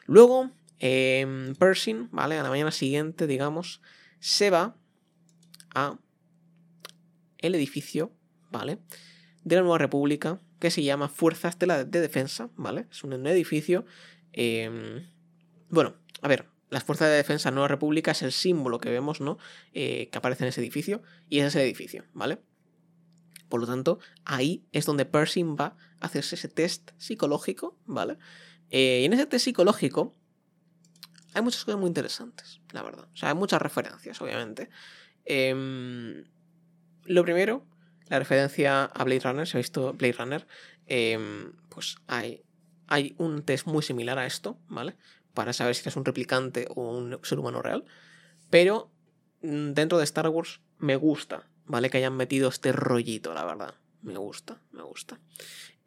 Luego, 0.04 0.50
eh, 0.78 1.54
Pershing, 1.58 2.10
¿vale? 2.12 2.38
A 2.38 2.42
la 2.42 2.50
mañana 2.50 2.70
siguiente, 2.70 3.26
digamos, 3.26 3.80
se 4.20 4.50
va 4.50 4.76
a 5.74 5.98
el 7.38 7.54
edificio 7.54 8.12
¿vale? 8.56 8.78
De 9.44 9.56
la 9.56 9.62
Nueva 9.62 9.78
República, 9.78 10.40
que 10.58 10.70
se 10.70 10.82
llama 10.82 11.08
Fuerzas 11.08 11.58
de, 11.58 11.84
Defensa, 11.84 12.50
¿vale? 12.56 12.86
Es 12.90 13.04
un 13.04 13.26
edificio. 13.26 13.84
Em, 14.32 15.06
bueno, 15.68 15.96
a 16.22 16.28
ver, 16.28 16.48
las 16.70 16.84
Fuerzas 16.84 17.08
de 17.08 17.16
Defensa 17.16 17.50
Nueva 17.50 17.68
República 17.68 18.12
es 18.12 18.22
el 18.22 18.32
símbolo 18.32 18.78
que 18.78 18.90
vemos, 18.90 19.20
¿no? 19.20 19.38
Eh, 19.72 20.08
que 20.10 20.18
aparece 20.18 20.44
en 20.44 20.48
ese 20.48 20.60
edificio, 20.60 21.02
y 21.28 21.38
ese 21.38 21.48
es 21.48 21.56
el 21.56 21.62
edificio, 21.62 22.04
¿vale? 22.14 22.38
Por 23.48 23.60
lo 23.60 23.66
tanto, 23.66 23.98
ahí 24.24 24.64
es 24.72 24.86
donde 24.86 25.04
Pershing 25.04 25.54
va 25.54 25.76
a 26.00 26.06
hacerse 26.06 26.34
ese 26.34 26.48
test 26.48 26.90
psicológico, 26.96 27.78
¿vale? 27.84 28.16
Eh, 28.70 29.00
y 29.02 29.04
en 29.04 29.12
ese 29.12 29.26
test 29.26 29.44
psicológico 29.44 30.14
hay 31.34 31.42
muchas 31.42 31.64
cosas 31.64 31.78
muy 31.78 31.88
interesantes, 31.88 32.60
la 32.72 32.82
verdad. 32.82 33.08
O 33.12 33.16
sea, 33.16 33.28
hay 33.28 33.34
muchas 33.34 33.60
referencias, 33.60 34.20
obviamente. 34.22 34.70
Em, 35.26 36.24
lo 37.04 37.22
primero 37.22 37.66
la 38.08 38.18
referencia 38.18 38.84
a 38.84 39.04
Blade 39.04 39.20
Runner, 39.20 39.46
se 39.46 39.56
ha 39.56 39.60
visto 39.60 39.92
Blade 39.94 40.12
Runner, 40.12 40.46
em, 40.86 41.52
pues 41.68 41.96
hay, 42.06 42.42
hay 42.86 43.14
un 43.18 43.42
test 43.42 43.66
muy 43.66 43.82
similar 43.82 44.18
a 44.18 44.26
esto, 44.26 44.58
¿vale? 44.68 44.96
Para 45.34 45.52
saber 45.52 45.74
si 45.74 45.88
es 45.88 45.96
un 45.96 46.04
replicante 46.04 46.66
o 46.74 46.96
un 46.96 47.18
ser 47.22 47.38
humano 47.38 47.62
real. 47.62 47.84
Pero 48.50 48.90
mm, 49.42 49.72
dentro 49.72 49.98
de 49.98 50.04
Star 50.04 50.28
Wars 50.28 50.60
me 50.78 50.96
gusta, 50.96 51.48
¿vale? 51.66 51.90
Que 51.90 51.98
hayan 51.98 52.16
metido 52.16 52.48
este 52.48 52.72
rollito, 52.72 53.34
la 53.34 53.44
verdad. 53.44 53.74
Me 54.02 54.16
gusta, 54.18 54.60
me 54.70 54.82
gusta. 54.82 55.18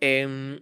Em, 0.02 0.60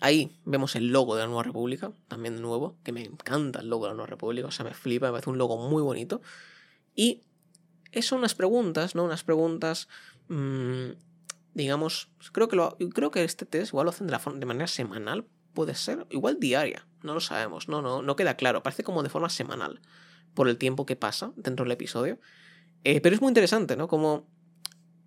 ahí 0.00 0.38
vemos 0.44 0.76
el 0.76 0.88
logo 0.88 1.16
de 1.16 1.22
la 1.22 1.28
Nueva 1.28 1.44
República, 1.44 1.92
también 2.08 2.36
de 2.36 2.42
nuevo, 2.42 2.76
que 2.84 2.92
me 2.92 3.02
encanta 3.02 3.60
el 3.60 3.70
logo 3.70 3.86
de 3.86 3.92
la 3.92 3.94
Nueva 3.94 4.10
República, 4.10 4.48
o 4.48 4.50
sea, 4.50 4.64
me 4.64 4.74
flipa, 4.74 5.06
me 5.06 5.12
parece 5.12 5.30
un 5.30 5.38
logo 5.38 5.56
muy 5.68 5.82
bonito. 5.82 6.20
Y 6.94 7.22
son 8.02 8.18
unas 8.18 8.34
preguntas, 8.34 8.94
¿no? 8.94 9.04
Unas 9.04 9.24
preguntas 9.24 9.88
Mm, 10.28 10.92
digamos, 11.54 12.10
creo 12.32 12.48
que, 12.48 12.58
creo 12.90 13.10
que 13.10 13.24
este 13.24 13.46
test 13.46 13.72
igual 13.72 13.86
lo 13.86 13.90
hacen 13.90 14.06
de, 14.06 14.46
manera 14.46 14.66
semanal, 14.66 15.26
puede 15.54 15.74
ser, 15.74 16.06
igual 16.10 16.38
diaria, 16.38 16.86
no 17.02 17.14
lo 17.14 17.20
sabemos, 17.20 17.68
no, 17.68 17.80
no, 17.80 18.02
no 18.02 18.16
queda 18.16 18.36
claro, 18.36 18.62
parece 18.62 18.84
como 18.84 19.02
de 19.02 19.08
forma 19.08 19.30
semanal 19.30 19.80
por 20.34 20.48
el 20.48 20.58
tiempo 20.58 20.84
que 20.84 20.96
pasa 20.96 21.32
dentro 21.36 21.64
del 21.64 21.72
episodio. 21.72 22.20
Eh, 22.84 23.00
pero 23.00 23.14
es 23.14 23.20
muy 23.20 23.30
interesante, 23.30 23.76
¿no? 23.76 23.88
Como 23.88 24.28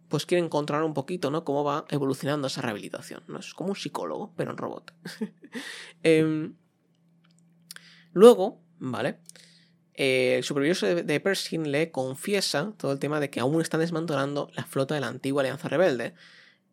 pues 0.10 0.26
quiere 0.26 0.44
encontrar 0.44 0.84
un 0.84 0.94
poquito, 0.94 1.30
¿no? 1.30 1.46
Cómo 1.46 1.64
va 1.64 1.86
evolucionando 1.90 2.48
esa 2.48 2.62
rehabilitación, 2.62 3.24
¿no? 3.28 3.40
Es 3.40 3.54
como 3.54 3.70
un 3.70 3.76
psicólogo, 3.76 4.34
pero 4.36 4.52
en 4.52 4.58
robot. 4.58 4.94
Em, 6.04 6.56
luego, 8.12 8.60
¿vale? 8.80 9.20
Eh, 10.02 10.38
el 10.38 10.46
supervisor 10.46 11.04
de 11.04 11.20
Pershing 11.20 11.74
le 11.74 11.92
confiesa 11.92 12.72
todo 12.78 12.94
el 12.94 13.00
tema 13.00 13.20
de 13.20 13.30
que 13.30 13.42
aún 13.42 13.60
están 13.62 13.82
desmantelando 13.82 14.50
la 14.54 14.64
flota 14.64 14.96
de 14.96 15.02
la 15.02 15.10
antigua 15.10 15.42
Alianza 15.42 15.68
Rebelde. 15.68 16.14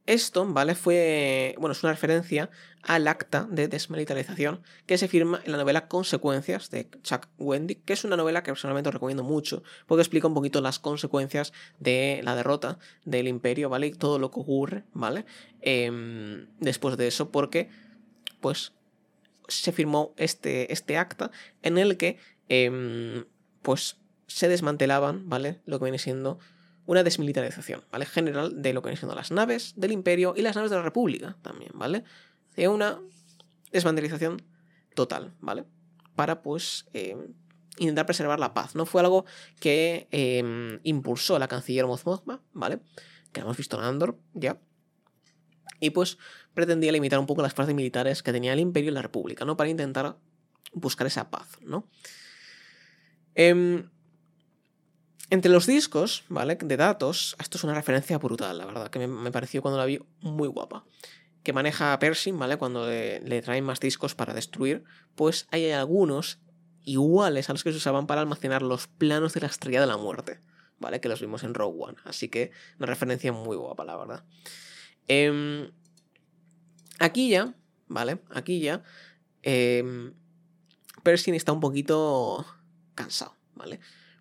esto, 0.07 0.47
¿vale? 0.47 0.77
Fue, 0.77 1.57
bueno, 1.59 1.73
es 1.73 1.83
una 1.83 1.91
referencia 1.93 2.51
al 2.83 3.09
acta 3.09 3.49
de 3.51 3.67
desmilitarización 3.67 4.63
que 4.87 4.97
se 4.97 5.09
firma 5.09 5.41
en 5.45 5.51
la 5.51 5.59
novela 5.59 5.89
Consecuencias 5.89 6.71
de 6.71 6.89
Chuck 7.03 7.27
Wendy, 7.39 7.75
que 7.75 7.95
es 7.95 8.05
una 8.05 8.17
novela 8.17 8.45
que 8.45 8.53
personalmente 8.53 8.91
os 8.91 8.95
recomiendo 8.95 9.25
mucho, 9.25 9.65
porque 9.89 10.03
explica 10.03 10.29
un 10.29 10.35
poquito 10.35 10.61
las 10.61 10.79
consecuencias 10.79 11.53
de 11.81 12.21
la 12.23 12.37
derrota 12.37 12.79
del 13.05 13.27
imperio, 13.27 13.69
¿vale? 13.69 13.89
Y 13.89 13.93
todo 13.95 14.21
lo 14.21 14.31
que 14.31 14.39
ocurre, 14.39 14.85
¿vale? 14.93 15.25
Em, 15.63 16.47
después 16.61 16.97
de 16.97 17.09
eso, 17.09 17.33
porque, 17.33 17.71
pues, 18.41 18.73
se 19.49 19.73
firmó 19.73 20.15
este, 20.17 20.73
este 20.73 20.97
acta 20.97 21.33
en 21.63 21.79
el 21.79 21.97
que, 21.97 22.19
em, 22.49 23.25
pues, 23.63 23.97
se 24.27 24.49
desmantelaban, 24.49 25.29
¿vale? 25.29 25.61
Lo 25.67 25.79
que 25.79 25.85
viene 25.85 25.99
siendo 25.99 26.39
una 26.87 27.03
desmilitarización, 27.03 27.85
¿vale? 27.91 28.07
General 28.07 28.63
de 28.63 28.73
lo 28.73 28.83
que 28.83 28.89
vienen 28.89 28.99
siendo 28.99 29.15
las 29.15 29.31
naves 29.31 29.75
del 29.77 29.93
Imperio 29.93 30.35
y 30.37 30.43
las 30.43 30.57
naves 30.57 30.71
de 30.71 30.77
la 30.77 30.83
República 30.83 31.37
también, 31.43 31.73
¿vale? 31.75 32.05
De 32.55 32.69
una 32.69 33.01
desmantelización 33.73 34.43
total, 34.95 35.35
¿vale? 35.41 35.65
Para, 36.15 36.43
pues, 36.43 36.87
eh, 36.95 37.17
intentar 37.79 38.07
preservar 38.07 38.39
la 38.39 38.55
paz. 38.55 38.75
No 38.75 38.87
fue 38.87 39.01
algo 39.01 39.25
que 39.61 40.09
em, 40.11 40.81
impulsó 40.83 41.39
la 41.39 41.49
canciller 41.49 41.87
Mothma, 41.87 42.43
¿vale? 42.53 42.81
Que 43.33 43.41
hemos 43.41 43.57
visto 43.57 43.79
en 43.79 43.85
Andor, 43.85 44.19
ya. 44.33 44.59
Y 45.81 45.91
pues 45.91 46.19
pretendía 46.55 46.91
limitar 46.93 47.19
un 47.19 47.27
poco 47.27 47.43
las 47.43 47.53
fuerzas 47.53 47.75
militares 47.75 48.23
que 48.23 48.33
tenía 48.33 48.53
el 48.53 48.61
Imperio 48.61 48.91
y 48.91 48.95
la 48.95 49.03
República, 49.03 49.45
¿no? 49.45 49.57
Para 49.57 49.69
intentar 49.69 50.17
buscar 50.73 51.07
esa 51.07 51.31
paz, 51.31 51.59
¿no? 51.61 51.87
Eh, 53.37 53.85
entre 55.29 55.51
los 55.51 55.67
discos, 55.67 56.25
¿vale? 56.29 56.57
De 56.57 56.77
datos, 56.77 57.37
esto 57.41 57.59
es 57.59 57.65
una 57.65 57.75
referencia 57.75 58.19
brutal, 58.19 58.59
la 58.59 58.67
verdad, 58.67 58.91
que 58.91 59.07
me, 59.07 59.33
pareció 59.33 59.61
cuando 59.61 59.79
la 59.79 59.85
vi 59.85 60.01
muy 60.21 60.47
guapa. 60.47 60.85
Que 61.43 61.53
maneja 61.53 61.99
Pershing, 61.99 62.39
¿vale? 62.39 62.57
Cuando 62.59 62.89
le, 62.89 63.43
traen 63.43 63.65
más 63.65 63.81
discos 63.81 64.15
para 64.15 64.35
destruir, 64.35 64.85
pues 65.17 65.49
hay 65.51 65.71
algunos 65.71 66.39
iguales 66.85 67.51
a 67.51 67.53
los 67.53 67.65
que 67.65 67.73
se 67.73 67.79
usaban 67.79 68.07
para 68.07 68.21
almacenar 68.21 68.63
los 68.63 68.87
planos 68.87 69.35
de 69.35 69.41
la 69.41 69.49
estrella 69.49 69.81
de 69.81 69.89
la 69.89 69.97
muerte, 69.97 70.41
¿vale? 70.79 71.01
Que 71.01 71.09
los 71.09 71.21
vimos 71.21 71.43
en 71.43 71.55
Rogue 71.55 71.77
One. 71.77 71.97
Así 72.05 72.29
que 72.29 72.53
una 72.79 72.87
referencia 72.87 73.33
muy 73.33 73.57
guapa, 73.57 73.85
la 73.85 73.97
verdad. 73.97 74.25
Em, 75.09 75.73
aquí 77.01 77.31
ya, 77.31 77.55
¿vale? 77.89 78.21
Aquí 78.31 78.61
ya. 78.61 78.85
Eh, 79.43 80.13
Pershing 81.03 81.35
está 81.35 81.53
un 81.53 81.61
poquito 81.61 82.47
cansado, 82.97 83.37
¿vale? 83.55 83.79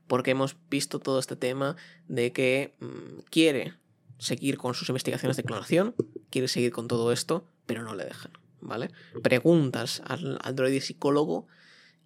porque 0.07 0.32
hemos 0.32 0.55
visto 0.69 0.99
todo 0.99 1.19
este 1.19 1.36
tema 1.36 1.76
de 2.07 2.32
que 2.32 2.76
mm, 2.80 3.21
quiere 3.30 3.73
seguir 4.17 4.57
con 4.57 4.73
sus 4.73 4.89
investigaciones 4.89 5.38
de 5.38 5.43
clonación, 5.43 5.95
quiere 6.30 6.47
seguir 6.47 6.71
con 6.71 6.88
todo 6.88 7.11
esto, 7.11 7.45
pero 7.65 7.84
no 7.84 7.95
le 7.95 8.05
dejan, 8.05 8.32
¿vale? 8.61 8.91
Preguntas 9.23 10.01
al, 10.05 10.39
al 10.41 10.55
droide 10.55 10.82
psicólogo 10.82 11.47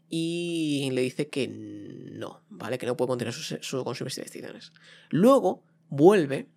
y 0.09 0.89
le 0.91 1.01
dice 1.01 1.28
que 1.28 1.47
no, 1.47 2.41
¿vale? 2.49 2.78
Que 2.78 2.88
no 2.88 2.97
puede 2.97 3.09
continuar 3.09 3.36
con 3.36 3.95
sus 3.95 4.01
investigaciones. 4.01 4.72
Luego 5.09 5.63
vuelve, 5.89 6.47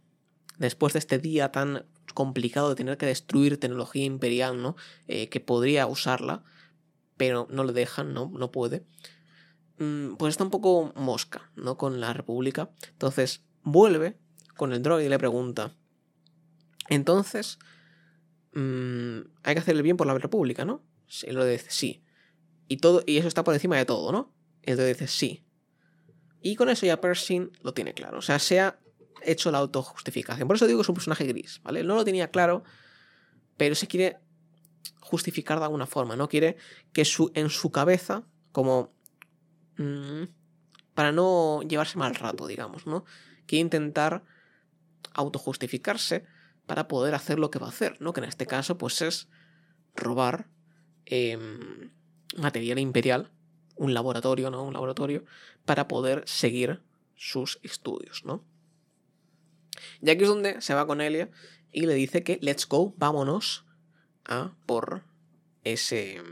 después 0.58 0.94
de 0.94 1.00
este 1.00 1.18
día 1.18 1.52
tan 1.52 1.84
complicado 2.14 2.70
de 2.70 2.76
tener 2.76 2.96
que 2.96 3.06
destruir 3.06 3.58
tecnología 3.58 4.04
imperial, 4.04 4.62
¿no? 4.62 4.76
Eh, 5.06 5.28
que 5.28 5.40
podría 5.40 5.86
usarla, 5.86 6.44
pero 7.18 7.46
no 7.50 7.64
le 7.64 7.72
dejan, 7.72 8.14
¿no? 8.14 8.30
No 8.34 8.50
puede. 8.50 8.84
Mm, 9.79 10.16
pues 10.16 10.33
está 10.33 10.45
un 10.45 10.51
poco 10.51 10.93
mosca, 10.97 11.51
¿no? 11.57 11.77
Con 11.77 12.01
la 12.01 12.12
República. 12.12 12.70
Entonces 12.91 13.45
vuelve 13.62 14.18
con 14.57 14.73
el 14.73 14.83
droid 14.83 15.07
y 15.07 15.09
le 15.09 15.18
pregunta, 15.18 15.75
entonces, 16.89 17.59
mm, 18.55 19.20
hay 19.43 19.55
que 19.55 19.61
hacer 19.61 19.77
el 19.77 19.83
bien 19.83 19.97
por 19.97 20.07
la 20.07 20.18
República, 20.18 20.64
¿no? 20.64 20.83
Y 21.23 21.31
lo 21.31 21.45
dice, 21.45 21.70
sí. 21.70 22.05
Y, 22.68 22.79
todo, 22.79 23.03
y 23.07 23.18
eso 23.18 23.29
está 23.29 23.45
por 23.45 23.55
encima 23.55 23.77
de 23.77 23.85
todo, 23.85 24.12
¿no? 24.12 24.35
Droid 24.62 24.89
dice, 24.89 25.07
sí. 25.07 25.45
Y 26.41 26.57
con 26.57 26.68
eso 26.68 26.87
ya 26.87 27.01
Pershing 27.01 27.51
lo 27.62 27.73
tiene 27.73 27.95
claro. 27.95 28.18
O 28.18 28.23
sea, 28.23 28.39
se 28.39 28.61
ha 28.61 28.79
hecho 29.25 29.51
la 29.51 29.59
autojustificación. 29.59 30.47
Por 30.49 30.57
eso 30.57 30.66
digo 30.66 30.79
que 30.79 30.83
es 30.83 30.89
un 30.89 30.95
personaje 30.97 31.25
gris, 31.25 31.61
¿vale? 31.62 31.85
No 31.85 31.95
lo 31.95 32.05
tenía 32.05 32.31
claro, 32.31 32.64
pero 33.57 33.75
se 33.75 33.87
quiere 33.87 34.18
justificar 35.01 35.59
de 35.59 35.64
alguna 35.64 35.87
forma, 35.87 36.16
¿no? 36.16 36.29
Quiere 36.29 36.57
que 36.93 37.05
su, 37.05 37.31
en 37.35 37.49
su 37.49 37.70
cabeza, 37.70 38.25
como 38.51 38.93
Mm, 39.83 40.28
para 40.95 41.12
no 41.12 41.62
llevarse 41.62 41.99
mal 41.99 42.14
rato, 42.14 42.47
digamos, 42.47 42.87
¿no? 42.87 43.05
Quiere 43.47 43.62
intentar 43.62 44.24
autojustificarse 45.14 46.24
para 46.66 46.87
poder 46.87 47.14
hacer 47.14 47.39
lo 47.39 47.51
que 47.51 47.59
va 47.59 47.66
a 47.66 47.70
hacer, 47.70 48.01
¿no? 48.01 48.12
Que 48.12 48.20
en 48.20 48.28
este 48.28 48.47
caso, 48.47 48.78
pues 48.78 49.03
es 49.03 49.28
robar 49.97 50.49
em, 51.07 51.91
material 52.37 52.78
imperial, 52.78 53.33
un 53.76 53.95
laboratorio, 53.95 54.51
¿no? 54.51 54.62
Un 54.62 54.74
laboratorio, 54.74 55.24
para 55.64 55.89
poder 55.89 56.22
seguir 56.26 56.83
sus 57.16 57.59
estudios, 57.62 58.24
¿no? 58.24 58.45
Y 60.01 60.11
aquí 60.11 60.22
es 60.22 60.28
donde 60.28 60.61
se 60.61 60.74
va 60.74 60.87
con 60.87 61.01
Elia 61.01 61.30
y 61.72 61.87
le 61.87 61.95
dice 61.95 62.22
que 62.22 62.39
let's 62.43 62.68
go, 62.68 62.95
vámonos 62.99 63.64
a 64.24 64.55
por 64.66 65.05
ese, 65.64 66.22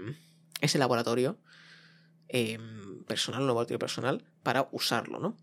ese 0.60 0.78
laboratorio 0.78 1.38
Em, 2.32 2.79
personal, 3.10 3.40
un 3.42 3.48
laboratorio 3.48 3.80
personal, 3.80 4.24
para 4.44 4.68
usarlo, 4.70 5.18
¿no? 5.18 5.36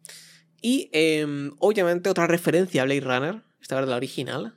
Y 0.61 0.89
em, 0.93 1.51
obviamente 1.59 2.09
otra 2.09 2.27
referencia 2.27 2.81
a 2.81 2.85
Blade 2.85 3.01
Runner, 3.01 3.43
esta 3.61 3.75
vez 3.79 3.89
la 3.89 3.97
original, 3.97 4.55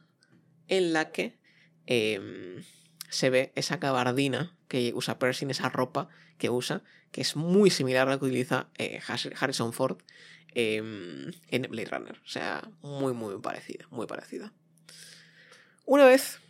en 0.68 0.92
la 0.92 1.10
que 1.10 1.40
em, 1.86 2.62
se 3.08 3.30
ve 3.30 3.52
esa 3.56 3.78
gabardina 3.78 4.56
que 4.68 4.92
usa 4.94 5.18
Pershing, 5.18 5.50
esa 5.50 5.68
ropa 5.68 6.08
que 6.38 6.50
usa, 6.50 6.84
que 7.10 7.20
es 7.20 7.34
muy 7.34 7.68
similar 7.70 8.06
a 8.06 8.12
la 8.12 8.18
que 8.18 8.26
utiliza 8.26 8.68
eh, 8.78 9.00
Harrison 9.40 9.72
Ford 9.72 9.98
en 10.54 11.62
Blade 11.68 11.90
Runner. 11.90 12.20
O 12.24 12.28
sea, 12.28 12.70
muy, 12.82 13.12
muy 13.12 13.40
parecida, 13.40 13.86
muy 13.90 14.06
parecida. 14.06 14.52
Una 15.84 16.06
vez 16.06 16.40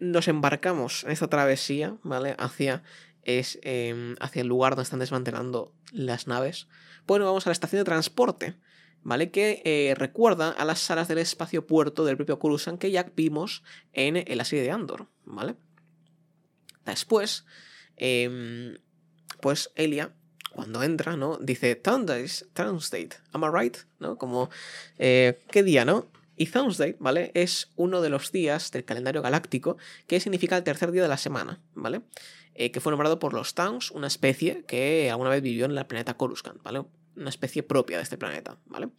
nos 0.00 0.26
embarcamos 0.26 1.04
en 1.04 1.12
esta 1.12 1.28
travesía, 1.28 1.96
¿vale? 2.02 2.34
Hacia 2.38 2.82
es 3.24 3.58
em, 3.62 4.16
hacia 4.20 4.42
el 4.42 4.48
lugar 4.48 4.72
donde 4.72 4.84
están 4.84 5.00
desmantelando 5.00 5.74
las 5.92 6.26
naves. 6.26 6.68
Bueno, 7.06 7.24
vamos 7.24 7.46
a 7.46 7.50
la 7.50 7.52
estación 7.52 7.80
de 7.80 7.84
transporte, 7.84 8.56
¿vale? 9.02 9.30
Que 9.30 9.62
eh, 9.64 9.94
recuerda 9.96 10.50
a 10.50 10.64
las 10.64 10.80
salas 10.80 11.08
del 11.08 11.18
espacio 11.18 11.66
puerto 11.66 12.04
del 12.04 12.16
propio 12.16 12.38
Coruscant 12.38 12.80
que 12.80 12.90
ya 12.90 13.10
vimos 13.14 13.62
en, 13.92 14.24
la 14.36 14.44
serie 14.44 14.64
de 14.64 14.70
Andor, 14.70 15.08
¿vale? 15.24 15.56
Después, 16.84 17.44
em, 17.96 18.78
pues 19.40 19.70
Elia, 19.74 20.14
cuando 20.52 20.82
entra, 20.82 21.16
¿no? 21.16 21.38
Dice, 21.38 21.76
Townsdate, 21.76 23.16
am 23.32 23.44
I 23.44 23.48
right? 23.52 23.76
¿No? 23.98 24.18
Como, 24.18 24.50
eh, 24.98 25.38
¿qué 25.50 25.62
día, 25.62 25.84
no? 25.84 26.10
Y 26.40 26.46
Thursday, 26.46 26.96
¿vale? 26.98 27.32
Es 27.34 27.70
uno 27.76 28.00
de 28.00 28.08
los 28.08 28.32
días 28.32 28.70
del 28.70 28.86
calendario 28.86 29.20
galáctico 29.20 29.76
que 30.06 30.20
significa 30.20 30.56
el 30.56 30.64
tercer 30.64 30.90
día 30.90 31.02
de 31.02 31.08
la 31.08 31.18
semana, 31.18 31.60
¿vale? 31.74 32.00
Eh, 32.60 32.70
que 32.72 32.80
fue 32.80 32.92
nombrado 32.92 33.18
por 33.18 33.32
los 33.32 33.54
Towns, 33.54 33.90
una 33.90 34.06
especie 34.06 34.64
que 34.66 35.10
alguna 35.10 35.30
vez 35.30 35.40
vivió 35.40 35.64
en 35.64 35.70
el 35.70 35.86
planeta 35.86 36.18
Coruscant, 36.18 36.62
¿vale? 36.62 36.84
Una 37.16 37.30
especie 37.30 37.62
propia 37.62 37.96
de 37.96 38.02
este 38.02 38.18
planeta, 38.18 38.58
¿vale? 38.66 38.90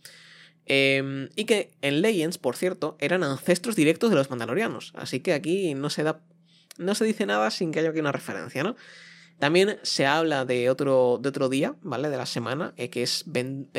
Em, 0.65 1.29
y 1.35 1.45
que 1.45 1.69
en 1.83 2.01
Legends, 2.01 2.39
por 2.39 2.55
cierto, 2.55 2.97
eran 2.99 3.21
ancestros 3.21 3.75
directos 3.75 4.09
de 4.09 4.15
los 4.15 4.31
Mandalorianos. 4.31 4.93
Así 4.95 5.19
que 5.19 5.33
aquí 5.33 5.75
no 5.75 5.91
se 5.91 6.01
da. 6.01 6.23
No 6.79 6.95
se 6.95 7.05
dice 7.05 7.27
nada 7.27 7.51
sin 7.51 7.71
que 7.71 7.81
haya 7.81 7.91
aquí 7.91 7.99
una 7.99 8.11
referencia, 8.11 8.63
¿no? 8.63 8.75
También 9.37 9.77
se 9.83 10.07
habla 10.07 10.43
de 10.43 10.71
otro, 10.71 11.19
de 11.21 11.29
otro 11.29 11.47
día, 11.47 11.75
¿vale? 11.83 12.09
De 12.09 12.17
la 12.17 12.25
semana, 12.25 12.73
eh, 12.77 12.89
que 12.89 13.03
es 13.03 13.25
ben, 13.27 13.69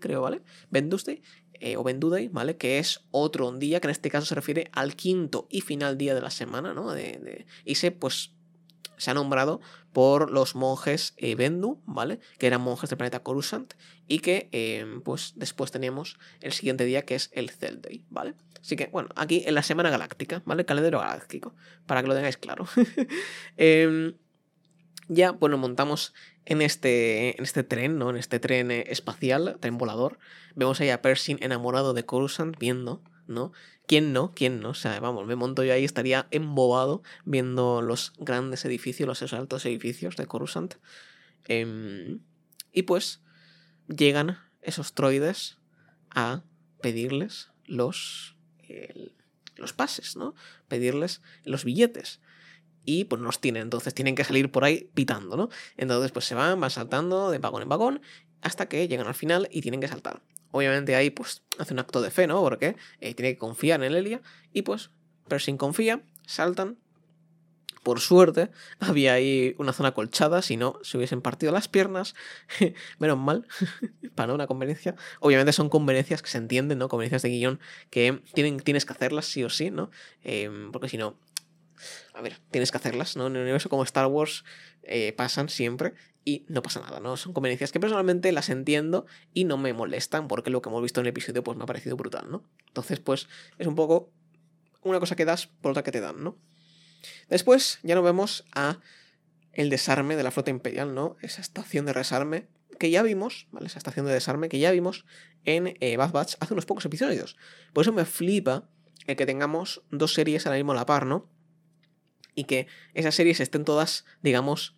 creo, 0.00 0.20
¿vale? 0.20 0.42
Vendusday, 0.68 1.22
eh, 1.54 1.78
o 1.78 1.82
Venduday, 1.82 2.28
¿vale? 2.28 2.58
Que 2.58 2.78
es 2.78 3.00
otro 3.10 3.52
día 3.52 3.80
que 3.80 3.86
en 3.86 3.92
este 3.92 4.10
caso 4.10 4.26
se 4.26 4.34
refiere 4.34 4.70
al 4.72 4.96
quinto 4.96 5.48
y 5.48 5.62
final 5.62 5.96
día 5.96 6.14
de 6.14 6.20
la 6.20 6.30
semana, 6.30 6.74
¿no? 6.74 6.92
De, 6.92 7.46
y 7.64 7.76
se, 7.76 7.90
pues, 7.90 8.34
se 9.02 9.10
ha 9.10 9.14
nombrado 9.14 9.60
por 9.92 10.30
los 10.30 10.54
monjes 10.54 11.14
eh, 11.16 11.34
Bendu, 11.34 11.82
¿vale? 11.86 12.20
Que 12.38 12.46
eran 12.46 12.60
monjes 12.60 12.88
del 12.88 12.98
planeta 12.98 13.24
Coruscant 13.24 13.74
y 14.06 14.20
que, 14.20 14.48
em, 14.52 15.02
pues, 15.02 15.32
después 15.34 15.72
tenemos 15.72 16.18
el 16.40 16.52
siguiente 16.52 16.84
día 16.84 17.04
que 17.04 17.16
es 17.16 17.30
el 17.32 17.50
Cell 17.50 17.80
Day, 17.80 18.04
¿vale? 18.10 18.34
Así 18.60 18.76
que, 18.76 18.86
bueno, 18.86 19.08
aquí 19.16 19.42
en 19.44 19.56
la 19.56 19.64
semana 19.64 19.90
galáctica, 19.90 20.40
¿vale? 20.46 20.62
El 20.62 20.66
calendario 20.66 21.00
galáctico, 21.00 21.52
para 21.86 22.00
que 22.00 22.08
lo 22.08 22.14
tengáis 22.14 22.36
claro. 22.36 22.66
Em, 23.56 24.14
ya, 25.08 25.32
bueno, 25.32 25.58
montamos 25.58 26.14
en 26.44 26.62
este, 26.62 27.36
en 27.36 27.42
este 27.42 27.64
tren, 27.64 27.98
¿no? 27.98 28.10
En 28.10 28.16
este 28.16 28.38
tren 28.38 28.70
eh, 28.70 28.84
espacial, 28.86 29.56
tren 29.58 29.78
volador. 29.78 30.20
Vemos 30.54 30.80
ahí 30.80 30.90
a 30.90 31.02
Pershing 31.02 31.38
enamorado 31.40 31.92
de 31.92 32.06
Coruscant 32.06 32.56
viendo, 32.56 33.02
¿Quién 33.86 34.12
no? 34.12 34.32
¿Quién 34.34 34.60
no? 34.60 34.70
O 34.70 34.74
sea, 34.74 34.98
vamos, 35.00 35.26
me 35.26 35.36
monto 35.36 35.64
yo 35.64 35.72
ahí, 35.72 35.84
estaría 35.84 36.28
embobado 36.30 37.02
viendo 37.24 37.82
los 37.82 38.12
grandes 38.18 38.64
edificios, 38.64 39.06
los 39.06 39.32
altos 39.32 39.66
edificios 39.66 40.16
de 40.16 40.26
Coruscant. 40.26 40.74
Em, 41.44 42.20
y 42.72 42.82
pues 42.82 43.22
llegan 43.88 44.38
esos 44.60 44.94
droides 44.94 45.58
a 46.10 46.42
pedirles 46.80 47.50
los 47.66 48.36
los 49.56 49.72
pases, 49.72 50.16
¿no? 50.16 50.34
Pedirles 50.68 51.22
los 51.44 51.64
billetes. 51.64 52.20
Y 52.84 53.04
pues 53.04 53.20
no 53.20 53.26
los 53.26 53.40
tienen, 53.40 53.62
entonces 53.62 53.94
tienen 53.94 54.14
que 54.14 54.24
salir 54.24 54.50
por 54.50 54.64
ahí 54.64 54.90
pitando, 54.94 55.36
¿no? 55.36 55.48
Entonces 55.76 56.10
pues 56.10 56.24
se 56.24 56.34
van, 56.34 56.60
van 56.60 56.70
saltando 56.70 57.30
de 57.30 57.38
vagón 57.38 57.62
en 57.62 57.68
vagón 57.68 58.02
hasta 58.40 58.68
que 58.68 58.88
llegan 58.88 59.06
al 59.06 59.14
final 59.14 59.48
y 59.52 59.62
tienen 59.62 59.80
que 59.80 59.88
saltar. 59.88 60.20
Obviamente 60.52 60.94
ahí 60.94 61.10
pues 61.10 61.42
hace 61.58 61.74
un 61.74 61.80
acto 61.80 62.00
de 62.00 62.10
fe, 62.10 62.26
¿no? 62.28 62.40
Porque 62.40 62.76
eh, 63.00 63.14
tiene 63.14 63.32
que 63.32 63.38
confiar 63.38 63.82
en 63.82 63.92
Elia 63.92 64.22
y 64.52 64.62
pues 64.62 64.90
Pershing 65.28 65.56
confía, 65.56 66.02
saltan. 66.26 66.78
Por 67.82 67.98
suerte, 67.98 68.50
había 68.78 69.14
ahí 69.14 69.56
una 69.58 69.72
zona 69.72 69.92
colchada, 69.92 70.40
si 70.42 70.56
no, 70.56 70.78
se 70.82 70.98
hubiesen 70.98 71.20
partido 71.20 71.52
las 71.52 71.66
piernas. 71.66 72.14
Menos 72.98 73.18
mal, 73.18 73.46
para 74.14 74.34
una 74.34 74.46
conveniencia. 74.46 74.94
Obviamente 75.18 75.52
son 75.52 75.68
conveniencias 75.68 76.22
que 76.22 76.30
se 76.30 76.38
entienden, 76.38 76.78
¿no? 76.78 76.88
Conveniencias 76.88 77.22
de 77.22 77.30
guion 77.30 77.60
que 77.90 78.22
tienen, 78.34 78.60
tienes 78.60 78.84
que 78.84 78.92
hacerlas 78.92 79.26
sí 79.26 79.42
o 79.42 79.50
sí, 79.50 79.70
¿no? 79.70 79.90
Em, 80.22 80.70
porque 80.70 80.88
si 80.88 80.96
no, 80.96 81.16
a 82.14 82.20
ver, 82.20 82.38
tienes 82.50 82.70
que 82.70 82.78
hacerlas, 82.78 83.16
¿no? 83.16 83.26
En 83.26 83.36
el 83.36 83.42
universo 83.42 83.68
como 83.68 83.82
Star 83.84 84.06
Wars 84.06 84.44
eh, 84.82 85.12
pasan 85.12 85.48
siempre 85.48 85.94
y 86.24 86.44
no 86.48 86.62
pasa 86.62 86.80
nada, 86.80 87.00
¿no? 87.00 87.16
Son 87.16 87.32
conveniencias 87.32 87.72
que 87.72 87.80
personalmente 87.80 88.30
las 88.32 88.48
entiendo 88.48 89.06
y 89.34 89.44
no 89.44 89.56
me 89.56 89.72
molestan 89.72 90.28
porque 90.28 90.50
lo 90.50 90.62
que 90.62 90.68
hemos 90.68 90.82
visto 90.82 91.00
en 91.00 91.06
el 91.06 91.10
episodio 91.10 91.42
pues 91.42 91.56
me 91.56 91.64
ha 91.64 91.66
parecido 91.66 91.96
brutal, 91.96 92.30
¿no? 92.30 92.44
Entonces 92.68 93.00
pues 93.00 93.28
es 93.58 93.66
un 93.66 93.74
poco 93.74 94.10
una 94.82 95.00
cosa 95.00 95.16
que 95.16 95.24
das 95.24 95.46
por 95.46 95.72
otra 95.72 95.82
que 95.82 95.92
te 95.92 96.00
dan, 96.00 96.22
¿no? 96.22 96.36
Después 97.28 97.78
ya 97.82 97.94
nos 97.94 98.04
vemos 98.04 98.44
a 98.54 98.78
el 99.52 99.70
desarme 99.70 100.16
de 100.16 100.22
la 100.22 100.30
flota 100.30 100.50
imperial, 100.50 100.94
¿no? 100.94 101.16
Esa 101.20 101.40
estación 101.40 101.86
de 101.86 101.92
resarme 101.92 102.48
que 102.78 102.90
ya 102.90 103.02
vimos, 103.02 103.48
¿vale? 103.52 103.66
Esa 103.66 103.78
estación 103.78 104.06
de 104.06 104.12
desarme 104.12 104.48
que 104.48 104.58
ya 104.58 104.70
vimos 104.70 105.04
en 105.44 105.76
eh, 105.80 105.96
Bad 105.96 106.12
Batch 106.12 106.34
hace 106.40 106.54
unos 106.54 106.66
pocos 106.66 106.84
episodios. 106.84 107.36
Por 107.72 107.82
eso 107.82 107.92
me 107.92 108.04
flipa 108.04 108.68
el 109.06 109.16
que 109.16 109.26
tengamos 109.26 109.82
dos 109.90 110.14
series 110.14 110.46
ahora 110.46 110.56
mismo 110.56 110.72
a 110.72 110.76
la 110.76 110.86
par, 110.86 111.06
¿no? 111.06 111.28
Y 112.34 112.44
que 112.44 112.66
esas 112.94 113.14
series 113.14 113.40
estén 113.40 113.64
todas, 113.64 114.04
digamos, 114.22 114.74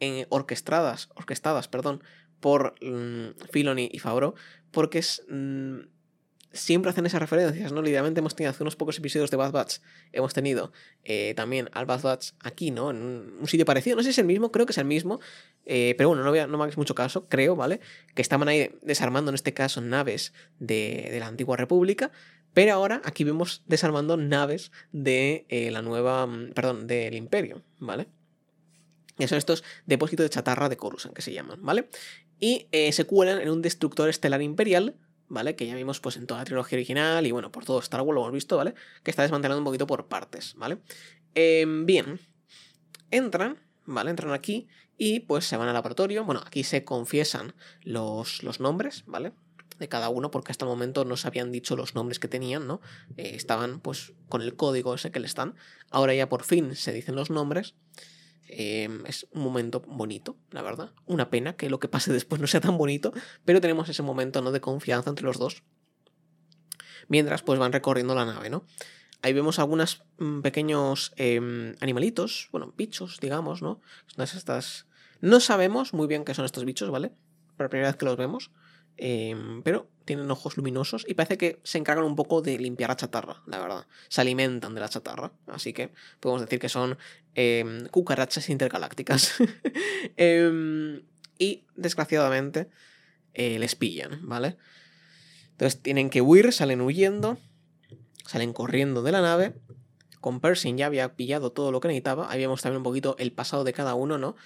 en 0.00 0.26
orquestadas, 0.30 1.10
orquestadas, 1.14 1.68
perdón, 1.68 2.02
por 2.40 2.74
mm, 2.82 3.46
Filoni 3.50 3.88
y 3.92 3.98
Favreau, 3.98 4.34
porque. 4.70 5.02
Mm, 5.28 5.94
siempre 6.54 6.90
hacen 6.90 7.04
esas 7.04 7.20
referencias, 7.20 7.72
¿no? 7.72 7.82
Literalmente 7.82 8.20
hemos 8.20 8.34
tenido 8.34 8.50
hace 8.50 8.62
unos 8.62 8.76
pocos 8.76 8.96
episodios 8.96 9.30
de 9.30 9.36
Bad 9.36 9.52
Batch, 9.52 9.78
hemos 10.12 10.32
tenido 10.32 10.72
eh, 11.02 11.34
también 11.36 11.68
al 11.72 11.84
Bad 11.84 12.02
Batch 12.02 12.30
aquí, 12.40 12.70
¿no? 12.70 12.90
En 12.90 12.96
un, 13.40 13.48
sitio 13.48 13.66
parecido, 13.66 13.96
no 13.96 14.02
sé 14.02 14.06
si 14.06 14.10
es 14.12 14.18
el 14.18 14.26
mismo, 14.26 14.50
creo 14.52 14.64
que 14.64 14.72
es 14.72 14.78
el 14.78 14.84
mismo, 14.84 15.20
eh, 15.66 15.94
pero 15.98 16.08
bueno, 16.08 16.22
no, 16.22 16.30
no 16.30 16.56
me 16.56 16.62
hagáis 16.62 16.78
mucho 16.78 16.94
caso, 16.94 17.28
creo, 17.28 17.56
¿vale? 17.56 17.80
Que 18.14 18.22
estaban 18.22 18.48
ahí 18.48 18.70
desarmando, 18.82 19.30
en 19.30 19.34
este 19.34 19.52
caso, 19.52 19.80
naves 19.80 20.32
de, 20.60 21.08
de 21.10 21.20
la 21.20 21.26
antigua 21.26 21.56
república, 21.56 22.12
pero 22.54 22.72
ahora 22.72 23.02
aquí 23.04 23.24
vemos 23.24 23.62
desarmando 23.66 24.16
naves 24.16 24.72
de 24.92 25.44
eh, 25.48 25.70
la 25.70 25.82
nueva, 25.82 26.26
mm, 26.26 26.52
perdón, 26.54 26.86
del 26.86 27.14
imperio, 27.14 27.62
¿vale? 27.78 28.08
Que 29.18 29.28
son 29.28 29.38
estos 29.38 29.62
depósitos 29.86 30.24
de 30.24 30.30
chatarra 30.30 30.68
de 30.68 30.76
Coruscant, 30.76 31.14
que 31.14 31.22
se 31.22 31.32
llaman, 31.32 31.58
¿vale? 31.62 31.88
Y 32.40 32.66
se 32.90 33.04
cuelan 33.04 33.40
en 33.40 33.48
un 33.48 33.62
destructor 33.62 34.08
estelar 34.08 34.42
imperial 34.42 34.96
¿vale? 35.28 35.56
Que 35.56 35.66
ya 35.66 35.74
vimos 35.74 36.00
pues 36.00 36.16
en 36.16 36.26
toda 36.26 36.40
la 36.40 36.44
trilogía 36.44 36.76
original 36.76 37.26
y 37.26 37.32
bueno, 37.32 37.50
por 37.50 37.64
todo 37.64 37.78
Star 37.80 38.00
Wars 38.02 38.14
lo 38.14 38.20
hemos 38.22 38.32
visto, 38.32 38.56
¿vale? 38.56 38.74
Que 39.02 39.10
está 39.10 39.22
desmantelando 39.22 39.58
un 39.58 39.64
poquito 39.64 39.86
por 39.86 40.06
partes, 40.06 40.54
¿vale? 40.56 40.78
Em, 41.34 41.86
bien, 41.86 42.20
entran, 43.10 43.58
¿vale? 43.84 44.10
Entran 44.10 44.32
aquí 44.32 44.68
y 44.96 45.20
pues 45.20 45.46
se 45.46 45.56
van 45.56 45.68
al 45.68 45.74
laboratorio. 45.74 46.24
Bueno, 46.24 46.42
aquí 46.46 46.64
se 46.64 46.84
confiesan 46.84 47.54
los, 47.82 48.42
los 48.42 48.60
nombres, 48.60 49.04
¿vale? 49.06 49.32
De 49.78 49.88
cada 49.88 50.08
uno, 50.08 50.30
porque 50.30 50.52
hasta 50.52 50.64
el 50.64 50.70
momento 50.70 51.04
no 51.04 51.16
se 51.16 51.26
habían 51.26 51.50
dicho 51.50 51.74
los 51.76 51.94
nombres 51.94 52.18
que 52.18 52.28
tenían, 52.28 52.66
¿no? 52.66 52.80
Eh, 53.16 53.32
estaban 53.34 53.80
pues 53.80 54.12
con 54.28 54.40
el 54.40 54.54
código 54.54 54.94
ese 54.94 55.10
que 55.10 55.20
le 55.20 55.26
están. 55.26 55.56
Ahora 55.90 56.14
ya 56.14 56.28
por 56.28 56.44
fin 56.44 56.76
se 56.76 56.92
dicen 56.92 57.16
los 57.16 57.30
nombres. 57.30 57.74
Em, 58.46 59.04
es 59.06 59.26
un 59.32 59.42
momento 59.42 59.80
bonito, 59.80 60.36
la 60.50 60.62
verdad. 60.62 60.92
Una 61.06 61.30
pena 61.30 61.56
que 61.56 61.70
lo 61.70 61.80
que 61.80 61.88
pase 61.88 62.12
después 62.12 62.40
no 62.40 62.46
sea 62.46 62.60
tan 62.60 62.78
bonito, 62.78 63.12
pero 63.44 63.60
tenemos 63.60 63.88
ese 63.88 64.02
momento 64.02 64.42
¿no? 64.42 64.52
de 64.52 64.60
confianza 64.60 65.10
entre 65.10 65.24
los 65.24 65.38
dos. 65.38 65.62
Mientras 67.08 67.42
pues 67.42 67.58
van 67.58 67.72
recorriendo 67.72 68.14
la 68.14 68.24
nave, 68.24 68.50
¿no? 68.50 68.64
Ahí 69.22 69.32
vemos 69.32 69.58
algunos 69.58 70.04
mm, 70.18 70.42
pequeños 70.42 71.12
em, 71.16 71.74
animalitos, 71.80 72.48
bueno, 72.52 72.74
bichos, 72.76 73.20
digamos, 73.20 73.62
¿no? 73.62 73.80
estas... 74.18 74.86
No 75.20 75.40
sabemos 75.40 75.94
muy 75.94 76.06
bien 76.06 76.24
qué 76.24 76.34
son 76.34 76.44
estos 76.44 76.66
bichos, 76.66 76.90
¿vale? 76.90 77.12
Por 77.56 77.70
primera 77.70 77.88
vez 77.88 77.96
que 77.96 78.04
los 78.04 78.18
vemos. 78.18 78.50
Em, 78.96 79.62
pero 79.62 79.88
tienen 80.04 80.30
ojos 80.30 80.56
luminosos 80.56 81.04
y 81.08 81.14
parece 81.14 81.38
que 81.38 81.60
se 81.64 81.78
encargan 81.78 82.04
un 82.04 82.14
poco 82.14 82.42
de 82.42 82.58
limpiar 82.58 82.90
la 82.90 82.96
chatarra, 82.96 83.42
la 83.46 83.58
verdad. 83.58 83.86
Se 84.08 84.20
alimentan 84.20 84.74
de 84.74 84.80
la 84.80 84.88
chatarra, 84.88 85.32
así 85.46 85.72
que 85.72 85.90
podemos 86.20 86.42
decir 86.42 86.58
que 86.58 86.68
son 86.68 86.98
em, 87.34 87.86
cucarachas 87.88 88.48
intergalácticas. 88.50 89.34
Em, 90.16 91.02
y 91.38 91.64
desgraciadamente 91.74 92.68
eh, 93.32 93.58
les 93.58 93.74
pillan, 93.74 94.20
¿vale? 94.28 94.56
Entonces 95.52 95.80
tienen 95.82 96.10
que 96.10 96.20
huir, 96.20 96.52
salen 96.52 96.80
huyendo, 96.80 97.38
salen 98.26 98.52
corriendo 98.52 99.02
de 99.02 99.12
la 99.12 99.22
nave. 99.22 99.54
Con 100.20 100.40
Pershing 100.40 100.76
ya 100.76 100.86
había 100.86 101.16
pillado 101.16 101.52
todo 101.52 101.72
lo 101.72 101.80
que 101.80 101.88
necesitaba. 101.88 102.30
Ahí 102.30 102.40
vemos 102.40 102.62
también 102.62 102.78
un 102.78 102.84
poquito 102.84 103.16
el 103.18 103.32
pasado 103.32 103.64
de 103.64 103.72
cada 103.72 103.94
uno, 103.94 104.18
¿no? 104.18 104.36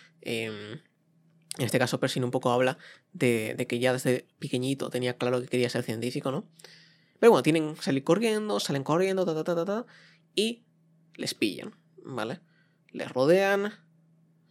En 1.58 1.64
este 1.64 1.80
caso, 1.80 1.98
Pershing 1.98 2.22
un 2.22 2.30
poco 2.30 2.52
habla 2.52 2.78
de, 3.12 3.66
que 3.68 3.80
ya 3.80 3.92
desde 3.92 4.28
pequeñito 4.38 4.90
tenía 4.90 5.16
claro 5.16 5.40
que 5.40 5.48
quería 5.48 5.68
ser 5.68 5.82
científico, 5.82 6.30
¿no? 6.30 6.48
Pero 7.18 7.32
bueno, 7.32 7.42
tienen 7.42 7.74
salir 7.76 8.04
corriendo, 8.04 8.60
salen 8.60 8.84
corriendo, 8.84 9.26
ta, 9.26 9.34
ta, 9.34 9.42
ta, 9.42 9.56
ta, 9.56 9.64
ta, 9.64 9.86
y 10.36 10.62
les 11.16 11.34
pillan, 11.34 11.74
¿vale? 12.04 12.38
Les 12.92 13.10
rodean, 13.10 13.72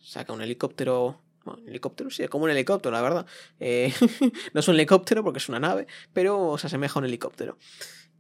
saca 0.02 0.34
un 0.34 0.42
helicóptero. 0.42 1.22
Bueno, 1.46 1.62
un 1.62 1.70
helicóptero, 1.70 2.10
sí, 2.10 2.28
como 2.28 2.44
un 2.44 2.52
helicóptero, 2.52 2.92
la 2.92 3.02
verdad. 3.02 3.26
Eh, 3.62 3.94
no 4.54 4.60
es 4.60 4.68
un 4.68 4.76
helicóptero 4.76 5.24
porque 5.24 5.40
es 5.40 5.48
una 5.48 5.62
nave, 5.62 5.88
pero 6.12 6.58
se 6.58 6.68
asemeja 6.68 7.00
a 7.00 7.00
un 7.00 7.06
helicóptero. 7.06 7.58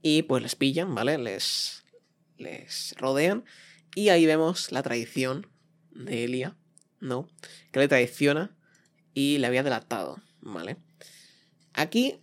Y 0.01 0.21
pues 0.23 0.41
les 0.41 0.55
pillan, 0.55 0.95
¿vale? 0.95 1.17
Les, 1.17 1.83
les 2.37 2.95
rodean. 2.97 3.43
Y 3.95 4.09
ahí 4.09 4.25
vemos 4.25 4.71
la 4.71 4.81
traición 4.81 5.47
de 5.91 6.23
Elia, 6.23 6.55
¿no? 7.01 7.27
Que 7.73 7.79
le 7.79 7.89
traiciona 7.89 8.56
y 9.17 9.39
le 9.39 9.47
había 9.47 9.63
delatado, 9.63 10.21
¿vale? 10.41 10.77
Aquí, 11.73 12.19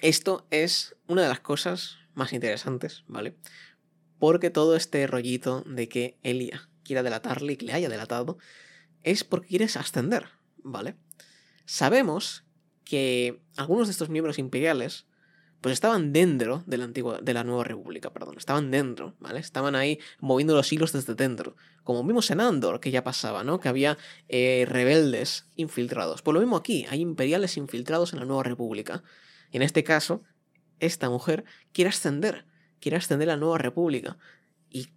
esto 0.00 0.46
es 0.52 0.94
una 1.08 1.22
de 1.22 1.28
las 1.28 1.40
cosas 1.40 1.96
más 2.14 2.32
interesantes, 2.32 3.02
¿vale? 3.08 3.34
Porque 4.20 4.50
todo 4.50 4.76
este 4.76 5.04
rollito 5.08 5.64
de 5.66 5.88
que 5.88 6.18
Elia 6.22 6.70
quiera 6.84 7.02
delatarle 7.02 7.54
y 7.54 7.56
que 7.56 7.66
le 7.66 7.72
haya 7.72 7.88
delatado 7.88 8.38
es 9.02 9.24
porque 9.24 9.48
quiere 9.48 9.64
ascender, 9.64 10.28
¿vale? 10.58 10.94
Sabemos 11.64 12.44
que 12.84 13.42
algunos 13.56 13.88
de 13.88 13.90
estos 13.90 14.08
miembros 14.08 14.38
imperiales 14.38 15.08
pues 15.66 15.72
estaban 15.72 16.12
dentro 16.12 16.62
de 16.68 16.78
la, 16.78 16.84
antigua, 16.84 17.18
de 17.20 17.34
la 17.34 17.42
nueva 17.42 17.64
república, 17.64 18.12
perdón, 18.12 18.36
estaban 18.38 18.70
dentro, 18.70 19.16
¿vale? 19.18 19.40
Estaban 19.40 19.74
ahí 19.74 19.98
moviendo 20.20 20.54
los 20.54 20.72
hilos 20.72 20.92
desde 20.92 21.16
dentro. 21.16 21.56
Como 21.82 22.04
vimos 22.04 22.30
en 22.30 22.40
Andor, 22.40 22.78
que 22.78 22.92
ya 22.92 23.02
pasaba, 23.02 23.42
¿no? 23.42 23.58
Que 23.58 23.68
había 23.68 23.98
eh, 24.28 24.64
rebeldes 24.68 25.48
infiltrados. 25.56 26.22
Pues 26.22 26.34
lo 26.34 26.38
mismo 26.38 26.54
aquí, 26.54 26.86
hay 26.88 27.00
imperiales 27.00 27.56
infiltrados 27.56 28.12
en 28.12 28.20
la 28.20 28.26
nueva 28.26 28.44
república. 28.44 29.02
Y 29.50 29.56
en 29.56 29.64
este 29.64 29.82
caso, 29.82 30.22
esta 30.78 31.10
mujer 31.10 31.44
quiere 31.72 31.88
ascender, 31.88 32.46
quiere 32.78 32.98
ascender 32.98 33.28
a 33.28 33.32
la 33.32 33.40
nueva 33.40 33.58
república. 33.58 34.18
Y 34.70 34.90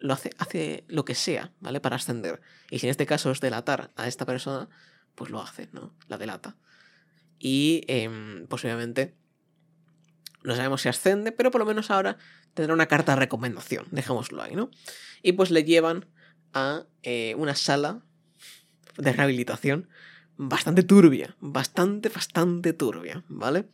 lo 0.00 0.14
hace, 0.14 0.30
hace 0.38 0.82
lo 0.88 1.04
que 1.04 1.14
sea, 1.14 1.52
¿vale? 1.60 1.80
Para 1.80 1.94
ascender. 1.94 2.40
Y 2.72 2.80
si 2.80 2.86
en 2.86 2.90
este 2.90 3.06
caso 3.06 3.30
es 3.30 3.40
delatar 3.40 3.92
a 3.94 4.08
esta 4.08 4.26
persona, 4.26 4.68
pues 5.14 5.30
lo 5.30 5.40
hace, 5.40 5.68
¿no? 5.70 5.94
La 6.08 6.18
delata. 6.18 6.56
Y, 7.38 7.84
eh, 7.86 8.44
pues 8.48 8.64
no 10.42 10.54
sabemos 10.54 10.82
si 10.82 10.88
ascende, 10.88 11.32
pero 11.32 11.50
por 11.50 11.60
lo 11.60 11.66
menos 11.66 11.90
ahora 11.90 12.16
tendrá 12.54 12.74
una 12.74 12.86
carta 12.86 13.12
de 13.12 13.20
recomendación, 13.20 13.86
dejémoslo 13.90 14.42
ahí, 14.42 14.54
¿no? 14.54 14.70
Y 15.22 15.32
pues 15.32 15.50
le 15.50 15.64
llevan 15.64 16.06
a 16.52 16.86
eh, 17.02 17.34
una 17.36 17.54
sala 17.54 18.02
de 18.96 19.12
rehabilitación 19.12 19.88
bastante 20.36 20.82
turbia, 20.82 21.36
bastante, 21.40 22.08
bastante 22.08 22.72
turbia, 22.72 23.24
¿vale? 23.28 23.68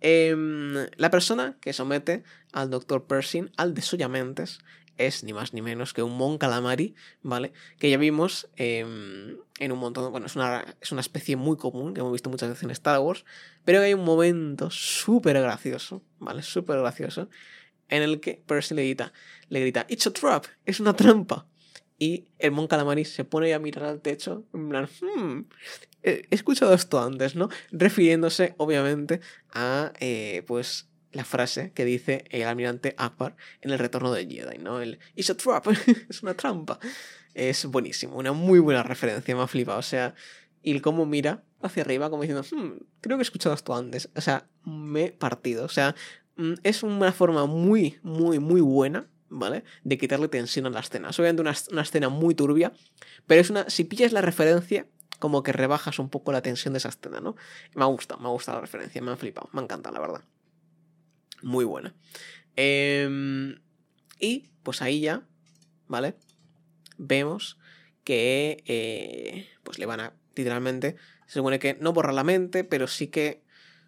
Em, 0.00 0.74
la 0.96 1.10
persona 1.10 1.56
que 1.60 1.72
somete 1.72 2.22
al 2.52 2.70
Dr. 2.70 3.06
Pershing 3.06 3.50
al 3.56 3.74
desollamientos 3.74 4.60
es 4.98 5.24
ni 5.24 5.32
más 5.32 5.54
ni 5.54 5.62
menos 5.62 5.94
que 5.94 6.02
un 6.02 6.16
Mon 6.16 6.38
Calamari, 6.38 6.94
¿vale? 7.22 7.52
Que 7.78 7.88
ya 7.88 7.96
vimos 7.96 8.48
em, 8.56 9.38
en 9.58 9.72
un 9.72 9.78
montón, 9.78 10.10
bueno, 10.10 10.26
es 10.26 10.36
una, 10.36 10.64
es 10.80 10.92
una 10.92 11.00
especie 11.00 11.36
muy 11.36 11.56
común 11.56 11.94
que 11.94 12.00
hemos 12.00 12.12
visto 12.12 12.28
muchas 12.28 12.50
veces 12.50 12.64
en 12.64 12.70
Star 12.72 13.00
Wars, 13.00 13.24
pero 13.64 13.80
hay 13.80 13.94
un 13.94 14.04
momento 14.04 14.70
súper 14.70 15.40
gracioso, 15.40 16.02
¿vale? 16.18 16.42
Súper 16.42 16.78
gracioso, 16.78 17.28
en 17.88 18.02
el 18.02 18.20
que 18.20 18.42
Percy 18.46 18.74
le 18.74 18.84
grita, 18.84 19.12
le 19.48 19.60
grita, 19.60 19.86
It's 19.88 20.06
a 20.06 20.12
trap, 20.12 20.44
es 20.66 20.80
una 20.80 20.94
trampa. 20.94 21.46
Y 22.00 22.28
el 22.38 22.52
Mon 22.52 22.68
Calamari 22.68 23.04
se 23.04 23.24
pone 23.24 23.52
a 23.54 23.58
mirar 23.58 23.84
al 23.84 24.00
techo, 24.00 24.44
en 24.54 24.68
plan, 24.68 24.88
hmm, 25.00 25.40
he 26.02 26.26
escuchado 26.30 26.72
esto 26.72 27.00
antes, 27.00 27.34
¿no? 27.34 27.48
Refiriéndose, 27.72 28.54
obviamente, 28.56 29.20
a, 29.50 29.92
eh, 29.98 30.44
pues, 30.46 30.88
la 31.12 31.24
frase 31.24 31.72
que 31.72 31.84
dice 31.84 32.24
el 32.30 32.42
almirante 32.44 32.94
Akbar 32.98 33.36
en 33.60 33.70
el 33.70 33.78
retorno 33.78 34.12
de 34.12 34.26
Jedi, 34.26 34.58
¿no? 34.58 34.80
El 34.80 34.98
It's 35.14 35.30
a 35.30 35.36
trap, 35.36 35.66
es 36.08 36.22
una 36.22 36.34
trampa. 36.34 36.78
Es 37.34 37.66
buenísimo, 37.66 38.16
una 38.16 38.32
muy 38.32 38.58
buena 38.58 38.82
referencia, 38.82 39.34
me 39.34 39.42
ha 39.42 39.46
flipado. 39.46 39.78
O 39.78 39.82
sea, 39.82 40.14
y 40.62 40.78
cómo 40.80 41.06
mira 41.06 41.44
hacia 41.62 41.82
arriba 41.82 42.10
como 42.10 42.22
diciendo, 42.22 42.44
hmm, 42.50 42.78
creo 43.00 43.16
que 43.16 43.22
he 43.22 43.22
escuchado 43.22 43.54
esto 43.54 43.74
antes. 43.74 44.10
O 44.16 44.20
sea, 44.20 44.48
me 44.64 45.04
he 45.06 45.12
partido. 45.12 45.64
O 45.64 45.68
sea, 45.68 45.94
mm, 46.36 46.54
es 46.62 46.82
una 46.82 47.12
forma 47.12 47.46
muy, 47.46 47.98
muy, 48.02 48.38
muy 48.38 48.60
buena, 48.60 49.08
¿vale? 49.28 49.64
De 49.84 49.98
quitarle 49.98 50.28
tensión 50.28 50.66
a 50.66 50.70
la 50.70 50.80
escena. 50.80 51.10
Es 51.10 51.18
obviamente 51.18 51.42
una, 51.42 51.54
una 51.72 51.82
escena 51.82 52.08
muy 52.08 52.34
turbia, 52.34 52.72
pero 53.26 53.40
es 53.40 53.50
una, 53.50 53.68
si 53.70 53.84
pillas 53.84 54.12
la 54.12 54.20
referencia, 54.20 54.86
como 55.18 55.42
que 55.42 55.52
rebajas 55.52 55.98
un 55.98 56.08
poco 56.10 56.32
la 56.32 56.42
tensión 56.42 56.74
de 56.74 56.78
esa 56.78 56.90
escena, 56.90 57.20
¿no? 57.20 57.34
Me 57.74 57.82
ha 57.82 57.86
gustado, 57.86 58.20
me 58.20 58.28
ha 58.28 58.32
gustado 58.32 58.58
la 58.58 58.62
referencia, 58.62 59.02
me 59.02 59.10
ha 59.10 59.16
flipado, 59.16 59.48
me 59.52 59.60
ha 59.60 59.64
encantado, 59.64 59.94
la 59.94 60.00
verdad. 60.00 60.22
Muy 61.42 61.64
buena. 61.64 61.94
Em, 62.56 63.60
y 64.18 64.50
pues 64.62 64.82
ahí 64.82 65.00
ya, 65.00 65.26
¿vale? 65.86 66.16
Vemos 66.96 67.58
que 68.04 68.62
eh, 68.66 69.48
pues 69.62 69.78
le 69.78 69.86
van 69.86 70.00
a, 70.00 70.14
literalmente, 70.34 70.96
se 71.26 71.34
supone 71.34 71.58
que 71.58 71.74
no 71.80 71.92
borrar 71.92 72.14
la 72.14 72.24
mente, 72.24 72.64
pero 72.64 72.86
sí 72.86 73.08
que 73.08 73.44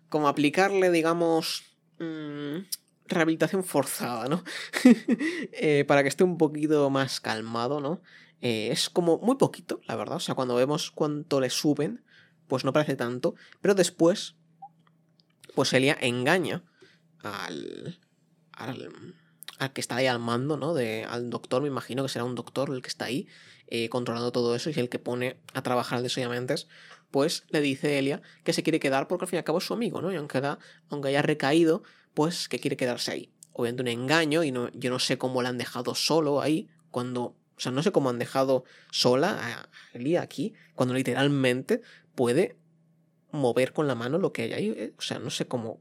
como 0.09 0.29
aplicarle, 0.29 0.91
digamos, 0.91 1.65
mm, 1.99 2.59
rehabilitación 3.07 3.65
forzada, 3.65 4.29
¿no? 4.29 4.45
Eh, 5.53 5.85
para 5.87 6.03
que 6.03 6.09
esté 6.09 6.25
un 6.25 6.39
poquito 6.39 6.89
más 6.91 7.21
calmado, 7.21 7.81
¿no? 7.81 8.03
Eh, 8.41 8.69
es 8.71 8.89
como 8.89 9.19
muy 9.19 9.37
poquito, 9.37 9.81
la 9.87 9.97
verdad. 9.97 10.17
O 10.17 10.21
sea, 10.21 10.35
cuando 10.35 10.55
vemos 10.55 10.91
cuánto 10.91 11.41
le 11.41 11.51
suben, 11.51 12.05
pues 12.47 12.65
no 12.65 12.73
parece 12.73 12.97
tanto. 12.97 13.35
Pero 13.61 13.75
después, 13.75 14.37
pues 15.55 15.73
Elia 15.73 15.97
engaña 16.01 16.65
al, 17.23 17.99
al, 18.53 19.15
al 19.59 19.73
que 19.73 19.81
está 19.81 19.97
ahí 19.97 20.07
al 20.07 20.19
mando, 20.19 20.57
¿no? 20.57 20.75
De, 20.75 21.05
al 21.05 21.31
doctor, 21.31 21.63
me 21.63 21.69
imagino 21.69 22.03
que 22.03 22.09
será 22.09 22.25
un 22.25 22.35
doctor 22.35 22.71
el 22.71 22.83
que 22.83 22.89
está 22.89 23.07
ahí 23.07 23.27
eh, 23.69 23.89
controlando 23.89 24.33
todo 24.33 24.55
eso 24.57 24.71
y 24.71 24.79
el 24.79 24.89
que 24.89 24.99
pone 24.99 25.37
a 25.55 25.63
trabajar 25.63 25.99
al 25.99 26.03
desollamente, 26.03 26.55
pues 27.11 27.45
le 27.51 27.61
dice 27.61 27.99
Elia 27.99 28.23
que 28.45 28.53
se 28.53 28.63
quiere 28.63 28.81
quedar 28.81 29.07
porque 29.07 29.25
al 29.25 29.29
fin 29.29 29.37
y 29.37 29.39
al 29.39 29.45
cabo 29.45 29.59
es 29.59 29.65
su 29.65 29.75
amigo, 29.75 30.01
¿no? 30.01 30.13
Y 30.13 30.17
aunque, 30.17 30.43
aunque 30.89 31.09
haya 31.09 31.23
recaído, 31.23 31.83
pues 32.15 32.49
que 32.49 32.59
quiere 32.59 32.77
quedarse 32.77 33.13
ahí. 33.13 33.33
Obviamente 33.53 33.83
un 33.83 33.89
engaño 33.89 34.43
y 34.45 34.53
no, 34.53 34.71
yo 34.73 34.91
no 34.91 34.99
sé 34.99 35.19
cómo 35.19 35.43
le 35.43 35.49
han 35.49 35.59
dejado 35.59 35.95
solo 35.95 36.41
ahí 36.41 36.69
cuando... 36.91 37.37
O 37.57 37.63
sea, 37.63 37.73
no 37.73 37.83
sé 37.83 37.93
cómo 37.93 38.09
han 38.09 38.19
dejado 38.19 38.65
sola 38.91 39.39
a 39.39 39.69
Elia 39.93 40.23
aquí 40.23 40.55
cuando 40.75 40.95
literalmente 40.95 41.83
puede 42.15 42.57
mover 43.33 43.75
con 43.75 43.87
la 43.87 43.95
mano 43.95 44.19
lo 44.19 44.33
que 44.33 44.43
hay 44.43 44.53
ahí. 44.55 44.75
Eh, 44.75 44.95
o 44.97 45.03
sea, 45.03 45.19
no 45.19 45.29
sé 45.29 45.47
cómo, 45.47 45.79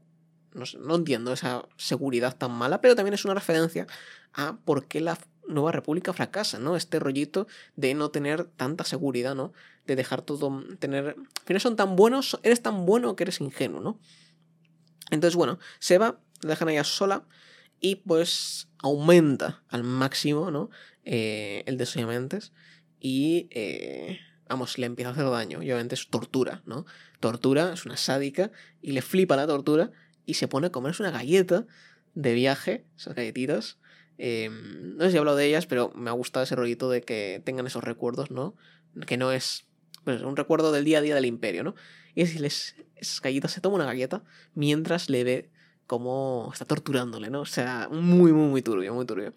no, 0.52 0.94
entiendo 0.94 1.32
esa 1.32 1.66
seguridad 1.76 2.36
tan 2.36 2.52
mala, 2.52 2.80
pero 2.80 2.96
también 2.96 3.14
es 3.14 3.24
una 3.24 3.34
referencia 3.34 3.86
a 4.32 4.58
por 4.64 4.86
qué 4.86 5.00
la 5.00 5.18
Nueva 5.46 5.72
República 5.72 6.12
fracasa, 6.12 6.58
¿no? 6.58 6.76
Este 6.76 6.98
rollito 6.98 7.46
de 7.76 7.94
no 7.94 8.10
tener 8.10 8.44
tanta 8.44 8.84
seguridad, 8.84 9.34
¿no? 9.34 9.52
De 9.86 9.96
dejar 9.96 10.22
todo, 10.22 10.64
tener... 10.78 11.16
Al 11.46 11.60
son 11.60 11.76
tan 11.76 11.96
buenos, 11.96 12.38
eres 12.42 12.62
tan 12.62 12.86
bueno 12.86 13.16
que 13.16 13.24
eres 13.24 13.40
ingenuo, 13.40 13.80
¿no? 13.80 13.98
Entonces, 15.10 15.36
bueno, 15.36 15.58
se 15.78 15.98
va, 15.98 16.20
la 16.42 16.50
dejan 16.50 16.68
ella 16.68 16.84
sola 16.84 17.24
y 17.80 17.96
pues 17.96 18.68
aumenta 18.78 19.62
al 19.68 19.82
máximo, 19.82 20.50
¿no? 20.50 20.70
Eh, 21.04 21.64
el 21.66 21.76
desollamientos 21.78 22.52
y... 23.00 23.48
Eh, 23.50 24.20
vamos, 24.50 24.78
le 24.78 24.86
empieza 24.86 25.10
a 25.10 25.12
hacer 25.12 25.30
daño. 25.30 25.62
Y 25.62 25.66
obviamente 25.66 25.94
es 25.94 26.08
tortura, 26.08 26.60
¿no? 26.66 26.84
Tortura, 27.20 27.72
es 27.72 27.86
una 27.86 27.96
sádica 27.96 28.50
y 28.82 28.92
le 28.92 29.00
flipa 29.00 29.36
la 29.36 29.46
tortura 29.46 29.92
y 30.26 30.34
se 30.34 30.48
pone 30.48 30.68
a 30.68 30.72
comerse 30.72 31.02
una 31.02 31.10
galleta 31.10 31.66
de 32.14 32.34
viaje, 32.34 32.84
esas 32.96 33.14
galletitas. 33.14 33.78
Em, 34.18 34.96
no 34.96 35.04
sé 35.04 35.10
si 35.10 35.16
he 35.16 35.18
hablado 35.18 35.36
de 35.36 35.46
ellas, 35.46 35.66
pero 35.66 35.92
me 35.94 36.10
ha 36.10 36.12
gustado 36.12 36.44
ese 36.44 36.56
rollito 36.56 36.90
de 36.90 37.02
que 37.02 37.40
tengan 37.44 37.66
esos 37.66 37.84
recuerdos, 37.84 38.30
¿no? 38.30 38.54
Que 39.06 39.16
no 39.16 39.32
es 39.32 39.66
pues, 40.04 40.22
un 40.22 40.36
recuerdo 40.36 40.72
del 40.72 40.84
día 40.84 40.98
a 40.98 41.02
día 41.02 41.14
del 41.14 41.26
imperio, 41.26 41.64
¿no? 41.64 41.74
Y 42.14 42.22
es 42.22 42.74
esas 42.96 43.20
galletas 43.22 43.52
se 43.52 43.60
toma 43.60 43.76
una 43.76 43.86
galleta 43.86 44.22
mientras 44.54 45.08
le 45.08 45.24
ve 45.24 45.50
cómo 45.86 46.50
está 46.52 46.64
torturándole, 46.64 47.30
¿no? 47.30 47.40
O 47.40 47.46
sea, 47.46 47.88
muy, 47.90 48.32
muy, 48.32 48.48
muy 48.48 48.62
turbio, 48.62 48.94
muy 48.94 49.06
turbio. 49.06 49.32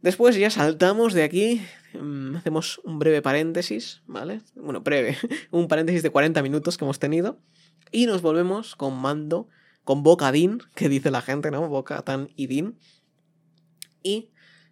Después 0.00 0.34
ya 0.34 0.50
saltamos 0.50 1.12
de 1.14 1.22
aquí, 1.22 1.62
em, 1.92 2.34
hacemos 2.34 2.80
un 2.84 2.98
breve 2.98 3.22
paréntesis, 3.22 4.02
¿vale? 4.06 4.40
Bueno, 4.56 4.80
breve, 4.80 5.16
un 5.52 5.68
paréntesis 5.68 6.02
de 6.02 6.10
40 6.10 6.42
minutos 6.42 6.76
que 6.76 6.84
hemos 6.84 6.98
tenido. 6.98 7.38
Y 7.90 8.06
nos 8.06 8.22
volvemos 8.22 8.76
con 8.76 8.96
Mando, 8.96 9.48
con 9.84 10.02
Boca 10.02 10.32
que 10.74 10.88
dice 10.88 11.10
la 11.10 11.22
gente, 11.22 11.50
¿no? 11.50 11.68
Boca 11.68 12.02
Tan 12.02 12.30
y 12.36 12.46
Din. 12.46 12.78
Y 14.02 14.30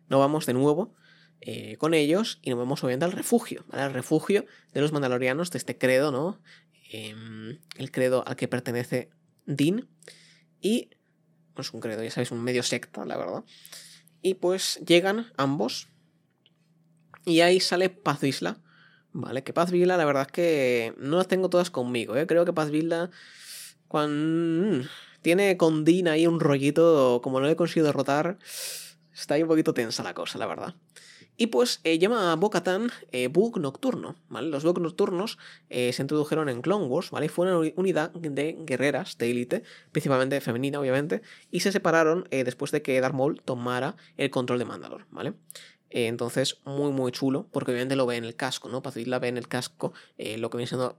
nos 0.08 0.20
vamos 0.20 0.46
de 0.46 0.54
nuevo 0.54 0.94
eh, 1.40 1.76
con 1.78 1.94
ellos 1.94 2.38
y 2.42 2.50
nos 2.50 2.58
vamos 2.58 2.82
obviamente 2.84 3.06
al 3.06 3.12
refugio, 3.12 3.64
¿vale? 3.68 3.82
Al 3.82 3.94
refugio 3.94 4.44
de 4.72 4.80
los 4.80 4.92
mandalorianos, 4.92 5.50
de 5.50 5.58
este 5.58 5.78
credo, 5.78 6.12
¿no? 6.12 6.40
Em, 6.90 7.60
el 7.76 7.90
credo 7.90 8.26
al 8.26 8.36
que 8.36 8.48
pertenece 8.48 9.10
Din. 9.46 9.88
Y. 10.60 10.90
Es 11.56 11.74
un 11.74 11.80
credo, 11.80 12.02
ya 12.02 12.10
sabéis, 12.10 12.30
un 12.30 12.42
medio 12.42 12.62
secta, 12.62 13.04
la 13.04 13.18
verdad. 13.18 13.44
Y 14.22 14.34
pues 14.34 14.80
llegan 14.86 15.30
ambos. 15.36 15.88
Y 17.26 17.40
ahí 17.40 17.60
sale 17.60 17.90
Paz 17.90 18.22
Isla 18.24 18.62
Vale, 19.12 19.42
que 19.42 19.52
Paz 19.52 19.70
Villa, 19.70 19.96
la 19.96 20.04
verdad 20.04 20.26
es 20.26 20.32
que 20.32 20.94
no 20.98 21.16
las 21.16 21.26
tengo 21.26 21.50
todas 21.50 21.70
conmigo, 21.70 22.16
¿eh? 22.16 22.26
Creo 22.26 22.44
que 22.44 22.52
Paz 22.52 22.70
Villa 22.70 23.10
cuando, 23.88 24.78
mm, 24.78 24.88
tiene 25.20 25.56
con 25.56 25.84
Dean 25.84 26.06
ahí 26.06 26.26
un 26.26 26.38
rollito, 26.38 27.20
como 27.22 27.40
no 27.40 27.46
le 27.46 27.52
he 27.52 27.56
conseguido 27.56 27.86
derrotar, 27.86 28.38
está 29.12 29.34
ahí 29.34 29.42
un 29.42 29.48
poquito 29.48 29.74
tensa 29.74 30.02
la 30.04 30.14
cosa, 30.14 30.38
la 30.38 30.46
verdad. 30.46 30.74
Y 31.36 31.48
pues 31.48 31.80
eh, 31.84 31.98
llama 31.98 32.32
a 32.32 32.36
Bo-Katan 32.36 32.90
eh, 33.12 33.28
Bug 33.28 33.58
Nocturno, 33.58 34.14
¿vale? 34.28 34.48
Los 34.48 34.62
Bug 34.62 34.78
Nocturnos 34.78 35.38
eh, 35.70 35.92
se 35.92 36.02
introdujeron 36.02 36.48
en 36.48 36.60
Clone 36.60 36.84
Wars, 36.84 37.10
¿vale? 37.10 37.28
Fue 37.28 37.46
una 37.46 37.72
unidad 37.76 38.10
de 38.12 38.58
guerreras 38.60 39.16
de 39.18 39.30
élite, 39.30 39.62
principalmente 39.90 40.40
femenina, 40.40 40.78
obviamente, 40.78 41.22
y 41.50 41.60
se 41.60 41.72
separaron 41.72 42.28
después 42.30 42.72
de 42.72 42.82
que 42.82 43.00
Darth 43.00 43.14
Maul 43.14 43.40
tomara 43.42 43.96
el 44.18 44.30
control 44.30 44.58
de 44.58 44.66
Mandalore, 44.66 45.06
¿vale? 45.10 45.32
Eh, 45.90 46.06
entonces, 46.06 46.58
muy, 46.64 46.92
muy 46.92 47.12
chulo, 47.12 47.48
porque 47.50 47.72
obviamente 47.72 47.96
lo 47.96 48.06
ve 48.06 48.16
en 48.16 48.24
el 48.24 48.36
casco, 48.36 48.68
¿no? 48.68 48.82
la 49.06 49.18
ve 49.18 49.28
en 49.28 49.36
el 49.36 49.48
casco 49.48 49.92
eh, 50.18 50.38
lo 50.38 50.48
que 50.48 50.56
viene 50.56 50.68
siendo 50.68 50.98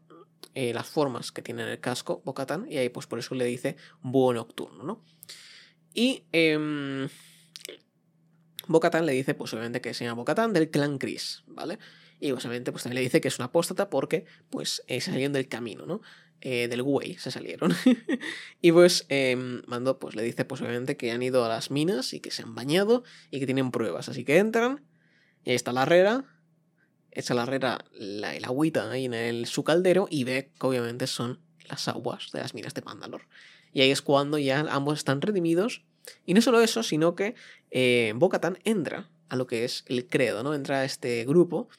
eh, 0.54 0.74
las 0.74 0.88
formas 0.88 1.32
que 1.32 1.42
tiene 1.42 1.64
en 1.64 1.70
el 1.70 1.80
casco 1.80 2.22
Bocatan, 2.26 2.66
y 2.70 2.78
ahí 2.78 2.90
pues 2.90 3.08
por 3.08 3.20
eso 3.20 3.36
le 3.36 3.46
dice 3.46 3.78
búho 4.02 4.34
nocturno, 4.34 4.84
¿no? 4.84 5.04
Y 5.94 6.24
eh, 6.34 7.08
Bocatan 8.68 9.06
le 9.06 9.14
dice, 9.14 9.34
pues 9.34 9.54
obviamente 9.54 9.82
que 9.82 9.94
se 9.94 10.04
llama 10.04 10.16
Bocatan 10.16 10.54
del 10.54 10.70
clan 10.70 10.98
Chris, 10.98 11.44
¿vale? 11.48 11.80
Y 12.20 12.32
obviamente 12.32 12.72
pues 12.72 12.84
también 12.84 12.96
le 12.96 13.02
dice 13.02 13.22
que 13.22 13.30
es 13.30 13.40
una 13.40 13.48
apóstata 13.48 13.90
porque 13.90 14.26
pues 14.50 14.84
se 14.88 15.02
salieron 15.02 15.34
del 15.34 15.48
camino, 15.48 15.86
¿no? 15.86 16.02
Del 16.42 16.82
Way 16.82 17.18
se 17.18 17.32
salieron. 17.32 17.74
y 18.62 18.72
pues 18.72 19.06
eh, 19.10 19.36
Mando 19.68 20.00
pues 20.00 20.16
le 20.16 20.24
dice 20.24 20.44
pues 20.46 20.62
obviamente 20.62 20.98
que 20.98 21.12
han 21.12 21.22
ido 21.22 21.46
a 21.46 21.50
las 21.50 21.72
minas 21.72 22.14
y 22.14 22.20
que 22.20 22.32
se 22.32 22.44
han 22.44 22.56
bañado 22.56 23.04
y 23.30 23.40
que 23.40 23.46
tienen 23.46 23.72
pruebas. 23.72 24.10
Así 24.10 24.24
que 24.24 24.38
entran 24.38 24.84
y 25.44 25.52
ahí 25.52 25.56
está 25.56 25.72
la 25.74 25.84
herrera. 25.84 26.26
Echa 27.12 27.34
la 27.34 27.44
herrera 27.44 27.84
la, 27.94 28.36
el 28.36 28.46
agüita 28.46 28.90
ahí 28.90 29.06
en 29.06 29.14
el, 29.14 29.46
su 29.46 29.64
caldero 29.64 30.08
y 30.10 30.24
ve 30.24 30.52
que 30.58 30.68
obviamente 30.68 31.08
son 31.08 31.40
las 31.70 31.88
aguas 31.88 32.32
de 32.32 32.40
las 32.40 32.54
minas 32.54 32.74
de 32.74 32.82
Mandalor. 32.82 33.24
Y 33.74 33.82
ahí 33.82 33.92
es 33.92 34.02
cuando 34.02 34.38
ya 34.38 34.60
ambos 34.70 35.00
están 35.00 35.22
redimidos. 35.22 35.84
Y 36.26 36.34
no 36.34 36.42
solo 36.42 36.62
eso, 36.62 36.84
sino 36.84 37.16
que 37.16 37.36
eh, 37.70 38.14
Bocatan 38.16 38.60
entra 38.64 39.10
a 39.30 39.36
lo 39.36 39.48
que 39.48 39.66
es 39.66 39.86
el 39.88 40.08
credo, 40.08 40.44
¿no? 40.44 40.54
Entra 40.54 40.80
a 40.80 40.86
este 40.86 41.26
grupo. 41.26 41.70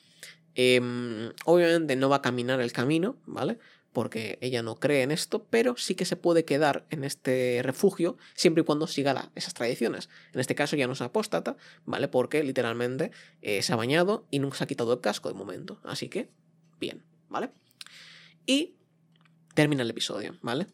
Em, 0.54 1.32
obviamente 1.44 1.96
no 1.96 2.08
va 2.08 2.16
a 2.16 2.22
caminar 2.22 2.60
el 2.60 2.72
camino, 2.72 3.16
¿vale? 3.26 3.58
Porque 3.92 4.38
ella 4.40 4.62
no 4.62 4.76
cree 4.76 5.02
en 5.02 5.10
esto, 5.10 5.46
pero 5.50 5.76
sí 5.76 5.94
que 5.94 6.04
se 6.04 6.16
puede 6.16 6.44
quedar 6.44 6.86
en 6.90 7.04
este 7.04 7.60
refugio 7.62 8.16
siempre 8.34 8.62
y 8.62 8.64
cuando 8.64 8.86
siga 8.86 9.30
esas 9.34 9.54
tradiciones. 9.54 10.08
En 10.32 10.40
este 10.40 10.54
caso 10.54 10.76
ya 10.76 10.86
no 10.86 10.94
es 10.94 11.02
apóstata, 11.02 11.56
¿vale? 11.84 12.08
Porque 12.08 12.42
literalmente 12.42 13.10
eh, 13.42 13.62
se 13.62 13.72
ha 13.72 13.76
bañado 13.76 14.26
y 14.30 14.38
nunca 14.38 14.56
se 14.56 14.64
ha 14.64 14.66
quitado 14.66 14.92
el 14.94 15.00
casco 15.00 15.28
de 15.28 15.34
momento. 15.34 15.80
Así 15.84 16.08
que, 16.08 16.30
bien, 16.80 17.04
¿vale? 17.28 17.50
Y 18.46 18.76
termina 19.54 19.82
el 19.82 19.90
episodio, 19.90 20.38
¿vale? 20.40 20.66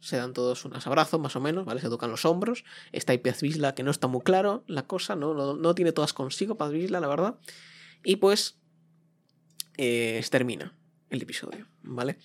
Se 0.00 0.16
dan 0.16 0.34
todos 0.34 0.64
unos 0.64 0.86
abrazos, 0.86 1.20
más 1.20 1.36
o 1.36 1.40
menos, 1.40 1.64
¿vale? 1.64 1.80
Se 1.80 1.88
tocan 1.88 2.10
los 2.10 2.24
hombros. 2.24 2.64
Está 2.92 3.12
ahí 3.12 3.18
Paz 3.18 3.40
Visla, 3.40 3.74
que 3.74 3.82
no 3.82 3.90
está 3.90 4.08
muy 4.08 4.22
claro 4.22 4.64
la 4.66 4.86
cosa, 4.86 5.16
¿no? 5.16 5.54
No, 5.54 5.74
tiene 5.74 5.92
todas 5.92 6.12
consigo 6.12 6.56
Paz 6.56 6.72
Visla, 6.72 7.00
la 7.00 7.08
verdad. 7.08 7.36
Y 8.04 8.16
pues 8.16 8.58
eh, 9.78 10.24
termina, 10.30 10.76
el 11.10 11.22
episodio, 11.22 11.66
¿vale? 11.82 12.16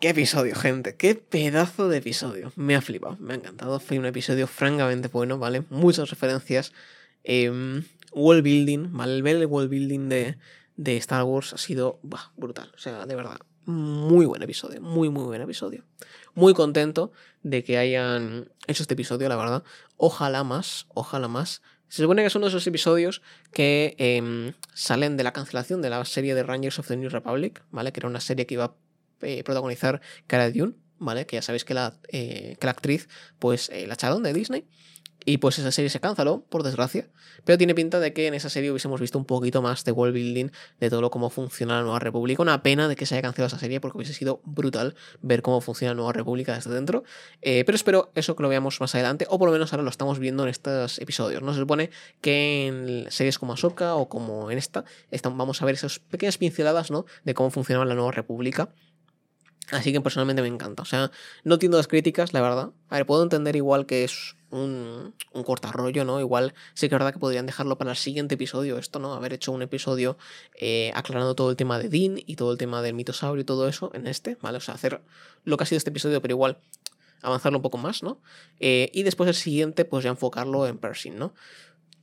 Qué 0.00 0.10
episodio, 0.10 0.54
gente. 0.54 0.94
Qué 0.96 1.14
pedazo 1.14 1.88
de 1.88 1.98
episodio. 1.98 2.52
Me 2.54 2.76
ha 2.76 2.82
flipado, 2.82 3.16
me 3.18 3.32
ha 3.32 3.36
encantado. 3.36 3.80
Fue 3.80 3.98
un 3.98 4.04
episodio 4.04 4.46
francamente 4.46 5.08
bueno, 5.08 5.38
¿vale? 5.38 5.64
Muchas 5.70 6.10
referencias. 6.10 6.72
Eh, 7.24 7.82
wall 8.12 8.42
building, 8.42 8.92
¿vale? 8.92 9.16
El 9.16 9.22
ver 9.22 9.36
el 9.36 9.46
wall 9.46 9.68
building 9.68 10.08
de, 10.08 10.36
de 10.76 10.96
Star 10.98 11.24
Wars 11.24 11.52
ha 11.54 11.58
sido 11.58 11.98
brutal. 12.36 12.72
O 12.74 12.78
sea, 12.78 13.06
de 13.06 13.14
verdad. 13.14 13.38
muy 13.64 14.26
buen 14.26 14.42
episodio, 14.42 14.80
muy, 14.80 15.08
muy 15.08 15.24
buen 15.24 15.42
episodio. 15.42 15.84
Muy 16.34 16.52
contento 16.54 17.12
de 17.42 17.64
que 17.64 17.78
hayan 17.78 18.50
hecho 18.66 18.82
este 18.82 18.94
episodio, 18.94 19.28
la 19.28 19.36
verdad. 19.36 19.64
Ojalá 19.96 20.44
más, 20.44 20.86
ojalá 20.94 21.28
más. 21.28 21.62
Se 21.88 22.02
supone 22.02 22.22
que 22.22 22.30
son 22.30 22.40
uno 22.40 22.46
de 22.46 22.50
esos 22.50 22.66
episodios 22.66 23.22
que 23.52 23.94
em, 23.98 24.52
salen 24.74 25.16
de 25.16 25.24
la 25.24 25.32
cancelación 25.32 25.82
de 25.82 25.90
la 25.90 26.04
serie 26.04 26.34
de 26.34 26.42
Rangers 26.42 26.78
of 26.78 26.88
the 26.88 26.96
New 26.96 27.10
Republic, 27.10 27.62
¿vale? 27.70 27.92
Que 27.92 28.00
era 28.00 28.08
una 28.08 28.20
serie 28.20 28.46
que 28.46 28.54
iba 28.54 28.64
a 28.64 28.74
eh, 29.22 29.44
protagonizar 29.44 30.00
Cara 30.26 30.50
Dune, 30.50 30.74
¿vale? 30.98 31.26
Que 31.26 31.36
ya 31.36 31.42
sabéis 31.42 31.64
que 31.64 31.74
la, 31.74 31.98
eh, 32.08 32.56
que 32.60 32.66
la 32.66 32.72
actriz, 32.72 33.08
pues, 33.38 33.70
eh, 33.70 33.86
la 33.86 33.94
echaron 33.94 34.22
de 34.22 34.32
Disney. 34.32 34.66
Y 35.28 35.38
pues 35.38 35.58
esa 35.58 35.72
serie 35.72 35.90
se 35.90 35.98
canceló, 35.98 36.44
por 36.48 36.62
desgracia. 36.62 37.08
Pero 37.44 37.58
tiene 37.58 37.74
pinta 37.74 37.98
de 37.98 38.12
que 38.12 38.28
en 38.28 38.34
esa 38.34 38.48
serie 38.48 38.70
hubiésemos 38.70 39.00
visto 39.00 39.18
un 39.18 39.24
poquito 39.24 39.60
más 39.60 39.84
de 39.84 39.90
world 39.90 40.14
building, 40.14 40.50
de 40.78 40.88
todo 40.88 41.00
lo 41.00 41.10
cómo 41.10 41.30
funciona 41.30 41.78
la 41.78 41.82
Nueva 41.82 41.98
República. 41.98 42.40
Una 42.42 42.62
pena 42.62 42.86
de 42.86 42.94
que 42.94 43.06
se 43.06 43.16
haya 43.16 43.22
cancelado 43.22 43.48
esa 43.48 43.58
serie 43.58 43.80
porque 43.80 43.98
hubiese 43.98 44.14
sido 44.14 44.40
brutal 44.44 44.94
ver 45.22 45.42
cómo 45.42 45.60
funciona 45.60 45.94
la 45.94 45.96
Nueva 45.96 46.12
República 46.12 46.54
desde 46.54 46.70
dentro. 46.70 47.02
Eh, 47.42 47.64
pero 47.66 47.74
espero 47.74 48.12
eso 48.14 48.36
que 48.36 48.42
lo 48.44 48.48
veamos 48.48 48.80
más 48.80 48.94
adelante, 48.94 49.26
o 49.28 49.36
por 49.36 49.48
lo 49.48 49.52
menos 49.52 49.72
ahora 49.72 49.82
lo 49.82 49.90
estamos 49.90 50.20
viendo 50.20 50.44
en 50.44 50.48
estos 50.48 51.00
episodios. 51.00 51.42
No 51.42 51.52
se 51.52 51.58
supone 51.58 51.90
que 52.20 52.68
en 52.68 53.10
series 53.10 53.40
como 53.40 53.54
Ahsoka 53.54 53.96
o 53.96 54.08
como 54.08 54.52
en 54.52 54.58
esta, 54.58 54.84
vamos 55.24 55.60
a 55.60 55.64
ver 55.64 55.74
esas 55.74 55.98
pequeñas 55.98 56.38
pinceladas 56.38 56.92
¿no? 56.92 57.04
de 57.24 57.34
cómo 57.34 57.50
funcionaba 57.50 57.84
la 57.84 57.96
Nueva 57.96 58.12
República. 58.12 58.68
Así 59.72 59.92
que 59.92 60.00
personalmente 60.00 60.42
me 60.42 60.48
encanta. 60.48 60.82
O 60.82 60.86
sea, 60.86 61.10
no 61.44 61.54
entiendo 61.54 61.76
las 61.76 61.88
críticas, 61.88 62.32
la 62.32 62.40
verdad. 62.40 62.70
A 62.88 62.96
ver, 62.96 63.06
puedo 63.06 63.22
entender 63.22 63.56
igual 63.56 63.86
que 63.86 64.04
es 64.04 64.36
un, 64.50 65.14
un 65.32 65.42
cortarrollo, 65.42 66.04
¿no? 66.04 66.20
Igual 66.20 66.54
sí 66.74 66.88
que 66.88 66.94
es 66.94 66.98
verdad 66.98 67.12
que 67.12 67.18
podrían 67.18 67.46
dejarlo 67.46 67.76
para 67.76 67.90
el 67.90 67.96
siguiente 67.96 68.36
episodio, 68.36 68.78
esto, 68.78 68.98
¿no? 68.98 69.14
Haber 69.14 69.32
hecho 69.32 69.52
un 69.52 69.62
episodio 69.62 70.16
eh, 70.54 70.92
aclarando 70.94 71.34
todo 71.34 71.50
el 71.50 71.56
tema 71.56 71.78
de 71.78 71.88
Dean 71.88 72.18
y 72.24 72.36
todo 72.36 72.52
el 72.52 72.58
tema 72.58 72.80
del 72.82 72.94
mitosaurio 72.94 73.42
y 73.42 73.44
todo 73.44 73.68
eso 73.68 73.90
en 73.94 74.06
este, 74.06 74.36
¿vale? 74.40 74.58
O 74.58 74.60
sea, 74.60 74.74
hacer 74.74 75.02
lo 75.44 75.56
que 75.56 75.64
ha 75.64 75.66
sido 75.66 75.78
este 75.78 75.90
episodio, 75.90 76.22
pero 76.22 76.32
igual 76.32 76.58
avanzarlo 77.22 77.58
un 77.58 77.62
poco 77.62 77.78
más, 77.78 78.02
¿no? 78.02 78.20
Eh, 78.60 78.90
y 78.92 79.02
después 79.02 79.28
el 79.28 79.34
siguiente, 79.34 79.84
pues 79.84 80.04
ya 80.04 80.10
enfocarlo 80.10 80.66
en 80.66 80.78
Pershing, 80.78 81.18
¿no? 81.18 81.34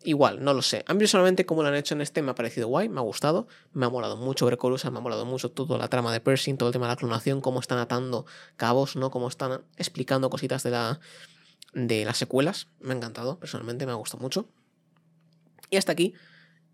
Igual, 0.05 0.43
no 0.43 0.53
lo 0.53 0.61
sé. 0.61 0.83
A 0.87 0.93
mí 0.93 0.99
personalmente, 0.99 1.45
como 1.45 1.61
lo 1.61 1.69
han 1.69 1.75
hecho 1.75 1.95
en 1.95 2.01
este, 2.01 2.21
me 2.21 2.31
ha 2.31 2.35
parecido 2.35 2.67
guay, 2.67 2.89
me 2.89 2.99
ha 2.99 3.03
gustado. 3.03 3.47
Me 3.71 3.85
ha 3.85 3.89
molado 3.89 4.17
mucho 4.17 4.45
ver 4.45 4.57
Colusa, 4.57 4.91
me 4.91 4.97
ha 4.97 5.01
molado 5.01 5.25
mucho 5.25 5.49
toda 5.49 5.77
la 5.77 5.87
trama 5.87 6.11
de 6.11 6.19
Pershing, 6.19 6.57
todo 6.57 6.69
el 6.69 6.73
tema 6.73 6.87
de 6.87 6.91
la 6.91 6.95
clonación, 6.97 7.39
cómo 7.39 7.59
están 7.59 7.77
atando 7.77 8.25
cabos, 8.57 8.95
¿no? 8.95 9.11
Cómo 9.11 9.29
están 9.29 9.63
explicando 9.77 10.29
cositas 10.29 10.63
de 10.63 10.71
la, 10.71 10.99
de 11.73 12.03
las 12.03 12.17
secuelas. 12.17 12.67
Me 12.81 12.93
ha 12.93 12.97
encantado, 12.97 13.39
personalmente 13.39 13.85
me 13.85 13.93
ha 13.93 13.95
gustado 13.95 14.21
mucho. 14.21 14.49
Y 15.69 15.77
hasta 15.77 15.93
aquí 15.93 16.13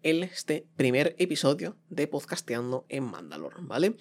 este 0.02 0.68
primer 0.76 1.16
episodio 1.20 1.78
de 1.90 2.08
Podcasteando 2.08 2.86
en 2.90 3.04
Mandalore, 3.04 3.58
¿vale? 3.60 3.96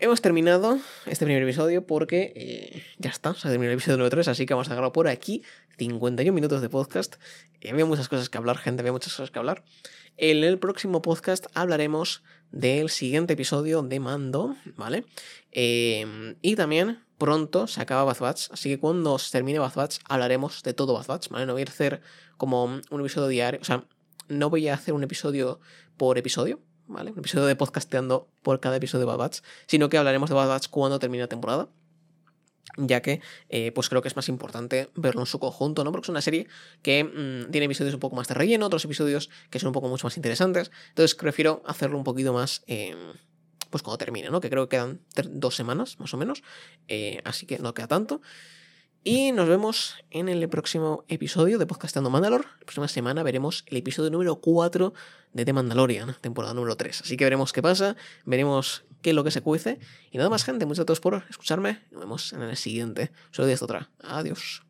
Hemos 0.00 0.20
terminado 0.20 0.78
este 1.06 1.24
primer 1.24 1.42
episodio 1.42 1.86
porque 1.86 2.32
eh, 2.36 2.84
ya 2.98 3.10
está, 3.10 3.34
se 3.34 3.48
ha 3.48 3.50
terminado 3.50 3.72
el 3.72 3.78
episodio 3.78 3.96
número 3.96 4.10
3, 4.10 4.28
así 4.28 4.46
que 4.46 4.54
vamos 4.54 4.68
a 4.68 4.70
dejarlo 4.70 4.92
por 4.92 5.08
aquí. 5.08 5.42
51 5.76 6.32
minutos 6.32 6.62
de 6.62 6.68
podcast. 6.68 7.16
Eh, 7.60 7.70
había 7.70 7.84
muchas 7.84 8.08
cosas 8.08 8.28
que 8.28 8.38
hablar, 8.38 8.58
gente, 8.58 8.82
había 8.82 8.92
muchas 8.92 9.12
cosas 9.12 9.30
que 9.30 9.38
hablar. 9.38 9.64
En 10.16 10.44
el 10.44 10.58
próximo 10.58 11.02
podcast 11.02 11.46
hablaremos 11.54 12.22
del 12.50 12.90
siguiente 12.90 13.34
episodio 13.34 13.82
de 13.82 14.00
Mando, 14.00 14.56
¿vale? 14.76 15.04
Eh, 15.52 16.36
y 16.42 16.56
también 16.56 17.04
pronto 17.18 17.66
se 17.66 17.80
acaba 17.80 18.04
Bad 18.04 18.18
Batch, 18.20 18.50
así 18.52 18.68
que 18.68 18.78
cuando 18.78 19.18
se 19.18 19.32
termine 19.32 19.58
Bad 19.58 19.74
Batch 19.74 19.98
hablaremos 20.08 20.62
de 20.62 20.74
todo 20.74 20.94
Bad 20.94 21.06
Batch, 21.06 21.28
¿vale? 21.28 21.46
No 21.46 21.52
voy 21.54 21.62
a 21.62 21.64
hacer 21.66 22.00
como 22.36 22.64
un 22.64 23.00
episodio 23.00 23.28
diario, 23.28 23.60
o 23.60 23.64
sea, 23.64 23.84
no 24.28 24.50
voy 24.50 24.68
a 24.68 24.74
hacer 24.74 24.94
un 24.94 25.02
episodio 25.02 25.60
por 25.96 26.18
episodio, 26.18 26.60
Un 26.88 27.08
episodio 27.18 27.46
de 27.46 27.56
podcasteando 27.56 28.28
por 28.42 28.60
cada 28.60 28.76
episodio 28.76 29.06
de 29.06 29.16
Bad 29.16 29.32
sino 29.66 29.88
que 29.88 29.98
hablaremos 29.98 30.30
de 30.30 30.34
Bad 30.34 30.62
cuando 30.70 30.98
termine 30.98 31.22
la 31.22 31.28
temporada 31.28 31.68
ya 32.76 33.02
que 33.02 33.20
eh, 33.48 33.72
pues 33.72 33.88
creo 33.88 34.02
que 34.02 34.08
es 34.08 34.16
más 34.16 34.28
importante 34.28 34.90
verlo 34.94 35.22
en 35.22 35.26
su 35.26 35.38
conjunto, 35.38 35.84
¿no? 35.84 35.90
Porque 35.90 36.06
es 36.06 36.10
una 36.10 36.20
serie 36.20 36.46
que 36.82 37.04
mm, 37.04 37.50
tiene 37.50 37.64
episodios 37.64 37.94
un 37.94 38.00
poco 38.00 38.14
más 38.14 38.28
de 38.28 38.34
relleno, 38.34 38.66
otros 38.66 38.84
episodios 38.84 39.30
que 39.50 39.58
son 39.58 39.68
un 39.68 39.72
poco 39.72 39.88
mucho 39.88 40.06
más 40.06 40.16
interesantes, 40.16 40.70
entonces 40.90 41.16
prefiero 41.16 41.62
hacerlo 41.66 41.98
un 41.98 42.04
poquito 42.04 42.32
más, 42.32 42.62
eh, 42.66 42.94
pues 43.70 43.82
cuando 43.82 43.98
termine, 43.98 44.30
¿no? 44.30 44.40
Que 44.40 44.48
creo 44.48 44.68
que 44.68 44.76
quedan 44.76 45.00
dos 45.30 45.56
semanas, 45.56 45.98
más 45.98 46.14
o 46.14 46.16
menos. 46.16 46.42
Eh, 46.86 47.20
así 47.24 47.46
que 47.46 47.58
no 47.58 47.74
queda 47.74 47.88
tanto. 47.88 48.20
Y 49.10 49.32
nos 49.32 49.48
vemos 49.48 49.96
en 50.10 50.28
el 50.28 50.46
próximo 50.50 51.02
episodio 51.08 51.56
de 51.58 51.64
Podcastando 51.64 52.10
Mandalor. 52.10 52.44
La 52.44 52.66
próxima 52.66 52.88
semana 52.88 53.22
veremos 53.22 53.64
el 53.68 53.78
episodio 53.78 54.10
número 54.10 54.36
4 54.36 54.92
de 55.32 55.44
The 55.46 55.52
Mandalorian, 55.54 56.14
temporada 56.20 56.52
número 56.52 56.76
3. 56.76 57.00
Así 57.00 57.16
que 57.16 57.24
veremos 57.24 57.54
qué 57.54 57.62
pasa, 57.62 57.96
veremos 58.26 58.84
qué 59.00 59.08
es 59.08 59.16
lo 59.16 59.24
que 59.24 59.30
se 59.30 59.40
cuece. 59.40 59.78
Y 60.10 60.18
nada 60.18 60.28
más, 60.28 60.44
gente, 60.44 60.66
muchas 60.66 60.84
gracias 60.84 61.00
por 61.00 61.24
escucharme. 61.30 61.80
Nos 61.90 62.02
vemos 62.02 62.34
en 62.34 62.42
el 62.42 62.56
siguiente. 62.58 63.10
Solo 63.30 63.48
esta 63.48 63.64
otra. 63.64 63.88
Adiós. 64.02 64.67